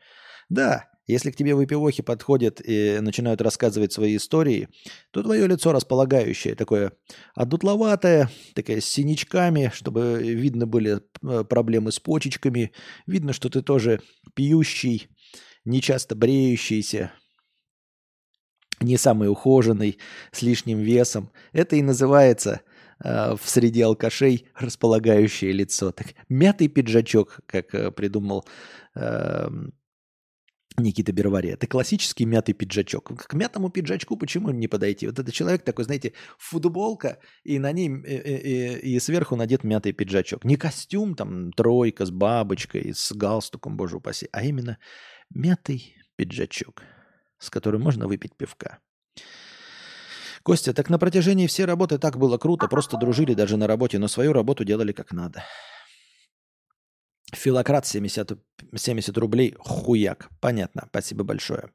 Да, 0.49 0.91
если 1.07 1.31
к 1.31 1.37
тебе 1.37 1.55
выпивохи 1.55 2.03
подходят 2.03 2.61
и 2.65 2.99
начинают 3.01 3.41
рассказывать 3.41 3.93
свои 3.93 4.17
истории, 4.17 4.69
то 5.11 5.23
твое 5.23 5.47
лицо 5.47 5.73
располагающее, 5.73 6.55
такое 6.55 6.93
одутловатое, 7.35 8.31
такое 8.55 8.81
с 8.81 8.85
синячками, 8.85 9.73
чтобы 9.75 10.21
видно 10.23 10.67
были 10.67 11.01
э, 11.23 11.45
проблемы 11.45 11.91
с 11.91 11.99
почечками, 11.99 12.73
видно, 13.07 13.33
что 13.33 13.49
ты 13.49 13.63
тоже 13.63 14.01
пьющий, 14.35 15.09
нечасто 15.65 16.15
бреющийся, 16.15 17.13
не 18.81 18.97
самый 18.97 19.29
ухоженный, 19.29 19.99
с 20.33 20.43
лишним 20.43 20.81
весом. 20.81 21.31
Это 21.53 21.77
и 21.77 21.83
называется 21.83 22.63
в 23.03 23.41
среде 23.45 23.85
алкашей 23.85 24.49
располагающее 24.55 25.53
лицо. 25.53 25.93
Так, 25.93 26.15
мятый 26.29 26.69
пиджачок, 26.69 27.41
как 27.47 27.75
э, 27.75 27.91
придумал 27.91 28.45
э, 28.95 29.49
Никита 30.79 31.13
Бервари. 31.13 31.51
Это 31.51 31.67
классический 31.67 32.25
мятый 32.25 32.53
пиджачок. 32.53 33.27
К 33.27 33.35
мятому 33.35 33.71
пиджачку 33.71 34.17
почему 34.17 34.51
не 34.51 34.69
подойти? 34.69 35.07
Вот 35.07 35.19
это 35.19 35.33
человек 35.33 35.65
такой, 35.65 35.85
знаете, 35.85 36.13
футболка, 36.39 37.19
и 37.43 37.59
на 37.59 37.73
ней 37.73 37.89
и, 37.89 38.17
и, 38.17 38.95
и 38.95 39.01
сверху 39.01 39.37
надет 39.37 39.65
мятый 39.65 39.93
пиджачок. 39.93 40.45
Не 40.45 40.57
костюм, 40.57 41.15
там, 41.15 41.53
тройка 41.53 42.07
с 42.07 42.11
бабочкой, 42.11 42.95
с 42.95 43.13
галстуком, 43.13 43.77
боже 43.77 43.97
упаси, 43.97 44.29
а 44.33 44.45
именно 44.45 44.79
мятый 45.35 45.97
пиджачок, 46.17 46.83
с 47.39 47.51
которым 47.51 47.83
можно 47.83 48.07
выпить 48.07 48.37
пивка. 48.37 48.79
Костя, 50.43 50.72
так 50.72 50.90
на 50.90 50.99
протяжении 50.99 51.47
всей 51.47 51.66
работы 51.66 51.99
так 51.99 52.18
было 52.18 52.38
круто, 52.38 52.66
просто 52.68 52.97
дружили 52.97 53.34
даже 53.34 53.57
на 53.57 53.66
работе, 53.66 53.99
но 53.99 54.09
свою 54.09 54.32
работу 54.32 54.64
делали 54.64 54.93
как 54.93 55.12
надо. 55.12 55.45
Филократ 57.32 57.86
70, 57.86 58.38
70 58.74 59.18
рублей. 59.18 59.55
Хуяк. 59.59 60.28
Понятно. 60.40 60.84
Спасибо 60.90 61.24
большое. 61.24 61.70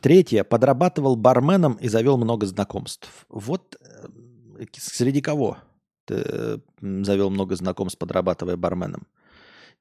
Третье. 0.00 0.44
Подрабатывал 0.44 1.16
барменом 1.16 1.74
и 1.74 1.88
завел 1.88 2.16
много 2.16 2.46
знакомств. 2.46 3.26
Вот 3.28 3.76
э, 3.80 4.66
среди 4.72 5.20
кого 5.20 5.58
ты 6.06 6.14
э, 6.26 6.58
завел 6.80 7.30
много 7.30 7.54
знакомств, 7.56 7.98
подрабатывая 7.98 8.56
барменом? 8.56 9.06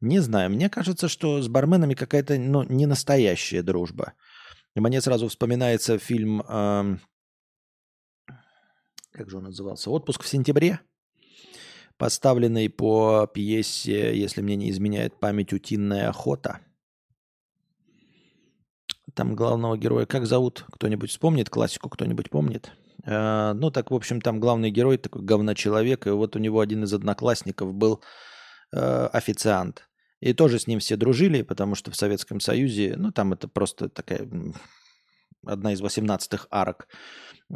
Не 0.01 0.19
знаю. 0.19 0.49
Мне 0.49 0.69
кажется, 0.69 1.07
что 1.07 1.41
с 1.41 1.47
барменами 1.47 1.93
какая-то 1.93 2.37
ну, 2.37 2.63
не 2.63 2.85
настоящая 2.85 3.63
дружба. 3.63 4.13
Мне 4.75 5.01
сразу 5.01 5.27
вспоминается 5.27 5.97
фильм... 5.97 6.41
Как 9.13 9.29
же 9.29 9.37
он 9.37 9.43
назывался? 9.43 9.89
«Отпуск 9.89 10.23
в 10.23 10.27
сентябре» 10.27 10.79
поставленный 12.01 12.67
по 12.67 13.27
пьесе, 13.31 14.17
если 14.17 14.41
мне 14.41 14.55
не 14.55 14.71
изменяет 14.71 15.19
память, 15.19 15.53
«Утиная 15.53 16.09
охота». 16.09 16.59
Там 19.13 19.35
главного 19.35 19.77
героя 19.77 20.07
как 20.07 20.25
зовут? 20.25 20.65
Кто-нибудь 20.71 21.11
вспомнит? 21.11 21.51
Классику 21.51 21.89
кто-нибудь 21.89 22.31
помнит? 22.31 22.71
Э, 23.05 23.53
ну, 23.53 23.69
так, 23.69 23.91
в 23.91 23.93
общем, 23.93 24.19
там 24.19 24.39
главный 24.39 24.71
герой 24.71 24.97
такой 24.97 25.21
говночеловек, 25.21 26.07
и 26.07 26.09
вот 26.09 26.35
у 26.35 26.39
него 26.39 26.59
один 26.59 26.85
из 26.85 26.91
одноклассников 26.91 27.71
был 27.71 28.01
э, 28.73 29.05
официант. 29.13 29.87
И 30.21 30.33
тоже 30.33 30.59
с 30.59 30.67
ним 30.67 30.79
все 30.79 30.95
дружили, 30.95 31.41
потому 31.41 31.75
что 31.75 31.91
в 31.91 31.95
Советском 31.95 32.39
Союзе, 32.39 32.95
ну, 32.97 33.11
там 33.11 33.33
это 33.33 33.47
просто 33.47 33.89
такая 33.89 34.27
одна 35.45 35.73
из 35.73 35.81
18-х 35.81 36.47
арок. 36.51 36.87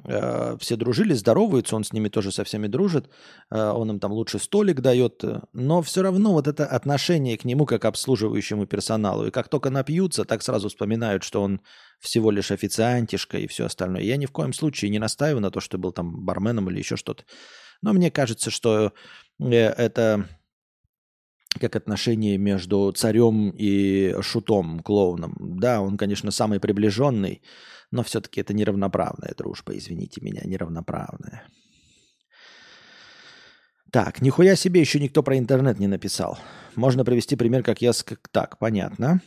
Э, 0.03 0.57
все 0.59 0.75
дружили, 0.75 1.13
здороваются, 1.13 1.75
он 1.75 1.83
с 1.83 1.93
ними 1.93 2.09
тоже 2.09 2.31
со 2.31 2.43
всеми 2.43 2.67
дружит, 2.67 3.09
э, 3.51 3.69
он 3.69 3.91
им 3.91 3.99
там 3.99 4.11
лучше 4.11 4.39
столик 4.39 4.81
дает, 4.81 5.23
но 5.53 5.81
все 5.81 6.01
равно 6.01 6.33
вот 6.33 6.47
это 6.47 6.65
отношение 6.65 7.37
к 7.37 7.45
нему 7.45 7.65
как 7.65 7.85
обслуживающему 7.85 8.65
персоналу. 8.65 9.27
И 9.27 9.31
как 9.31 9.47
только 9.47 9.69
напьются, 9.69 10.25
так 10.25 10.41
сразу 10.41 10.69
вспоминают, 10.69 11.23
что 11.23 11.41
он 11.41 11.61
всего 11.99 12.31
лишь 12.31 12.51
официантишка 12.51 13.37
и 13.37 13.47
все 13.47 13.65
остальное. 13.65 14.01
Я 14.01 14.17
ни 14.17 14.25
в 14.25 14.31
коем 14.31 14.53
случае 14.53 14.91
не 14.91 14.99
настаиваю 14.99 15.41
на 15.41 15.51
то, 15.51 15.59
что 15.59 15.77
был 15.77 15.91
там 15.91 16.25
барменом 16.25 16.69
или 16.69 16.79
еще 16.79 16.95
что-то. 16.97 17.23
Но 17.81 17.93
мне 17.93 18.11
кажется, 18.11 18.49
что 18.49 18.93
э, 19.39 19.45
это 19.47 20.27
как 21.59 21.75
отношение 21.75 22.37
между 22.37 22.91
царем 22.91 23.51
и 23.55 24.15
шутом, 24.21 24.79
клоуном. 24.79 25.35
Да, 25.39 25.81
он, 25.81 25.97
конечно, 25.97 26.31
самый 26.31 26.59
приближенный, 26.59 27.41
но 27.91 28.03
все-таки 28.03 28.41
это 28.41 28.53
неравноправная 28.53 29.33
дружба, 29.37 29.77
извините 29.77 30.21
меня, 30.21 30.41
неравноправная. 30.43 31.43
Так, 33.91 34.21
нихуя 34.21 34.55
себе 34.55 34.81
еще 34.81 34.99
никто 34.99 35.23
про 35.23 35.37
интернет 35.37 35.79
не 35.79 35.87
написал. 35.87 36.37
Можно 36.75 37.05
привести 37.05 37.35
пример, 37.35 37.63
как 37.63 37.81
я... 37.81 37.93
Так, 38.31 38.57
понятно. 38.57 39.21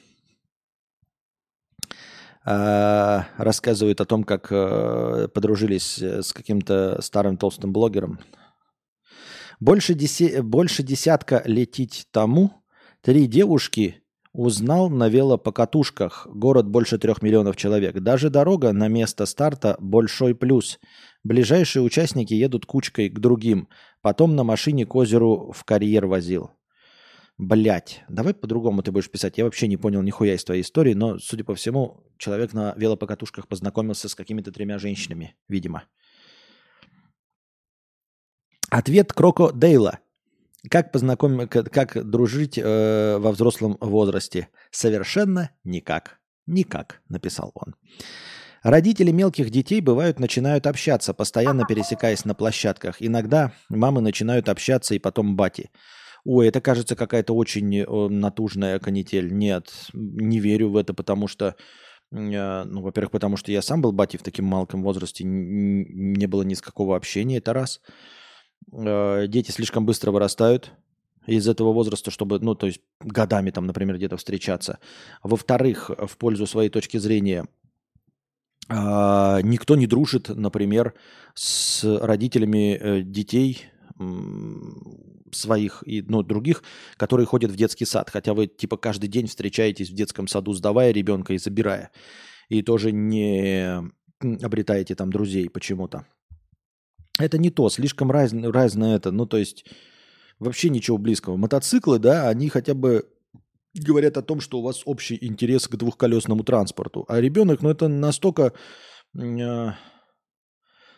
А, 2.45 3.27
рассказывают 3.37 4.01
о 4.01 4.05
том, 4.05 4.25
как 4.25 4.49
а, 4.51 5.29
подружились 5.29 5.99
э, 6.01 6.23
с 6.23 6.33
каким-то 6.33 7.01
старым 7.03 7.37
толстым 7.37 7.73
блогером. 7.73 8.21
Больше, 9.61 9.95
деси... 9.95 10.41
Больше 10.41 10.83
десятка 10.83 11.43
летить 11.45 12.07
тому. 12.11 12.53
Три 13.03 13.27
девушки 13.27 14.03
Узнал 14.39 14.91
на 14.91 15.09
велопокатушках. 15.09 16.29
Город 16.31 16.69
больше 16.69 16.99
трех 16.99 17.23
миллионов 17.23 17.57
человек. 17.57 17.99
Даже 17.99 18.31
дорога 18.31 18.73
на 18.73 18.87
место 18.87 19.27
старта– 19.27 19.77
большой 19.81 20.35
плюс. 20.35 20.79
Ближайшие 21.25 21.83
участники 21.83 22.35
едут 22.35 22.65
кучкой 22.65 23.09
к 23.09 23.19
другим. 23.19 23.69
Потом 24.03 24.37
на 24.37 24.45
машине 24.45 24.87
к 24.87 24.95
озеру 24.95 25.53
в 25.53 25.65
карьер 25.65 26.07
возил. 26.07 26.53
Блять, 27.39 28.05
давай 28.09 28.35
по-другому 28.35 28.83
ты 28.83 28.93
будешь 28.93 29.11
писать. 29.11 29.39
Я 29.39 29.45
вообще 29.45 29.67
не 29.67 29.77
понял 29.77 30.03
нихуя 30.03 30.35
из 30.35 30.45
твоей 30.45 30.63
истории, 30.63 30.95
но, 30.95 31.19
судя 31.19 31.45
по 31.45 31.55
всему, 31.55 32.05
человек 32.19 32.53
на 32.53 32.75
велопокатушках 32.77 33.49
познакомился 33.49 34.09
с 34.09 34.15
какими-то 34.15 34.53
тремя 34.53 34.79
женщинами, 34.79 35.37
видимо. 35.49 35.85
Ответ 38.71 39.13
Кроко 39.15 39.51
Дейла. 39.53 39.99
Как 40.71 40.93
познакомить, 40.93 41.49
как 41.49 42.11
дружить 42.11 42.59
э, 42.59 43.17
во 43.19 43.33
взрослом 43.33 43.79
возрасте? 43.81 44.49
Совершенно 44.71 45.51
никак. 45.65 46.19
Никак, 46.47 47.01
написал 47.09 47.53
он. 47.55 47.77
Родители 48.63 49.11
мелких 49.11 49.51
детей 49.51 49.81
бывают 49.81 50.21
начинают 50.21 50.67
общаться, 50.67 51.15
постоянно 51.15 51.65
пересекаясь 51.65 52.25
на 52.25 52.35
площадках. 52.35 52.97
Иногда 53.01 53.53
мамы 53.71 54.03
начинают 54.03 54.49
общаться 54.49 54.95
и 54.95 54.99
потом 54.99 55.37
бати. 55.37 55.71
Ой, 56.25 56.49
это 56.49 56.61
кажется 56.61 56.97
какая-то 56.97 57.35
очень 57.35 57.75
э, 57.75 57.87
натужная 57.87 58.79
канитель. 58.81 59.33
Нет, 59.33 59.73
не 59.95 60.41
верю 60.41 60.71
в 60.71 60.77
это, 60.77 60.93
потому 60.93 61.29
что, 61.29 61.55
э, 62.13 62.65
ну, 62.65 62.83
во-первых, 62.83 63.13
потому 63.13 63.39
что 63.39 63.51
я 63.51 63.63
сам 63.63 63.81
был 63.81 63.93
бати 63.93 64.19
в 64.19 64.23
таком 64.23 64.45
маленьком 64.47 64.83
возрасте, 64.83 65.25
не 65.25 66.27
было 66.27 66.43
ни 66.43 66.53
с 66.53 66.61
какого 66.61 66.97
общения, 66.97 67.39
это 67.39 67.55
раз. 67.55 67.81
Э, 68.73 69.27
дети 69.29 69.51
слишком 69.51 69.87
быстро 69.87 70.11
вырастают 70.11 70.73
из 71.27 71.47
этого 71.47 71.73
возраста, 71.73 72.11
чтобы, 72.11 72.39
ну, 72.41 72.55
то 72.55 72.67
есть 72.67 72.81
годами 73.01 73.51
там, 73.51 73.67
например, 73.67 73.97
где-то 73.97 74.17
встречаться. 74.17 74.79
Во-вторых, 75.23 75.91
в 75.91 76.17
пользу 76.17 76.47
своей 76.47 76.71
точки 76.71 76.97
зрения, 76.97 77.47
а, 78.71 79.41
никто 79.43 79.77
не 79.77 79.87
дружит, 79.87 80.29
например, 80.29 80.95
с 81.35 81.85
родителями 81.85 82.77
э, 82.77 83.03
детей 83.03 83.67
своих 85.33 85.83
и 85.85 86.03
ну, 86.03 86.23
других, 86.23 86.63
которые 86.97 87.27
ходят 87.27 87.51
в 87.51 87.57
детский 87.57 87.85
сад. 87.85 88.11
Хотя 88.11 88.33
вы 88.33 88.47
типа 88.47 88.77
каждый 88.77 89.09
день 89.09 89.27
встречаетесь 89.27 89.91
в 89.91 89.95
детском 89.95 90.29
саду, 90.29 90.53
сдавая 90.53 90.93
ребенка 90.93 91.35
и 91.35 91.39
забирая. 91.39 91.91
И 92.49 92.63
тоже 92.63 92.93
не 92.93 93.83
обретаете 94.21 94.95
там 94.95 95.11
друзей 95.11 95.51
почему-то. 95.51 96.07
Это 97.19 97.39
не 97.39 97.51
то, 97.51 97.69
слишком 97.69 98.11
раз, 98.11 98.33
разное 98.33 98.97
это. 98.97 99.11
Ну, 99.11 99.27
то 99.27 99.37
есть, 99.37 99.65
вообще 100.39 100.71
ничего 100.71 100.99
близкого. 100.99 101.37
Мотоциклы, 101.37 101.99
да, 101.99 102.29
они 102.29 102.49
хотя 102.49 102.75
бы 102.75 103.09
говорят 103.75 104.17
о 104.17 104.23
том, 104.23 104.41
что 104.41 104.59
у 104.59 104.63
вас 104.63 104.83
общий 104.85 105.19
интерес 105.21 105.69
к 105.69 105.77
двухколесному 105.77 106.45
транспорту. 106.45 107.05
А 107.09 107.21
ребенок, 107.21 107.61
ну, 107.63 107.71
это 107.71 107.89
настолько, 107.89 108.53
э, 109.17 109.73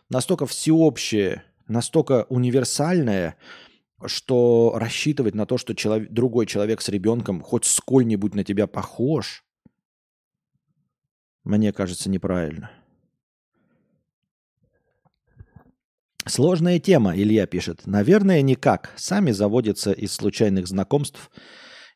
настолько 0.08 0.46
всеобщее, 0.46 1.44
настолько 1.68 2.26
универсальное, 2.28 3.36
что 4.06 4.72
рассчитывать 4.76 5.34
на 5.34 5.46
то, 5.46 5.58
что 5.58 5.74
человек, 5.74 6.10
другой 6.10 6.46
человек 6.46 6.80
с 6.80 6.88
ребенком 6.88 7.42
хоть 7.42 7.64
сколь-нибудь 7.64 8.34
на 8.34 8.44
тебя 8.44 8.66
похож, 8.66 9.44
мне 11.44 11.72
кажется 11.72 12.08
неправильно. 12.08 12.70
Сложная 16.26 16.78
тема, 16.78 17.16
Илья 17.16 17.46
пишет. 17.46 17.86
Наверное, 17.86 18.42
никак. 18.42 18.92
Сами 18.96 19.30
заводятся 19.30 19.92
из 19.92 20.12
случайных 20.12 20.66
знакомств, 20.66 21.30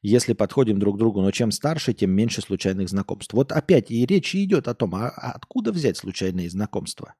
если 0.03 0.33
подходим 0.33 0.79
друг 0.79 0.97
к 0.97 0.99
другу. 0.99 1.21
Но 1.21 1.31
чем 1.31 1.51
старше, 1.51 1.93
тем 1.93 2.11
меньше 2.11 2.41
случайных 2.41 2.89
знакомств. 2.89 3.35
Вот 3.35 3.53
опять 3.53 3.91
и 3.91 4.07
речь 4.07 4.35
идет 4.35 4.69
о 4.69 4.75
том, 4.75 4.95
а, 4.95 5.09
откуда 5.09 5.73
взять 5.73 5.97
случайные 5.97 6.49
знакомства? 6.49 7.15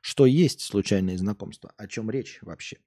Что 0.00 0.26
есть 0.26 0.60
случайные 0.60 1.18
знакомства? 1.18 1.72
О 1.76 1.86
чем 1.86 2.10
речь 2.10 2.38
вообще? 2.42 2.78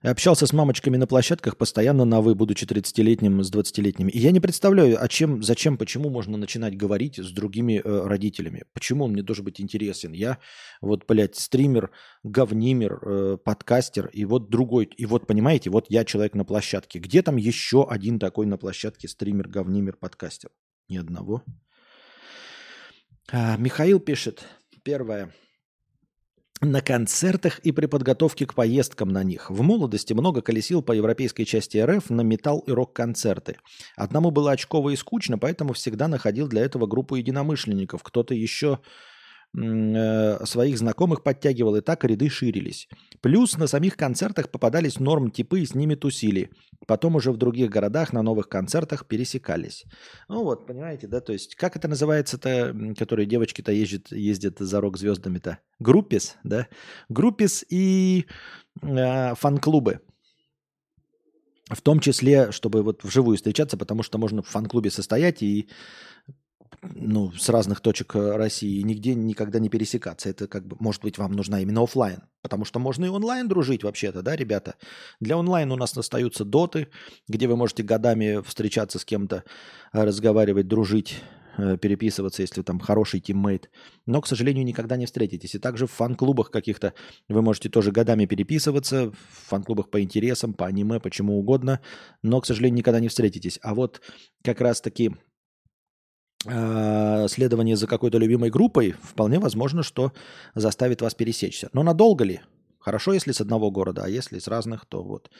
Общался 0.00 0.46
с 0.46 0.52
мамочками 0.52 0.96
на 0.96 1.08
площадках 1.08 1.56
постоянно 1.56 2.04
на 2.04 2.20
«вы», 2.20 2.36
будучи 2.36 2.64
30-летним 2.64 3.42
с 3.42 3.50
20-летними. 3.50 4.12
И 4.12 4.18
я 4.20 4.30
не 4.30 4.38
представляю, 4.38 5.02
о 5.02 5.08
чем, 5.08 5.42
зачем, 5.42 5.76
почему 5.76 6.08
можно 6.08 6.36
начинать 6.36 6.76
говорить 6.76 7.18
с 7.18 7.32
другими 7.32 7.82
э, 7.84 8.06
родителями. 8.06 8.62
Почему 8.74 9.06
он 9.06 9.12
мне 9.12 9.22
должен 9.22 9.44
быть 9.44 9.60
интересен? 9.60 10.12
Я 10.12 10.38
вот, 10.80 11.04
блядь, 11.08 11.34
стример, 11.34 11.90
говнимер, 12.22 13.00
э, 13.02 13.38
подкастер, 13.38 14.06
и 14.12 14.24
вот 14.24 14.50
другой. 14.50 14.84
И 14.84 15.04
вот, 15.04 15.26
понимаете, 15.26 15.70
вот 15.70 15.86
я 15.88 16.04
человек 16.04 16.34
на 16.34 16.44
площадке. 16.44 17.00
Где 17.00 17.20
там 17.22 17.34
еще 17.34 17.84
один 17.84 18.20
такой 18.20 18.46
на 18.46 18.56
площадке 18.56 19.08
стример, 19.08 19.48
говнимер, 19.48 19.96
подкастер? 19.96 20.50
Ни 20.88 20.96
одного. 20.96 21.42
А, 23.32 23.56
Михаил 23.56 23.98
пишет. 23.98 24.44
Первое 24.84 25.32
на 26.60 26.80
концертах 26.80 27.60
и 27.60 27.72
при 27.72 27.86
подготовке 27.86 28.46
к 28.46 28.54
поездкам 28.54 29.10
на 29.10 29.22
них. 29.22 29.50
В 29.50 29.62
молодости 29.62 30.12
много 30.12 30.42
колесил 30.42 30.82
по 30.82 30.92
европейской 30.92 31.44
части 31.44 31.78
РФ 31.78 32.10
на 32.10 32.22
металл 32.22 32.60
и 32.66 32.72
рок-концерты. 32.72 33.58
Одному 33.96 34.30
было 34.30 34.52
очково 34.52 34.90
и 34.90 34.96
скучно, 34.96 35.38
поэтому 35.38 35.72
всегда 35.72 36.08
находил 36.08 36.48
для 36.48 36.62
этого 36.62 36.86
группу 36.86 37.14
единомышленников. 37.14 38.02
Кто-то 38.02 38.34
еще 38.34 38.80
своих 39.54 40.78
знакомых 40.78 41.22
подтягивал, 41.22 41.76
и 41.76 41.80
так 41.80 42.04
ряды 42.04 42.28
ширились. 42.28 42.88
Плюс 43.20 43.56
на 43.56 43.66
самих 43.66 43.96
концертах 43.96 44.50
попадались 44.50 45.00
норм-типы 45.00 45.60
и 45.60 45.66
с 45.66 45.74
ними 45.74 45.94
тусили. 45.94 46.50
Потом 46.86 47.16
уже 47.16 47.32
в 47.32 47.38
других 47.38 47.70
городах 47.70 48.12
на 48.12 48.22
новых 48.22 48.48
концертах 48.48 49.06
пересекались. 49.06 49.84
Ну 50.28 50.44
вот, 50.44 50.66
понимаете, 50.66 51.06
да, 51.06 51.20
то 51.20 51.32
есть 51.32 51.54
как 51.56 51.76
это 51.76 51.88
называется-то, 51.88 52.94
которые 52.96 53.26
девочки-то 53.26 53.72
ездят, 53.72 54.12
ездят 54.12 54.58
за 54.58 54.80
рок-звездами-то? 54.80 55.58
Группис, 55.78 56.36
да? 56.44 56.68
Группис 57.08 57.64
и 57.68 58.26
э, 58.82 59.34
фан-клубы. 59.34 60.00
В 61.70 61.82
том 61.82 62.00
числе, 62.00 62.52
чтобы 62.52 62.82
вот 62.82 63.04
вживую 63.04 63.36
встречаться, 63.36 63.76
потому 63.76 64.02
что 64.02 64.18
можно 64.18 64.42
в 64.42 64.48
фан-клубе 64.48 64.90
состоять 64.90 65.42
и 65.42 65.68
ну, 66.82 67.32
с 67.32 67.48
разных 67.48 67.80
точек 67.80 68.14
э, 68.14 68.36
России 68.36 68.82
нигде 68.82 69.14
никогда 69.14 69.58
не 69.58 69.68
пересекаться. 69.68 70.28
Это 70.28 70.46
как 70.46 70.66
бы, 70.66 70.76
может 70.78 71.02
быть, 71.02 71.18
вам 71.18 71.32
нужна 71.32 71.60
именно 71.60 71.82
офлайн, 71.82 72.22
потому 72.42 72.64
что 72.64 72.78
можно 72.78 73.04
и 73.04 73.08
онлайн 73.08 73.48
дружить 73.48 73.82
вообще-то, 73.82 74.22
да, 74.22 74.36
ребята? 74.36 74.76
Для 75.20 75.36
онлайн 75.36 75.72
у 75.72 75.76
нас 75.76 75.96
остаются 75.96 76.44
доты, 76.44 76.88
где 77.28 77.48
вы 77.48 77.56
можете 77.56 77.82
годами 77.82 78.42
встречаться 78.42 78.98
с 78.98 79.04
кем-то, 79.04 79.44
э, 79.92 80.04
разговаривать, 80.04 80.68
дружить, 80.68 81.20
э, 81.56 81.76
переписываться, 81.76 82.42
если 82.42 82.62
там 82.62 82.78
хороший 82.78 83.20
тиммейт. 83.20 83.70
Но, 84.06 84.20
к 84.20 84.28
сожалению, 84.28 84.64
никогда 84.64 84.96
не 84.96 85.06
встретитесь. 85.06 85.56
И 85.56 85.58
также 85.58 85.86
в 85.86 85.92
фан-клубах 85.92 86.50
каких-то 86.50 86.94
вы 87.28 87.42
можете 87.42 87.68
тоже 87.68 87.90
годами 87.90 88.26
переписываться, 88.26 89.10
в 89.10 89.48
фан-клубах 89.48 89.90
по 89.90 90.00
интересам, 90.00 90.54
по 90.54 90.66
аниме, 90.66 91.00
почему 91.00 91.38
угодно, 91.38 91.80
но, 92.22 92.40
к 92.40 92.46
сожалению, 92.46 92.78
никогда 92.78 93.00
не 93.00 93.08
встретитесь. 93.08 93.58
А 93.62 93.74
вот 93.74 94.00
как 94.42 94.60
раз-таки 94.60 95.16
следование 96.42 97.76
за 97.76 97.86
какой-то 97.86 98.18
любимой 98.18 98.50
группой, 98.50 98.94
вполне 99.02 99.40
возможно, 99.40 99.82
что 99.82 100.12
заставит 100.54 101.02
вас 101.02 101.14
пересечься. 101.14 101.68
Но 101.72 101.82
надолго 101.82 102.24
ли? 102.24 102.40
Хорошо, 102.78 103.12
если 103.12 103.32
с 103.32 103.40
одного 103.40 103.70
города, 103.70 104.04
а 104.04 104.08
если 104.08 104.38
с 104.38 104.48
разных, 104.48 104.86
то 104.86 105.02
вот. 105.02 105.30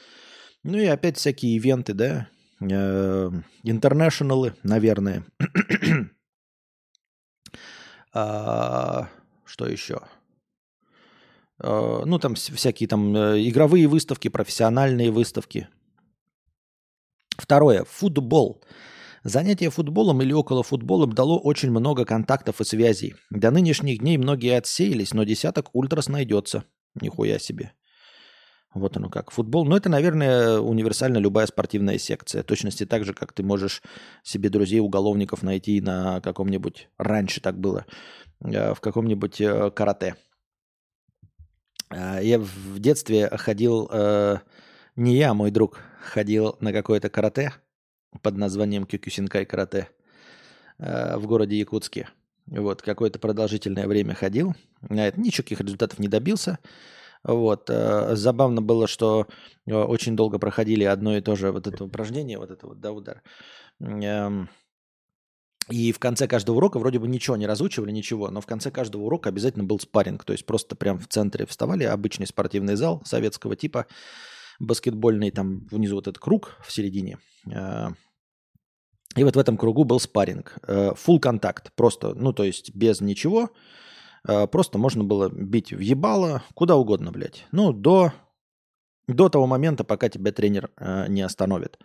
Ну 0.63 0.77
и 0.77 0.85
опять 0.85 1.17
всякие 1.17 1.55
ивенты, 1.55 1.93
да, 1.93 2.27
э, 2.61 3.31
интернешналы, 3.63 4.55
наверное. 4.63 5.25
а, 8.13 9.09
что 9.45 9.67
еще? 9.67 10.01
А, 11.59 12.03
ну, 12.05 12.19
там 12.19 12.35
всякие 12.35 12.89
там 12.89 13.15
игровые 13.15 13.87
выставки, 13.87 14.27
профессиональные 14.27 15.11
выставки. 15.11 15.69
Второе. 17.37 17.85
Футбол. 17.85 18.61
Занятие 19.23 19.69
футболом 19.69 20.21
или 20.21 20.31
около 20.31 20.63
футболом 20.63 21.11
дало 21.11 21.37
очень 21.39 21.71
много 21.71 22.05
контактов 22.05 22.61
и 22.61 22.63
связей. 22.63 23.15
До 23.29 23.51
нынешних 23.51 23.99
дней 23.99 24.17
многие 24.17 24.57
отсеялись, 24.57 25.13
но 25.13 25.23
десяток 25.23 25.69
ультрас 25.73 26.07
найдется. 26.07 26.63
Нихуя 26.95 27.37
себе. 27.37 27.73
Вот 28.73 28.95
оно 28.95 29.09
как. 29.09 29.31
Футбол, 29.31 29.65
ну 29.65 29.75
это, 29.75 29.89
наверное, 29.89 30.59
универсально 30.59 31.17
любая 31.17 31.47
спортивная 31.47 31.97
секция. 31.97 32.43
Точности 32.43 32.85
так 32.85 33.03
же, 33.03 33.13
как 33.13 33.33
ты 33.33 33.43
можешь 33.43 33.81
себе 34.23 34.49
друзей-уголовников 34.49 35.43
найти 35.43 35.81
на 35.81 36.21
каком-нибудь, 36.21 36.87
раньше 36.97 37.41
так 37.41 37.59
было, 37.59 37.85
э, 38.41 38.73
в 38.73 38.79
каком-нибудь 38.79 39.41
э, 39.41 39.71
карате. 39.71 40.15
Э, 41.89 42.19
я 42.21 42.39
в 42.39 42.79
детстве 42.79 43.27
ходил, 43.29 43.89
не 44.95 45.17
я, 45.17 45.31
а 45.31 45.33
мой 45.33 45.49
друг, 45.49 45.79
ходил 46.01 46.55
на 46.59 46.71
какое-то 46.71 47.09
карате– 47.09 47.53
под 48.21 48.37
названием 48.37 48.85
Кюкюсинкай 48.85 49.45
карате 49.45 49.89
э, 50.77 51.17
в 51.17 51.27
городе 51.27 51.57
Якутске. 51.57 52.09
Вот, 52.47 52.81
какое-то 52.81 53.19
продолжительное 53.19 53.87
время 53.87 54.15
ходил. 54.15 54.55
На 54.81 55.07
это 55.07 55.19
никаких 55.19 55.61
результатов 55.61 55.99
не 55.99 56.07
добился. 56.07 56.59
Вот. 57.23 57.69
Э, 57.69 58.15
забавно 58.15 58.61
было, 58.61 58.87
что 58.87 59.27
э, 59.67 59.73
очень 59.73 60.15
долго 60.15 60.39
проходили 60.39 60.83
одно 60.83 61.15
и 61.15 61.21
то 61.21 61.35
же 61.35 61.51
вот 61.51 61.67
это 61.67 61.83
упражнение, 61.83 62.37
вот 62.37 62.51
это 62.51 62.67
вот, 62.67 62.79
да, 62.79 62.91
удар. 62.91 63.21
Эм, 63.79 64.49
и 65.69 65.91
в 65.91 65.99
конце 65.99 66.27
каждого 66.27 66.57
урока 66.57 66.79
вроде 66.79 66.97
бы 66.97 67.07
ничего 67.07 67.37
не 67.37 67.45
разучивали, 67.45 67.91
ничего, 67.91 68.29
но 68.31 68.41
в 68.41 68.47
конце 68.47 68.71
каждого 68.71 69.03
урока 69.03 69.29
обязательно 69.29 69.63
был 69.63 69.79
спарринг. 69.79 70.23
То 70.23 70.33
есть 70.33 70.45
просто 70.45 70.75
прям 70.75 70.97
в 70.97 71.07
центре 71.07 71.45
вставали, 71.45 71.83
обычный 71.83 72.25
спортивный 72.25 72.75
зал 72.75 73.01
советского 73.05 73.55
типа, 73.55 73.85
баскетбольный, 74.59 75.31
там 75.31 75.67
внизу 75.71 75.95
вот 75.95 76.07
этот 76.07 76.19
круг 76.19 76.57
в 76.65 76.71
середине. 76.71 77.17
Э, 77.51 77.89
и 79.15 79.23
вот 79.23 79.35
в 79.35 79.39
этом 79.39 79.57
кругу 79.57 79.85
был 79.85 79.99
спарринг. 79.99 80.57
Full 80.67 81.17
э, 81.17 81.19
контакт, 81.19 81.73
просто, 81.75 82.13
ну 82.13 82.33
то 82.33 82.43
есть 82.43 82.75
без 82.75 83.01
ничего. 83.01 83.49
Э, 84.27 84.47
просто 84.47 84.77
можно 84.77 85.03
было 85.03 85.29
бить 85.29 85.71
в 85.71 85.79
ебало, 85.79 86.43
куда 86.53 86.75
угодно, 86.75 87.11
блядь. 87.11 87.45
Ну, 87.51 87.73
до, 87.73 88.13
до 89.07 89.29
того 89.29 89.47
момента, 89.47 89.83
пока 89.83 90.09
тебя 90.09 90.31
тренер 90.31 90.69
не 91.07 91.21
остановит. 91.21 91.79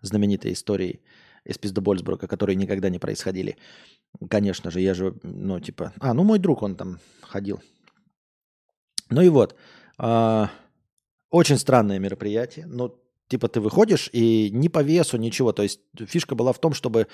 Знаменитой 0.00 0.52
историей 0.52 1.00
из 1.44 1.58
Пиздобольсбрука, 1.58 2.28
которые 2.28 2.56
никогда 2.56 2.88
не 2.88 2.98
происходили. 2.98 3.56
Конечно 4.28 4.70
же, 4.70 4.80
я 4.80 4.94
же, 4.94 5.14
ну, 5.22 5.58
типа... 5.60 5.92
А, 5.98 6.14
ну, 6.14 6.22
мой 6.24 6.38
друг, 6.38 6.62
он 6.62 6.76
там 6.76 6.98
ходил. 7.22 7.60
Ну 9.10 9.22
и 9.22 9.28
вот. 9.28 9.56
Очень 11.30 11.58
странное 11.58 11.98
мероприятие. 11.98 12.66
Ну, 12.66 12.94
типа 13.28 13.48
ты 13.48 13.60
выходишь 13.60 14.08
и 14.12 14.50
ни 14.52 14.68
по 14.68 14.82
весу, 14.82 15.18
ничего. 15.18 15.52
То 15.52 15.62
есть 15.62 15.80
фишка 15.96 16.34
была 16.34 16.52
в 16.52 16.58
том, 16.58 16.72
чтобы 16.72 17.06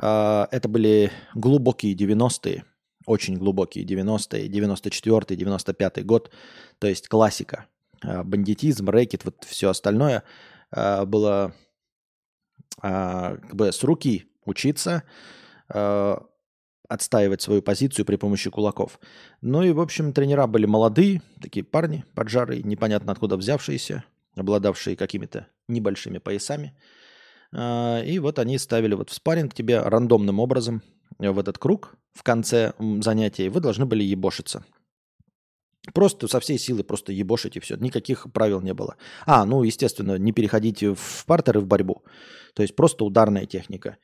э, 0.00 0.46
это 0.50 0.68
были 0.68 1.10
глубокие 1.34 1.94
90-е, 1.94 2.64
очень 3.06 3.36
глубокие 3.36 3.84
90-е, 3.84 4.48
94-й, 4.48 5.36
95-й 5.36 6.02
год. 6.02 6.30
То 6.78 6.88
есть 6.88 7.08
классика. 7.08 7.66
Э, 8.02 8.22
бандитизм, 8.24 8.88
рэкет, 8.88 9.24
вот 9.24 9.44
все 9.44 9.70
остальное 9.70 10.24
э, 10.72 11.04
было 11.04 11.54
э, 12.82 13.36
как 13.40 13.54
бы 13.54 13.72
с 13.72 13.82
руки 13.84 14.28
учиться. 14.44 15.04
Отстаивать 16.92 17.42
свою 17.42 17.62
позицию 17.62 18.04
при 18.04 18.16
помощи 18.16 18.50
кулаков. 18.50 19.00
Ну 19.40 19.62
и, 19.62 19.72
в 19.72 19.80
общем, 19.80 20.12
тренера 20.12 20.46
были 20.46 20.66
молодые, 20.66 21.22
такие 21.40 21.64
парни, 21.64 22.04
поджарые, 22.14 22.62
непонятно 22.62 23.12
откуда 23.12 23.36
взявшиеся, 23.36 24.04
обладавшие 24.36 24.96
какими-то 24.96 25.46
небольшими 25.68 26.18
поясами. 26.18 26.76
А, 27.54 28.00
и 28.02 28.18
вот 28.18 28.38
они 28.38 28.58
ставили 28.58 28.94
вот 28.94 29.10
в 29.10 29.14
спарринг 29.14 29.54
тебя 29.54 29.82
рандомным 29.88 30.38
образом 30.40 30.82
в 31.18 31.38
этот 31.38 31.58
круг 31.58 31.96
в 32.12 32.22
конце 32.22 32.72
занятия, 33.00 33.48
вы 33.48 33.60
должны 33.60 33.86
были 33.86 34.02
ебошиться. 34.02 34.64
Просто 35.94 36.28
со 36.28 36.38
всей 36.38 36.58
силы 36.58 36.84
просто 36.84 37.12
ебошить 37.12 37.56
и 37.56 37.60
все. 37.60 37.76
Никаких 37.76 38.30
правил 38.32 38.60
не 38.60 38.72
было. 38.72 38.96
А, 39.26 39.44
ну, 39.44 39.64
естественно, 39.64 40.16
не 40.16 40.32
переходите 40.32 40.94
в 40.94 41.24
партер 41.26 41.58
и 41.58 41.60
в 41.60 41.66
борьбу. 41.66 42.04
То 42.54 42.62
есть 42.62 42.76
просто 42.76 43.04
ударная 43.04 43.46
техника. 43.46 43.96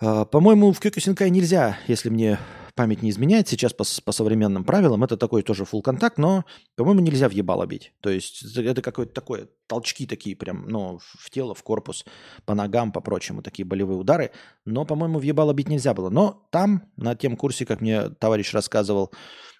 А, 0.00 0.24
по-моему, 0.24 0.72
в 0.72 0.80
Кёкюсинкай 0.80 1.30
нельзя, 1.30 1.78
если 1.88 2.08
мне 2.08 2.38
память 2.74 3.02
не 3.02 3.10
изменяет 3.10 3.48
сейчас 3.48 3.72
по, 3.72 3.84
по 4.04 4.12
современным 4.12 4.62
правилам, 4.62 5.02
это 5.02 5.16
такой 5.16 5.42
тоже 5.42 5.64
full 5.64 5.82
контакт, 5.82 6.16
но, 6.16 6.44
по-моему, 6.76 7.00
нельзя 7.00 7.28
в 7.28 7.32
ебало 7.32 7.66
бить. 7.66 7.92
То 8.00 8.08
есть 8.08 8.56
это 8.56 8.80
какое-то 8.82 9.12
такое, 9.12 9.48
толчки 9.66 10.06
такие 10.06 10.36
прям, 10.36 10.68
ну, 10.68 11.00
в 11.02 11.30
тело, 11.30 11.56
в 11.56 11.62
корпус, 11.64 12.04
по 12.44 12.54
ногам, 12.54 12.92
по 12.92 13.00
прочему, 13.00 13.42
такие 13.42 13.66
болевые 13.66 13.98
удары. 13.98 14.30
Но, 14.64 14.84
по-моему, 14.84 15.18
в 15.18 15.22
ебало 15.22 15.52
бить 15.52 15.68
нельзя 15.68 15.92
было. 15.92 16.08
Но 16.08 16.46
там, 16.52 16.84
на 16.96 17.16
тем 17.16 17.36
курсе, 17.36 17.66
как 17.66 17.80
мне 17.80 18.10
товарищ 18.10 18.54
рассказывал, 18.54 19.12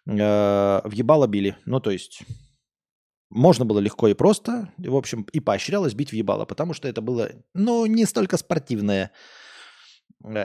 э, 0.07 0.13
в 0.13 0.93
ебало 0.93 1.27
били. 1.27 1.57
Ну, 1.65 1.81
то 1.81 1.91
есть 1.91 2.23
можно 3.31 3.65
было 3.65 3.81
легко 3.81 4.07
и 4.07 4.15
просто, 4.15 4.73
в 4.79 4.95
общем, 4.95 5.27
и 5.33 5.41
поощрялось 5.41 5.95
бить 5.95 6.11
в 6.11 6.15
ебало, 6.15 6.45
потому 6.45 6.73
что 6.73 6.87
это 6.87 7.01
было, 7.03 7.31
ну, 7.53 7.85
не 7.87 8.07
столько 8.07 8.37
спортивная 8.37 9.07
э, 9.07 9.48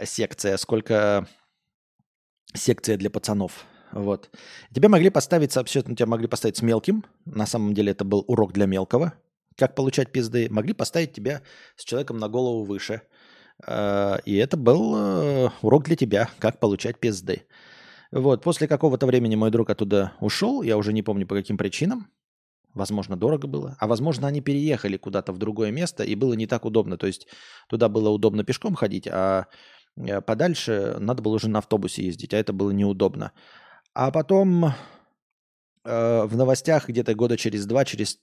секция, 0.05 0.57
сколько 0.57 1.28
секция 2.53 2.97
для 2.97 3.09
пацанов. 3.09 3.65
Вот. 3.91 4.32
Тебя 4.74 4.89
могли 4.89 5.09
поставить, 5.09 5.51
соответственно, 5.51 5.95
тебя 5.95 6.07
могли 6.07 6.28
поставить 6.28 6.57
с 6.57 6.61
мелким. 6.61 7.05
На 7.26 7.45
самом 7.45 7.74
деле 7.74 7.91
это 7.91 8.03
был 8.03 8.24
урок 8.28 8.51
для 8.51 8.65
мелкого. 8.65 9.13
Как 9.55 9.76
получать 9.76 10.11
пизды. 10.11 10.47
Могли 10.49 10.74
поставить 10.74 11.13
тебя 11.13 11.43
с 11.76 11.84
человеком 11.84 12.17
на 12.17 12.28
голову 12.28 12.63
выше. 12.63 13.03
Э, 13.67 14.17
и 14.26 14.36
это 14.36 14.57
был 14.57 14.95
э, 14.95 15.49
урок 15.61 15.84
для 15.84 15.95
тебя, 15.95 16.30
как 16.39 16.59
получать 16.59 16.99
пизды. 16.99 17.43
Вот. 18.11 18.43
После 18.43 18.67
какого-то 18.67 19.05
времени 19.05 19.36
мой 19.36 19.51
друг 19.51 19.69
оттуда 19.69 20.13
ушел. 20.19 20.63
Я 20.63 20.78
уже 20.78 20.91
не 20.91 21.03
помню 21.03 21.28
по 21.28 21.36
каким 21.36 21.57
причинам. 21.57 22.07
Возможно, 22.74 23.15
дорого 23.15 23.47
было. 23.47 23.76
А 23.80 23.88
возможно, 23.88 24.28
они 24.28 24.41
переехали 24.41 24.97
куда-то 24.97 25.32
в 25.32 25.38
другое 25.38 25.71
место, 25.71 26.03
и 26.03 26.15
было 26.15 26.34
не 26.34 26.47
так 26.47 26.65
удобно. 26.65 26.97
То 26.97 27.07
есть 27.07 27.28
туда 27.69 27.88
было 27.89 28.09
удобно 28.09 28.43
пешком 28.43 28.76
ходить, 28.76 29.07
а 29.07 29.45
Э, 29.97 30.21
подальше 30.21 30.97
надо 30.99 31.21
было 31.21 31.36
уже 31.36 31.49
на 31.49 31.59
автобусе 31.59 32.03
ездить, 32.05 32.34
а 32.34 32.38
это 32.38 32.53
было 32.53 32.71
неудобно. 32.71 33.32
А 33.93 34.11
потом 34.11 34.65
э, 34.65 34.71
в 36.24 36.36
новостях 36.36 36.89
где-то 36.89 37.13
года 37.15 37.38
через 37.38 37.65
два, 37.65 37.86
через, 37.86 38.19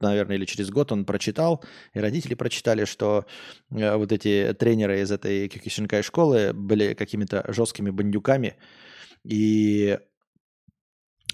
наверное, 0.00 0.36
или 0.36 0.44
через 0.44 0.70
год 0.70 0.92
он 0.92 1.04
прочитал, 1.04 1.64
и 1.94 2.00
родители 2.00 2.34
прочитали, 2.34 2.84
что 2.84 3.26
э, 3.70 3.96
вот 3.96 4.12
эти 4.12 4.54
тренеры 4.58 5.00
из 5.00 5.10
этой 5.12 5.48
Кикишинкай 5.48 6.02
школы 6.02 6.52
были 6.52 6.94
какими-то 6.94 7.44
жесткими 7.52 7.90
бандюками, 7.90 8.56
и 9.24 9.98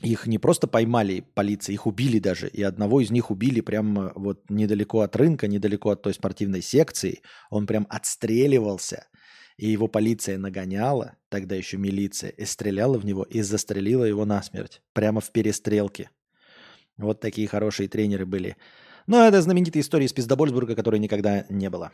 их 0.03 0.27
не 0.27 0.39
просто 0.39 0.67
поймали 0.67 1.25
полиция, 1.35 1.75
их 1.75 1.87
убили 1.87 2.19
даже. 2.19 2.49
И 2.49 2.63
одного 2.63 3.01
из 3.01 3.11
них 3.11 3.31
убили 3.31 3.61
прямо 3.61 4.13
вот 4.15 4.49
недалеко 4.49 5.01
от 5.01 5.17
рынка, 5.17 5.49
недалеко 5.49 5.91
от 5.91 6.03
той 6.03 6.15
спортивной 6.15 6.63
секции. 6.63 7.23
Он 7.51 7.67
прям 7.67 7.87
отстреливался 7.91 9.07
и 9.59 9.69
его 9.69 9.89
полиция 9.89 10.39
нагоняла, 10.39 11.17
тогда 11.29 11.57
еще 11.57 11.77
милиция, 11.77 12.31
и 12.31 12.45
стреляла 12.45 12.97
в 12.97 13.05
него 13.05 13.25
и 13.25 13.43
застрелила 13.43 14.05
его 14.05 14.25
насмерть. 14.25 14.81
Прямо 14.93 15.21
в 15.21 15.33
перестрелке. 15.33 16.11
Вот 16.97 17.21
такие 17.21 17.49
хорошие 17.49 17.89
тренеры 17.89 18.25
были. 18.25 18.57
Но 19.09 19.27
это 19.27 19.43
знаменитая 19.43 19.83
история 19.83 20.07
из 20.07 20.13
Пиздобольсбурга, 20.13 20.77
которой 20.77 21.01
никогда 21.01 21.45
не 21.49 21.69
было. 21.69 21.93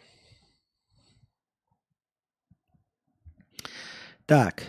Так. 4.27 4.65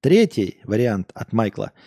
Третий 0.00 0.60
вариант 0.64 1.10
от 1.14 1.32
Майкла– 1.32 1.72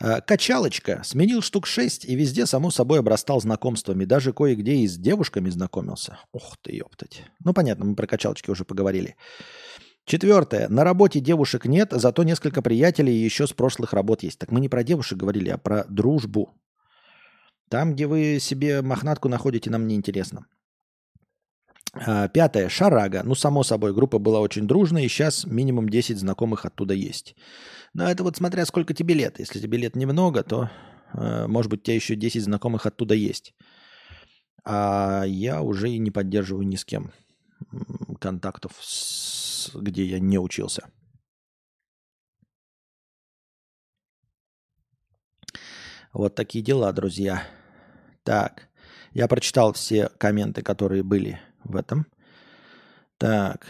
Э, 0.00 0.20
качалочка. 0.20 1.02
Сменил 1.04 1.42
штук 1.42 1.66
шесть 1.66 2.04
и 2.04 2.14
везде, 2.14 2.46
само 2.46 2.70
собой, 2.70 3.00
обрастал 3.00 3.40
знакомствами. 3.40 4.04
Даже 4.04 4.32
кое-где 4.32 4.76
и 4.76 4.86
с 4.86 4.96
девушками 4.96 5.50
знакомился. 5.50 6.18
Ух 6.32 6.56
ты, 6.62 6.76
ёптать. 6.76 7.24
Ну, 7.44 7.52
понятно, 7.52 7.84
мы 7.84 7.94
про 7.96 8.06
качалочки 8.06 8.50
уже 8.50 8.64
поговорили. 8.64 9.16
Четвертое. 10.04 10.68
На 10.68 10.84
работе 10.84 11.20
девушек 11.20 11.66
нет, 11.66 11.88
зато 11.92 12.22
несколько 12.22 12.62
приятелей 12.62 13.12
еще 13.12 13.46
с 13.46 13.52
прошлых 13.52 13.92
работ 13.92 14.22
есть. 14.22 14.38
Так 14.38 14.50
мы 14.52 14.60
не 14.60 14.68
про 14.68 14.84
девушек 14.84 15.18
говорили, 15.18 15.50
а 15.50 15.58
про 15.58 15.84
дружбу. 15.88 16.54
Там, 17.68 17.92
где 17.94 18.06
вы 18.06 18.38
себе 18.40 18.80
мохнатку 18.80 19.28
находите, 19.28 19.68
нам 19.68 19.86
не 19.86 19.96
интересно. 19.96 20.46
А, 20.46 20.57
пятое. 22.32 22.68
Шарага. 22.68 23.22
Ну, 23.24 23.34
само 23.34 23.62
собой, 23.62 23.94
группа 23.94 24.18
была 24.18 24.40
очень 24.40 24.66
дружная, 24.66 25.04
и 25.04 25.08
сейчас 25.08 25.46
минимум 25.46 25.88
10 25.88 26.18
знакомых 26.18 26.64
оттуда 26.64 26.94
есть. 26.94 27.34
Но 27.94 28.08
это 28.08 28.22
вот 28.22 28.36
смотря 28.36 28.64
сколько 28.66 28.94
тебе 28.94 29.14
лет. 29.14 29.38
Если 29.38 29.60
тебе 29.60 29.78
лет 29.78 29.96
немного, 29.96 30.42
то, 30.42 30.70
э, 31.14 31.46
может 31.46 31.70
быть, 31.70 31.80
у 31.80 31.82
тебя 31.84 31.94
еще 31.96 32.14
10 32.16 32.44
знакомых 32.44 32.86
оттуда 32.86 33.14
есть. 33.14 33.54
А 34.64 35.24
я 35.26 35.62
уже 35.62 35.90
и 35.90 35.98
не 35.98 36.10
поддерживаю 36.10 36.66
ни 36.66 36.76
с 36.76 36.84
кем 36.84 37.12
контактов, 38.20 38.72
с, 38.80 39.70
где 39.74 40.04
я 40.04 40.18
не 40.18 40.38
учился. 40.38 40.88
Вот 46.12 46.34
такие 46.34 46.64
дела, 46.64 46.92
друзья. 46.92 47.44
Так, 48.24 48.68
я 49.12 49.28
прочитал 49.28 49.72
все 49.72 50.08
комменты, 50.18 50.62
которые 50.62 51.02
были 51.02 51.40
в 51.68 51.76
этом. 51.76 52.06
Так. 53.18 53.66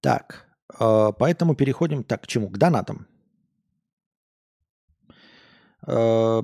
Так, 0.00 0.46
э, 0.80 1.12
поэтому 1.18 1.54
переходим 1.54 2.02
так 2.02 2.22
к 2.22 2.26
чему? 2.26 2.48
К 2.50 2.58
донатам. 2.58 3.06
Э, 5.86 6.42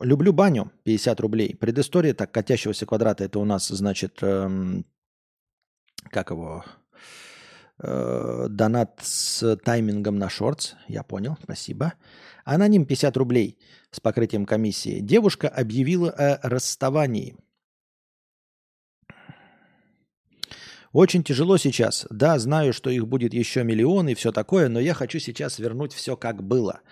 Люблю 0.00 0.32
баню, 0.32 0.70
50 0.84 1.20
рублей. 1.20 1.54
Предыстория 1.56 2.14
так, 2.14 2.32
катящегося 2.32 2.86
квадрата, 2.86 3.24
это 3.24 3.38
у 3.38 3.44
нас, 3.44 3.68
значит, 3.68 4.22
эм, 4.22 4.84
как 6.10 6.30
его, 6.30 6.64
э, 7.78 8.46
донат 8.48 9.00
с 9.02 9.56
таймингом 9.56 10.18
на 10.18 10.28
шортс. 10.28 10.74
Я 10.88 11.02
понял, 11.02 11.36
спасибо. 11.42 11.94
Аноним 12.44 12.84
50 12.84 13.16
рублей 13.16 13.58
с 13.90 14.00
покрытием 14.00 14.46
комиссии. 14.46 15.00
Девушка 15.00 15.48
объявила 15.48 16.10
о 16.10 16.48
расставании. 16.48 17.36
Очень 20.92 21.24
тяжело 21.24 21.56
сейчас. 21.56 22.06
Да, 22.08 22.38
знаю, 22.38 22.72
что 22.72 22.88
их 22.88 23.08
будет 23.08 23.34
еще 23.34 23.64
миллион 23.64 24.08
и 24.08 24.14
все 24.14 24.30
такое, 24.30 24.68
но 24.68 24.78
я 24.78 24.94
хочу 24.94 25.18
сейчас 25.18 25.58
вернуть 25.58 25.92
все 25.92 26.16
как 26.16 26.44
было. 26.44 26.82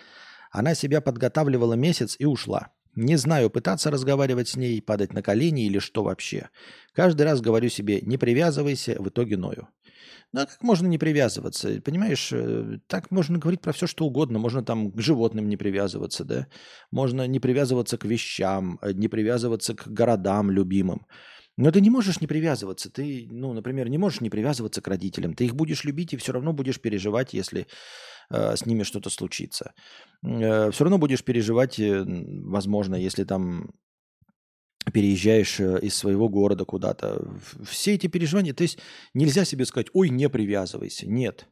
Она 0.50 0.74
себя 0.74 1.00
подготавливала 1.00 1.74
месяц 1.74 2.16
и 2.18 2.24
ушла. 2.24 2.72
Не 2.96 3.16
знаю, 3.16 3.48
пытаться 3.48 3.90
разговаривать 3.90 4.48
с 4.48 4.56
ней, 4.56 4.82
падать 4.82 5.14
на 5.14 5.22
колени 5.22 5.66
или 5.66 5.78
что 5.78 6.02
вообще. 6.02 6.50
Каждый 6.92 7.22
раз 7.22 7.40
говорю 7.40 7.68
себе, 7.68 8.00
не 8.00 8.18
привязывайся, 8.18 8.96
в 8.98 9.08
итоге 9.08 9.36
ною. 9.36 9.68
Ну 10.32 10.40
а 10.40 10.46
как 10.46 10.62
можно 10.62 10.86
не 10.86 10.98
привязываться? 10.98 11.80
Понимаешь, 11.82 12.30
э, 12.32 12.78
так 12.86 13.10
можно 13.10 13.38
говорить 13.38 13.60
про 13.60 13.72
все, 13.72 13.86
что 13.86 14.06
угодно. 14.06 14.38
Можно 14.38 14.64
там 14.64 14.90
к 14.92 15.00
животным 15.00 15.48
не 15.48 15.56
привязываться, 15.56 16.24
да? 16.24 16.46
Можно 16.90 17.26
не 17.26 17.40
привязываться 17.40 17.98
к 17.98 18.04
вещам, 18.04 18.78
э, 18.82 18.92
не 18.92 19.08
привязываться 19.08 19.74
к 19.74 19.88
городам 19.88 20.50
любимым. 20.50 21.06
Но 21.56 21.70
ты 21.70 21.80
не 21.80 21.90
можешь 21.90 22.20
не 22.20 22.26
привязываться. 22.26 22.90
Ты, 22.90 23.28
ну, 23.30 23.52
например, 23.52 23.88
не 23.88 23.98
можешь 23.98 24.20
не 24.20 24.30
привязываться 24.30 24.80
к 24.80 24.88
родителям. 24.88 25.34
Ты 25.34 25.44
их 25.44 25.54
будешь 25.54 25.84
любить 25.84 26.14
и 26.14 26.16
все 26.16 26.32
равно 26.32 26.52
будешь 26.52 26.80
переживать, 26.80 27.34
если 27.34 27.66
э, 28.30 28.56
с 28.56 28.64
ними 28.64 28.84
что-то 28.84 29.10
случится. 29.10 29.72
Э, 30.24 30.70
все 30.70 30.84
равно 30.84 30.98
будешь 30.98 31.24
переживать, 31.24 31.78
э, 31.78 32.04
возможно, 32.06 32.94
если 32.94 33.24
там 33.24 33.72
переезжаешь 34.92 35.60
э, 35.60 35.80
из 35.80 35.94
своего 35.94 36.28
города 36.28 36.64
куда-то. 36.64 37.28
Все 37.64 37.94
эти 37.94 38.06
переживания, 38.06 38.54
то 38.54 38.62
есть 38.62 38.78
нельзя 39.14 39.44
себе 39.44 39.64
сказать, 39.66 39.88
ой, 39.92 40.10
не 40.10 40.28
привязывайся. 40.28 41.08
Нет. 41.08 41.48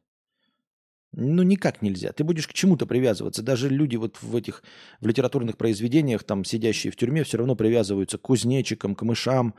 Ну, 1.13 1.43
никак 1.43 1.83
нельзя. 1.83 2.13
Ты 2.13 2.23
будешь 2.23 2.47
к 2.47 2.53
чему-то 2.53 2.87
привязываться. 2.87 3.43
Даже 3.43 3.69
люди 3.69 3.97
вот 3.97 4.23
в 4.23 4.37
этих 4.37 4.63
в 5.01 5.09
литературных 5.09 5.57
произведениях, 5.57 6.23
там, 6.23 6.45
сидящие 6.45 6.93
в 6.93 6.97
тюрьме, 6.97 7.25
все 7.25 7.39
равно 7.39 7.57
привязываются 7.57 8.17
к 8.17 8.23
кузнечикам, 8.23 8.95
к 8.95 9.03
мышам, 9.03 9.55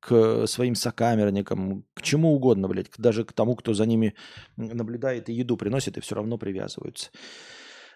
к 0.00 0.46
своим 0.48 0.74
сокамерникам, 0.74 1.84
к 1.94 2.02
чему 2.02 2.34
угодно, 2.34 2.66
блядь. 2.66 2.90
Даже 2.98 3.24
к 3.24 3.32
тому, 3.32 3.54
кто 3.54 3.72
за 3.72 3.86
ними 3.86 4.14
наблюдает 4.56 5.28
и 5.28 5.32
еду 5.32 5.56
приносит, 5.56 5.96
и 5.96 6.00
все 6.00 6.16
равно 6.16 6.38
привязываются. 6.38 7.10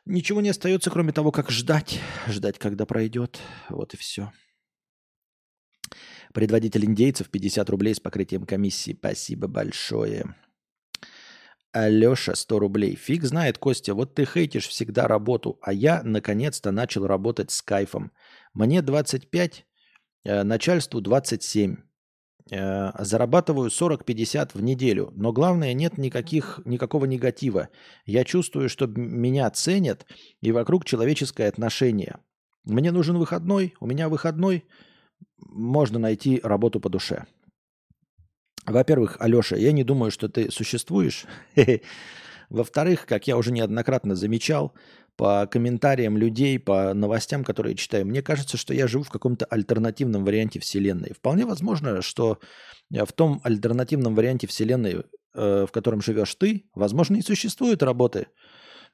Ничего 0.06 0.40
не 0.40 0.50
остается, 0.50 0.90
кроме 0.90 1.12
того, 1.12 1.32
как 1.32 1.50
ждать. 1.50 1.98
Ждать, 2.28 2.58
когда 2.58 2.86
пройдет. 2.86 3.40
Вот 3.68 3.92
и 3.92 3.96
все. 3.96 4.32
Предводитель 6.32 6.84
индейцев 6.84 7.28
50 7.28 7.68
рублей 7.70 7.94
с 7.94 8.00
покрытием 8.00 8.46
комиссии. 8.46 8.96
Спасибо 8.98 9.48
большое. 9.48 10.36
Алеша, 11.72 12.34
100 12.34 12.58
рублей. 12.58 12.96
Фиг 12.96 13.24
знает, 13.24 13.58
Костя, 13.58 13.94
вот 13.94 14.14
ты 14.14 14.24
хейтишь 14.24 14.68
всегда 14.68 15.06
работу, 15.06 15.58
а 15.62 15.72
я 15.72 16.02
наконец-то 16.02 16.72
начал 16.72 17.06
работать 17.06 17.50
с 17.50 17.62
кайфом. 17.62 18.12
Мне 18.54 18.82
25, 18.82 19.66
э, 20.24 20.42
начальству 20.42 21.00
27. 21.00 21.76
Э, 22.50 22.90
зарабатываю 22.98 23.70
40-50 23.70 24.50
в 24.54 24.62
неделю, 24.62 25.12
но 25.14 25.32
главное, 25.32 25.72
нет 25.72 25.98
никаких, 25.98 26.60
никакого 26.64 27.04
негатива. 27.04 27.68
Я 28.04 28.24
чувствую, 28.24 28.68
что 28.68 28.86
меня 28.86 29.48
ценят, 29.50 30.06
и 30.40 30.50
вокруг 30.50 30.84
человеческое 30.84 31.48
отношение. 31.48 32.18
Мне 32.64 32.90
нужен 32.90 33.16
выходной, 33.16 33.74
у 33.78 33.86
меня 33.86 34.08
выходной, 34.08 34.64
можно 35.38 35.98
найти 35.98 36.40
работу 36.42 36.80
по 36.80 36.88
душе. 36.88 37.26
Во-первых, 38.66 39.16
Алеша, 39.20 39.56
я 39.56 39.72
не 39.72 39.84
думаю, 39.84 40.10
что 40.10 40.28
ты 40.28 40.50
существуешь. 40.50 41.24
Во-вторых, 42.50 43.06
как 43.06 43.26
я 43.26 43.36
уже 43.36 43.52
неоднократно 43.52 44.14
замечал, 44.14 44.74
по 45.20 45.46
комментариям 45.46 46.16
людей, 46.16 46.58
по 46.58 46.94
новостям, 46.94 47.44
которые 47.44 47.74
читаю, 47.74 48.06
мне 48.06 48.22
кажется, 48.22 48.56
что 48.56 48.72
я 48.72 48.86
живу 48.86 49.04
в 49.04 49.10
каком-то 49.10 49.44
альтернативном 49.44 50.24
варианте 50.24 50.60
Вселенной. 50.60 51.12
Вполне 51.12 51.44
возможно, 51.44 52.00
что 52.00 52.38
э, 52.90 53.04
в 53.04 53.12
том 53.12 53.38
альтернативном 53.44 54.14
варианте 54.14 54.46
Вселенной, 54.46 55.04
э, 55.34 55.66
в 55.68 55.72
котором 55.72 56.00
живешь 56.00 56.34
ты, 56.36 56.70
возможно, 56.74 57.16
и 57.16 57.22
существуют 57.22 57.82
работы 57.82 58.28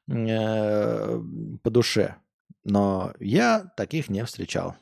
э, 0.08 1.20
по 1.62 1.70
душе. 1.70 2.16
Но 2.64 3.12
я 3.20 3.72
таких 3.76 4.08
не 4.08 4.24
встречал. 4.24 4.74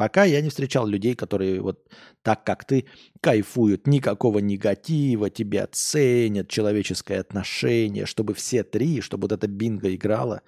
Пока 0.00 0.24
я 0.24 0.40
не 0.40 0.48
встречал 0.48 0.86
людей, 0.86 1.14
которые 1.14 1.60
вот 1.60 1.86
так, 2.22 2.42
как 2.42 2.64
ты, 2.64 2.86
кайфуют. 3.20 3.86
Никакого 3.86 4.38
негатива, 4.38 5.28
тебя 5.28 5.68
ценят, 5.70 6.48
человеческое 6.48 7.20
отношение, 7.20 8.06
чтобы 8.06 8.32
все 8.32 8.64
три, 8.64 9.02
чтобы 9.02 9.24
вот 9.24 9.32
эта 9.32 9.46
бинго 9.46 9.94
играла. 9.94 10.40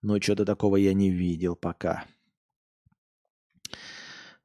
Но 0.00 0.18
что-то 0.18 0.46
такого 0.46 0.76
я 0.76 0.94
не 0.94 1.10
видел 1.10 1.56
пока. 1.56 2.06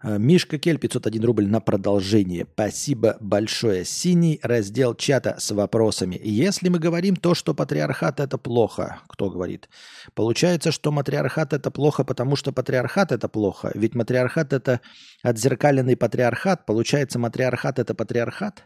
Э, 0.03 0.17
Мишка 0.17 0.57
Кель, 0.57 0.77
501 0.77 1.23
рубль 1.23 1.47
на 1.47 1.59
продолжение. 1.59 2.45
Спасибо 2.53 3.17
большое. 3.19 3.85
Синий 3.85 4.39
раздел 4.43 4.93
чата 4.93 5.35
с 5.39 5.51
вопросами. 5.51 6.19
Если 6.21 6.69
мы 6.69 6.79
говорим 6.79 7.15
то, 7.15 7.33
что 7.33 7.53
патриархат 7.53 8.19
это 8.19 8.37
плохо, 8.37 8.99
кто 9.07 9.29
говорит? 9.29 9.69
Получается, 10.13 10.71
что 10.71 10.91
матриархат 10.91 11.53
это 11.53 11.71
плохо, 11.71 12.03
потому 12.03 12.35
что 12.35 12.51
патриархат 12.51 13.11
это 13.11 13.29
плохо. 13.29 13.71
Ведь 13.73 13.95
матриархат 13.95 14.53
это 14.53 14.81
отзеркаленный 15.23 15.95
патриархат. 15.95 16.65
Получается, 16.65 17.17
матриархат 17.19 17.79
это 17.79 17.95
патриархат? 17.95 18.65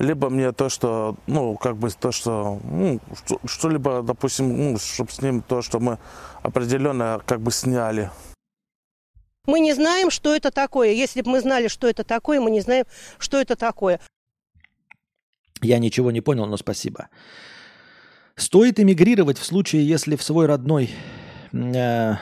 Либо 0.00 0.30
мне 0.30 0.50
то, 0.52 0.70
что, 0.70 1.16
ну, 1.26 1.56
как 1.56 1.76
бы 1.76 1.90
то, 1.90 2.10
что, 2.10 2.58
ну, 2.64 3.00
что-либо, 3.44 4.02
допустим, 4.02 4.72
ну, 4.72 4.78
чтобы 4.78 5.12
с 5.12 5.20
ним 5.20 5.42
то, 5.42 5.60
что 5.60 5.78
мы 5.78 5.98
определенно 6.42 7.20
как 7.26 7.40
бы 7.42 7.52
сняли. 7.52 8.10
Мы 9.46 9.60
не 9.60 9.74
знаем, 9.74 10.10
что 10.10 10.34
это 10.34 10.50
такое. 10.50 10.92
Если 10.92 11.20
бы 11.20 11.30
мы 11.30 11.40
знали, 11.40 11.68
что 11.68 11.86
это 11.86 12.02
такое, 12.02 12.40
мы 12.40 12.50
не 12.50 12.60
знаем, 12.60 12.86
что 13.18 13.38
это 13.38 13.56
такое. 13.56 14.00
Я 15.60 15.78
ничего 15.78 16.10
не 16.10 16.22
понял, 16.22 16.46
но 16.46 16.56
спасибо. 16.56 17.08
Стоит 18.36 18.80
эмигрировать 18.80 19.36
в 19.38 19.44
случае, 19.44 19.86
если 19.86 20.16
в 20.16 20.22
свой 20.22 20.46
родной 20.46 20.90
э, 21.52 22.14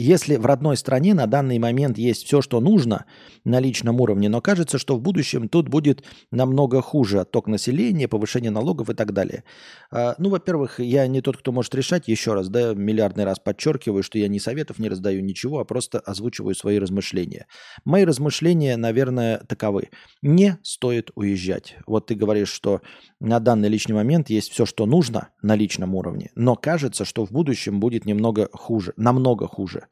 если 0.00 0.36
в 0.36 0.46
родной 0.46 0.76
стране 0.76 1.14
на 1.14 1.26
данный 1.26 1.58
момент 1.58 1.96
есть 1.98 2.26
все, 2.26 2.42
что 2.42 2.60
нужно 2.60 3.06
на 3.44 3.60
личном 3.60 4.00
уровне, 4.00 4.28
но 4.28 4.40
кажется, 4.40 4.78
что 4.78 4.96
в 4.96 5.00
будущем 5.00 5.48
тут 5.48 5.68
будет 5.68 6.04
намного 6.30 6.82
хуже 6.82 7.20
отток 7.20 7.46
населения, 7.46 8.08
повышение 8.08 8.50
налогов 8.50 8.90
и 8.90 8.94
так 8.94 9.12
далее. 9.12 9.44
А, 9.90 10.14
ну, 10.18 10.28
во-первых, 10.28 10.80
я 10.80 11.06
не 11.06 11.22
тот, 11.22 11.36
кто 11.36 11.52
может 11.52 11.74
решать, 11.74 12.08
еще 12.08 12.34
раз, 12.34 12.48
да, 12.48 12.74
миллиардный 12.74 13.24
раз 13.24 13.38
подчеркиваю, 13.38 14.02
что 14.02 14.18
я 14.18 14.28
ни 14.28 14.38
советов 14.38 14.78
не 14.78 14.88
раздаю 14.88 15.22
ничего, 15.22 15.60
а 15.60 15.64
просто 15.64 16.00
озвучиваю 16.00 16.54
свои 16.54 16.78
размышления. 16.78 17.46
Мои 17.84 18.04
размышления, 18.04 18.76
наверное, 18.76 19.38
таковы. 19.38 19.90
Не 20.22 20.58
стоит 20.62 21.10
уезжать. 21.14 21.76
Вот 21.86 22.06
ты 22.06 22.14
говоришь, 22.14 22.50
что 22.50 22.80
на 23.20 23.40
данный 23.40 23.68
личный 23.68 23.94
момент 23.94 24.30
есть 24.30 24.50
все, 24.50 24.66
что 24.66 24.86
нужно 24.86 25.28
на 25.42 25.54
личном 25.54 25.94
уровне, 25.94 26.30
но 26.34 26.56
кажется, 26.56 27.04
что 27.04 27.24
в 27.24 27.32
будущем 27.32 27.80
будет 27.80 28.04
немного 28.04 28.48
хуже, 28.52 28.92
намного 28.96 29.46
хуже 29.46 29.60
хуже. 29.60 29.86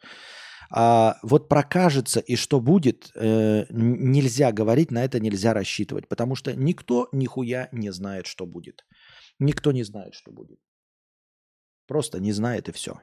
А 0.70 1.18
вот 1.22 1.48
прокажется 1.48 2.20
и 2.20 2.36
что 2.36 2.60
будет, 2.60 3.10
э, 3.14 3.64
нельзя 3.70 4.52
говорить, 4.52 4.90
на 4.90 5.02
это 5.02 5.18
нельзя 5.18 5.54
рассчитывать, 5.54 6.08
потому 6.08 6.34
что 6.34 6.54
никто 6.54 7.08
нихуя 7.12 7.68
не 7.72 7.90
знает, 7.90 8.26
что 8.26 8.44
будет. 8.44 8.84
Никто 9.38 9.72
не 9.72 9.82
знает, 9.82 10.14
что 10.14 10.30
будет. 10.30 10.58
Просто 11.86 12.20
не 12.20 12.32
знает 12.32 12.68
и 12.68 12.72
все. 12.72 13.00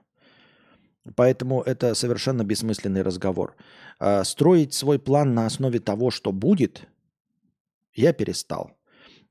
Поэтому 1.16 1.62
это 1.62 1.96
совершенно 1.96 2.44
бессмысленный 2.44 3.02
разговор. 3.02 3.56
А 4.00 4.24
строить 4.24 4.74
свой 4.74 5.00
план 5.00 5.34
на 5.34 5.46
основе 5.46 5.80
того, 5.80 6.12
что 6.12 6.32
будет, 6.32 6.88
я 7.94 8.14
перестал. 8.14 8.78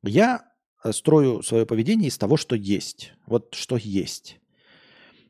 Я 0.02 0.44
э, 0.84 0.92
строю 0.92 1.42
свое 1.42 1.66
поведение 1.66 2.08
из 2.08 2.18
того, 2.18 2.36
что 2.36 2.56
есть. 2.56 3.12
Вот 3.26 3.54
что 3.54 3.76
есть. 3.76 4.40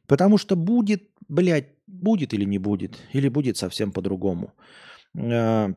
Потому 0.06 0.38
что 0.38 0.56
будет, 0.56 1.10
блядь, 1.28 1.73
будет 2.04 2.34
или 2.34 2.44
не 2.44 2.58
будет, 2.58 2.98
или 3.12 3.28
будет 3.28 3.56
совсем 3.56 3.92
по-другому. 3.92 4.52
Э, 5.18 5.74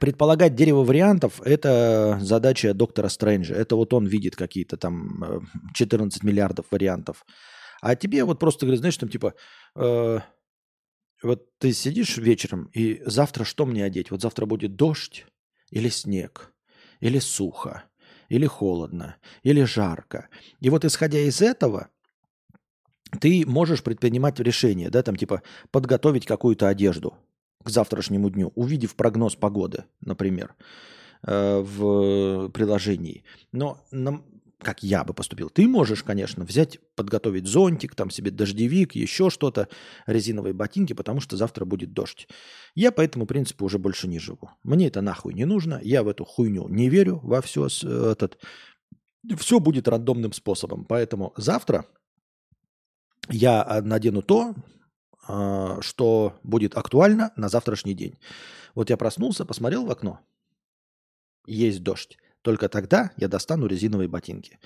предполагать 0.00 0.54
дерево 0.54 0.84
вариантов– 0.84 1.40
это 1.44 2.18
задача 2.20 2.74
доктора 2.74 3.08
Стрэнджа. 3.08 3.54
Это 3.54 3.76
вот 3.76 3.94
он 3.94 4.06
видит 4.06 4.36
какие-то 4.36 4.76
там 4.76 5.48
14 5.74 6.22
э, 6.22 6.26
миллиардов 6.26 6.66
вариантов. 6.70 7.24
А 7.80 7.94
тебе 7.94 8.24
вот 8.24 8.38
просто 8.38 8.66
говорят, 8.66 8.80
знаешь, 8.80 8.96
там 8.96 9.08
типа, 9.08 9.34
э, 9.76 10.18
вот 11.22 11.58
ты 11.58 11.72
сидишь 11.72 12.18
вечером, 12.18 12.70
и 12.74 13.02
завтра 13.06 13.44
что 13.44 13.66
мне 13.66 13.84
одеть? 13.84 14.10
Вот 14.10 14.20
завтра 14.20 14.46
будет 14.46 14.76
дождь 14.76 15.26
или 15.70 15.88
снег, 15.88 16.52
или 17.00 17.18
сухо, 17.18 17.84
или 18.28 18.46
холодно, 18.46 19.16
или 19.42 19.62
жарко. 19.64 20.28
И 20.60 20.68
вот 20.68 20.84
исходя 20.84 21.18
из 21.20 21.40
этого– 21.40 21.88
ты 23.20 23.44
можешь 23.46 23.82
предпринимать 23.82 24.40
решение, 24.40 24.90
да, 24.90 25.02
там 25.02 25.16
типа 25.16 25.42
подготовить 25.70 26.26
какую-то 26.26 26.68
одежду 26.68 27.14
к 27.62 27.70
завтрашнему 27.70 28.30
дню, 28.30 28.52
увидев 28.54 28.94
прогноз 28.94 29.36
погоды, 29.36 29.84
например, 30.00 30.54
э, 31.26 31.58
в 31.60 32.48
приложении. 32.50 33.24
Но 33.52 33.84
нам, 33.90 34.24
как 34.60 34.82
я 34.82 35.04
бы 35.04 35.14
поступил, 35.14 35.50
ты 35.50 35.66
можешь, 35.66 36.02
конечно, 36.02 36.44
взять, 36.44 36.78
подготовить 36.94 37.46
зонтик, 37.46 37.94
там 37.94 38.10
себе 38.10 38.30
дождевик, 38.30 38.94
еще 38.94 39.30
что-то, 39.30 39.68
резиновые 40.06 40.52
ботинки, 40.52 40.92
потому 40.92 41.20
что 41.20 41.36
завтра 41.36 41.64
будет 41.64 41.92
дождь. 41.92 42.28
Я 42.74 42.92
по 42.92 43.00
этому 43.00 43.26
принципу 43.26 43.64
уже 43.64 43.78
больше 43.78 44.06
не 44.06 44.18
живу. 44.18 44.50
Мне 44.62 44.86
это 44.86 45.00
нахуй 45.00 45.34
не 45.34 45.44
нужно, 45.44 45.80
я 45.82 46.02
в 46.02 46.08
эту 46.08 46.24
хуйню 46.24 46.68
не 46.68 46.88
верю 46.88 47.20
во 47.22 47.40
все 47.40 47.66
этот... 47.66 48.38
Все 49.38 49.58
будет 49.58 49.88
рандомным 49.88 50.32
способом. 50.32 50.84
Поэтому 50.84 51.32
завтра 51.36 51.84
я 53.28 53.82
надену 53.82 54.22
то, 54.22 54.54
а, 55.28 55.80
что 55.80 56.38
будет 56.42 56.76
актуально 56.76 57.32
на 57.36 57.48
завтрашний 57.48 57.94
день. 57.94 58.18
Вот 58.74 58.90
я 58.90 58.96
проснулся, 58.96 59.44
посмотрел 59.44 59.86
в 59.86 59.90
окно, 59.90 60.20
есть 61.46 61.82
дождь. 61.82 62.18
Только 62.42 62.68
тогда 62.68 63.10
я 63.16 63.28
достану 63.28 63.66
резиновые 63.66 64.08
ботинки. 64.08 64.58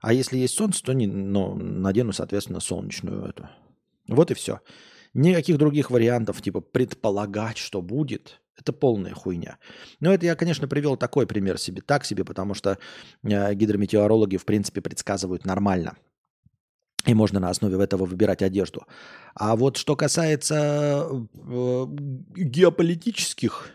А 0.00 0.14
если 0.14 0.38
есть 0.38 0.54
солнце, 0.54 0.82
то 0.82 0.94
не, 0.94 1.06
ну, 1.06 1.54
надену, 1.54 2.12
соответственно, 2.12 2.60
солнечную 2.60 3.26
эту. 3.26 3.50
Вот 4.08 4.30
и 4.30 4.34
все. 4.34 4.60
Никаких 5.12 5.58
других 5.58 5.90
вариантов, 5.90 6.40
типа 6.40 6.60
предполагать, 6.60 7.58
что 7.58 7.82
будет, 7.82 8.40
это 8.56 8.72
полная 8.72 9.12
хуйня. 9.12 9.58
Но 9.98 10.14
это 10.14 10.24
я, 10.24 10.36
конечно, 10.36 10.68
привел 10.68 10.96
такой 10.96 11.26
пример 11.26 11.58
себе, 11.58 11.82
так 11.82 12.06
себе, 12.06 12.24
потому 12.24 12.54
что 12.54 12.78
э, 13.22 13.54
гидрометеорологи, 13.54 14.38
в 14.38 14.46
принципе, 14.46 14.80
предсказывают 14.80 15.44
нормально– 15.44 15.96
и 17.06 17.14
можно 17.14 17.40
на 17.40 17.50
основе 17.50 17.82
этого 17.82 18.04
выбирать 18.04 18.42
одежду. 18.42 18.84
А 19.34 19.56
вот 19.56 19.76
что 19.76 19.96
касается 19.96 21.08
э, 21.10 21.86
геополитических 22.36 23.70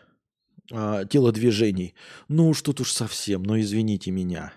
э, 0.72 1.06
телодвижений, 1.10 1.96
ну 2.28 2.50
уж 2.50 2.62
тут 2.62 2.82
уж 2.82 2.92
совсем, 2.92 3.44
ну 3.44 3.60
извините 3.60 4.12
меня. 4.12 4.54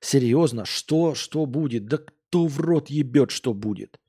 Серьезно, 0.00 0.64
что, 0.64 1.14
что 1.14 1.46
будет? 1.46 1.86
Да 1.86 1.98
кто 1.98 2.46
в 2.46 2.60
рот 2.60 2.90
ебет, 2.90 3.30
что 3.30 3.54
будет? 3.54 4.00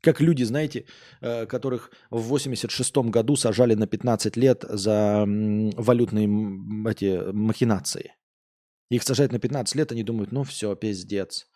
Как 0.00 0.20
люди, 0.20 0.42
знаете, 0.42 0.84
э, 1.20 1.46
которых 1.46 1.90
в 2.10 2.22
86 2.22 2.96
году 3.10 3.36
сажали 3.36 3.74
на 3.74 3.86
15 3.86 4.36
лет 4.36 4.64
за 4.68 5.24
валютные 5.26 6.26
эти 6.90 7.32
махинации. 7.32 8.12
Их 8.90 9.02
сажают 9.02 9.32
на 9.32 9.38
15 9.38 9.76
лет, 9.76 9.92
они 9.92 10.02
думают, 10.02 10.32
ну 10.32 10.42
все, 10.44 10.74
пиздец 10.74 11.46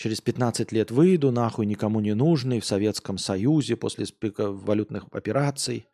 через 0.00 0.22
15 0.22 0.72
лет 0.72 0.90
выйду, 0.90 1.30
нахуй 1.30 1.66
никому 1.66 2.00
не 2.00 2.14
нужный, 2.14 2.60
в 2.60 2.64
Советском 2.64 3.18
Союзе 3.18 3.76
после 3.76 4.06
валютных 4.38 5.04
операций. 5.12 5.86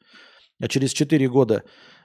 А 0.60 0.68
через 0.68 0.92
4 0.92 1.28
года 1.28 1.64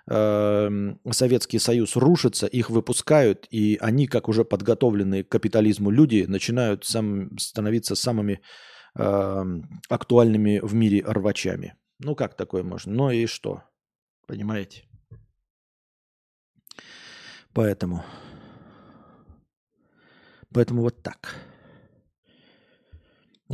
э, 0.10 0.96
Советский 1.12 1.60
Союз 1.60 1.96
рушится, 1.96 2.48
их 2.48 2.72
выпускают, 2.72 3.48
и 3.52 3.78
они, 3.80 4.08
как 4.08 4.30
уже 4.30 4.44
подготовленные 4.44 5.24
к 5.24 5.30
капитализму 5.30 5.92
люди, 5.92 6.26
начинают 6.28 6.86
сам, 6.86 7.38
становиться 7.38 7.94
самыми 7.94 8.42
э, 8.98 9.44
актуальными 9.88 10.60
в 10.64 10.74
мире 10.74 11.04
рвачами. 11.06 11.76
Ну, 12.00 12.16
как 12.16 12.36
такое 12.36 12.64
можно? 12.64 12.92
Ну 12.92 13.12
и 13.12 13.28
что? 13.28 13.62
Понимаете? 14.26 14.86
Поэтому... 17.54 18.04
Поэтому 20.52 20.82
вот 20.82 21.04
так. 21.04 21.51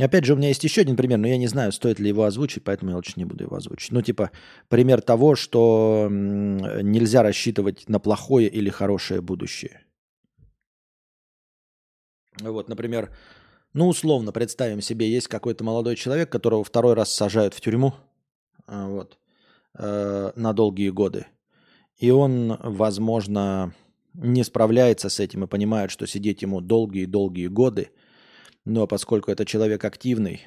Опять 0.00 0.24
же, 0.24 0.34
у 0.34 0.36
меня 0.36 0.48
есть 0.48 0.62
еще 0.62 0.82
один 0.82 0.96
пример, 0.96 1.18
но 1.18 1.26
я 1.26 1.36
не 1.36 1.48
знаю, 1.48 1.72
стоит 1.72 1.98
ли 1.98 2.08
его 2.08 2.24
озвучить, 2.24 2.62
поэтому 2.62 2.90
я 2.90 2.96
лучше 2.96 3.14
не 3.16 3.24
буду 3.24 3.44
его 3.44 3.56
озвучить. 3.56 3.90
Ну, 3.90 4.00
типа, 4.00 4.30
пример 4.68 5.00
того, 5.00 5.34
что 5.34 6.08
нельзя 6.10 7.22
рассчитывать 7.22 7.88
на 7.88 7.98
плохое 7.98 8.48
или 8.48 8.70
хорошее 8.70 9.20
будущее. 9.20 9.82
Вот, 12.40 12.68
например, 12.68 13.10
ну, 13.72 13.88
условно, 13.88 14.30
представим 14.30 14.80
себе, 14.80 15.10
есть 15.10 15.26
какой-то 15.26 15.64
молодой 15.64 15.96
человек, 15.96 16.30
которого 16.30 16.62
второй 16.62 16.94
раз 16.94 17.12
сажают 17.12 17.54
в 17.54 17.60
тюрьму, 17.60 17.94
а, 18.66 18.86
вот, 18.86 19.18
э, 19.76 20.32
на 20.36 20.52
долгие 20.52 20.90
годы. 20.90 21.26
И 21.96 22.12
он, 22.12 22.56
возможно, 22.62 23.74
не 24.14 24.44
справляется 24.44 25.08
с 25.08 25.18
этим 25.18 25.42
и 25.42 25.48
понимает, 25.48 25.90
что 25.90 26.06
сидеть 26.06 26.42
ему 26.42 26.60
долгие-долгие 26.60 27.48
годы– 27.48 27.90
но 28.68 28.86
поскольку 28.86 29.30
это 29.30 29.46
человек 29.46 29.82
активный, 29.84 30.46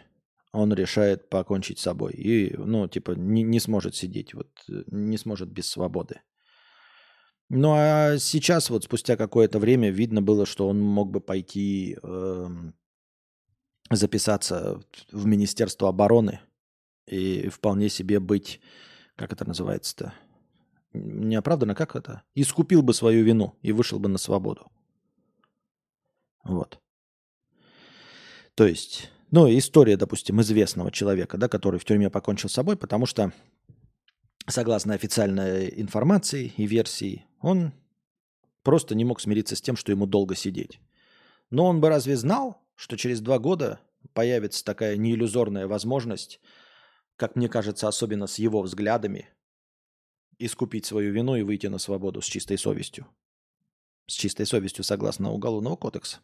он 0.51 0.71
решает 0.73 1.27
покончить 1.29 1.79
с 1.79 1.83
собой. 1.83 2.13
И, 2.13 2.55
ну, 2.55 2.87
типа, 2.87 3.11
не, 3.11 3.41
не 3.41 3.59
сможет 3.59 3.95
сидеть, 3.95 4.33
вот, 4.35 4.49
не 4.67 5.17
сможет 5.17 5.49
без 5.49 5.67
свободы. 5.67 6.21
Ну, 7.49 7.73
а 7.75 8.17
сейчас, 8.19 8.69
вот 8.69 8.83
спустя 8.83 9.17
какое-то 9.17 9.57
время, 9.57 9.89
видно 9.89 10.21
было, 10.21 10.45
что 10.45 10.67
он 10.67 10.79
мог 10.79 11.09
бы 11.09 11.19
пойти 11.19 11.97
э, 12.01 12.47
записаться 13.89 14.79
в 15.11 15.25
Министерство 15.25 15.89
обороны 15.89 16.41
и 17.07 17.49
вполне 17.49 17.89
себе 17.89 18.19
быть, 18.19 18.61
как 19.15 19.33
это 19.33 19.47
называется-то, 19.47 20.13
неоправданно, 20.93 21.73
как 21.73 21.95
это? 21.95 22.21
Искупил 22.35 22.83
бы 22.83 22.93
свою 22.93 23.25
вину 23.25 23.57
и 23.63 23.71
вышел 23.71 23.99
бы 23.99 24.09
на 24.09 24.19
свободу. 24.19 24.71
Вот. 26.43 26.79
То 28.55 28.65
есть, 28.65 29.09
ну, 29.31 29.47
история, 29.57 29.97
допустим, 29.97 30.41
известного 30.41 30.91
человека, 30.91 31.37
да, 31.37 31.47
который 31.47 31.79
в 31.79 31.85
тюрьме 31.85 32.09
покончил 32.09 32.49
с 32.49 32.53
собой, 32.53 32.75
потому 32.75 33.05
что, 33.05 33.31
согласно 34.47 34.93
официальной 34.93 35.69
информации 35.79 36.53
и 36.57 36.65
версии, 36.65 37.25
он 37.39 37.73
просто 38.63 38.93
не 38.95 39.05
мог 39.05 39.21
смириться 39.21 39.55
с 39.55 39.61
тем, 39.61 39.75
что 39.75 39.91
ему 39.91 40.05
долго 40.05 40.35
сидеть. 40.35 40.79
Но 41.49 41.65
он 41.65 41.81
бы 41.81 41.89
разве 41.89 42.15
знал, 42.17 42.61
что 42.75 42.97
через 42.97 43.21
два 43.21 43.39
года 43.39 43.79
появится 44.13 44.63
такая 44.65 44.97
неиллюзорная 44.97 45.67
возможность, 45.67 46.39
как 47.15 47.35
мне 47.35 47.47
кажется, 47.47 47.87
особенно 47.87 48.27
с 48.27 48.39
его 48.39 48.61
взглядами, 48.61 49.29
искупить 50.39 50.85
свою 50.85 51.13
вину 51.13 51.35
и 51.35 51.43
выйти 51.43 51.67
на 51.67 51.77
свободу 51.77 52.21
с 52.21 52.25
чистой 52.25 52.57
совестью. 52.57 53.07
С 54.07 54.13
чистой 54.13 54.45
совестью 54.45 54.83
согласно 54.83 55.31
Уголовного 55.31 55.75
кодекса. 55.75 56.19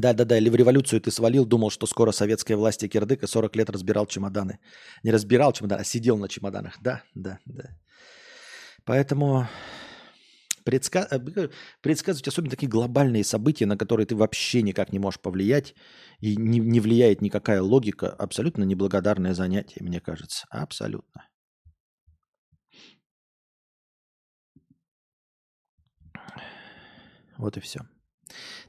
Да-да-да, 0.00 0.38
или 0.38 0.48
в 0.48 0.54
революцию 0.54 1.00
ты 1.00 1.10
свалил, 1.10 1.44
думал, 1.44 1.70
что 1.70 1.86
скоро 1.86 2.12
советская 2.12 2.56
власть 2.56 2.82
и 2.84 2.88
кирдык, 2.88 3.22
и 3.22 3.26
40 3.26 3.56
лет 3.56 3.70
разбирал 3.70 4.06
чемоданы. 4.06 4.58
Не 5.02 5.10
разбирал 5.10 5.52
чемоданы, 5.52 5.80
а 5.80 5.84
сидел 5.84 6.16
на 6.18 6.28
чемоданах. 6.28 6.74
Да, 6.80 7.02
да, 7.14 7.38
да. 7.46 7.64
Поэтому 8.84 9.46
предска... 10.64 11.08
Э, 11.10 11.48
предсказывать 11.80 12.28
особенно 12.28 12.50
такие 12.50 12.68
глобальные 12.68 13.24
события, 13.24 13.66
на 13.66 13.76
которые 13.76 14.06
ты 14.06 14.14
вообще 14.14 14.62
никак 14.62 14.92
не 14.92 14.98
можешь 14.98 15.20
повлиять, 15.20 15.74
и 16.20 16.36
не, 16.36 16.60
не 16.60 16.80
влияет 16.80 17.22
никакая 17.22 17.62
логика, 17.62 18.08
абсолютно 18.08 18.64
неблагодарное 18.64 19.34
занятие, 19.34 19.82
мне 19.82 20.00
кажется. 20.00 20.46
Абсолютно. 20.50 21.24
Вот 27.38 27.56
и 27.56 27.60
все. 27.60 27.80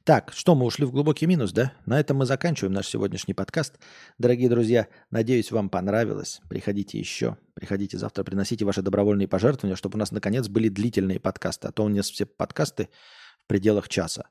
Так, 0.10 0.34
что, 0.34 0.56
мы 0.56 0.66
ушли 0.66 0.88
в 0.88 0.92
глубокий 0.92 1.28
минус, 1.28 1.52
да? 1.52 1.72
На 1.86 2.00
этом 2.00 2.18
мы 2.18 2.26
заканчиваем 2.26 2.74
наш 2.74 2.88
сегодняшний 2.88 3.36
подкаст. 3.36 3.78
Дорогие 4.18 4.50
друзья, 4.50 4.88
надеюсь, 5.12 5.52
вам 5.52 5.70
понравилось. 5.70 6.42
Приходите 6.50 6.98
еще. 6.98 7.38
Приходите 7.54 7.96
завтра, 8.00 8.24
приносите 8.24 8.66
ваши 8.66 8.82
добровольные 8.82 9.28
пожертвования, 9.28 9.76
чтобы 9.76 9.98
у 9.98 10.00
нас, 10.00 10.12
наконец, 10.12 10.48
были 10.48 10.68
длительные 10.68 11.20
подкасты. 11.20 11.68
А 11.68 11.72
то 11.72 11.84
у 11.84 11.90
нас 11.90 12.10
все 12.10 12.26
подкасты 12.26 12.90
в 13.44 13.46
пределах 13.46 13.88
часа. 13.88 14.30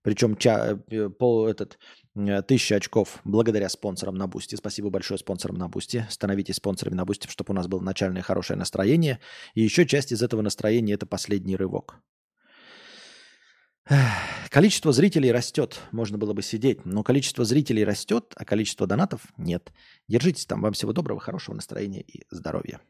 Причем 0.00 0.34
ча, 0.34 0.78
э, 0.88 1.10
пол, 1.10 1.46
этот, 1.46 1.78
э, 2.16 2.40
тысяча 2.40 2.76
очков 2.76 3.20
благодаря 3.24 3.68
спонсорам 3.68 4.14
на 4.14 4.28
Boosty. 4.28 4.54
Спасибо 4.54 4.88
большое 4.88 5.18
спонсорам 5.18 5.58
на 5.58 5.68
Boosty. 5.68 6.06
Становитесь 6.08 6.54
спонсорами 6.54 6.94
на 6.94 7.04
Boosty, 7.04 7.28
чтобы 7.28 7.52
у 7.52 7.54
нас 7.54 7.66
было 7.66 7.82
начальное 7.82 8.22
хорошее 8.22 8.58
настроение. 8.58 9.20
И 9.52 9.60
еще 9.60 9.84
часть 9.84 10.10
из 10.10 10.22
этого 10.22 10.40
настроения– 10.40 10.94
это 10.94 11.04
последний 11.04 11.56
рывок. 11.56 12.00
Количество 14.50 14.92
зрителей 14.92 15.30
растет, 15.32 15.80
можно 15.92 16.18
было 16.18 16.32
бы 16.32 16.42
сидеть, 16.42 16.84
но 16.84 17.02
количество 17.02 17.44
зрителей 17.44 17.84
растет, 17.84 18.32
а 18.36 18.44
количество 18.44 18.86
донатов 18.86 19.22
нет. 19.36 19.72
Держитесь 20.08 20.46
там, 20.46 20.62
вам 20.62 20.72
всего 20.72 20.92
доброго, 20.92 21.20
хорошего 21.20 21.54
настроения 21.54 22.00
и 22.00 22.24
здоровья. 22.30 22.80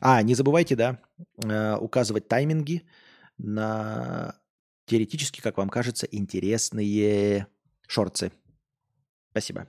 А, 0.00 0.22
не 0.22 0.34
забывайте, 0.34 0.76
да, 0.76 1.00
э, 1.42 1.76
указывать 1.76 2.28
тайминги 2.28 2.86
на 3.38 4.38
теоретически, 4.86 5.40
как 5.40 5.58
вам 5.58 5.68
кажется, 5.68 6.06
интересные 6.10 7.46
шорцы. 7.86 8.32
Спасибо. 9.30 9.68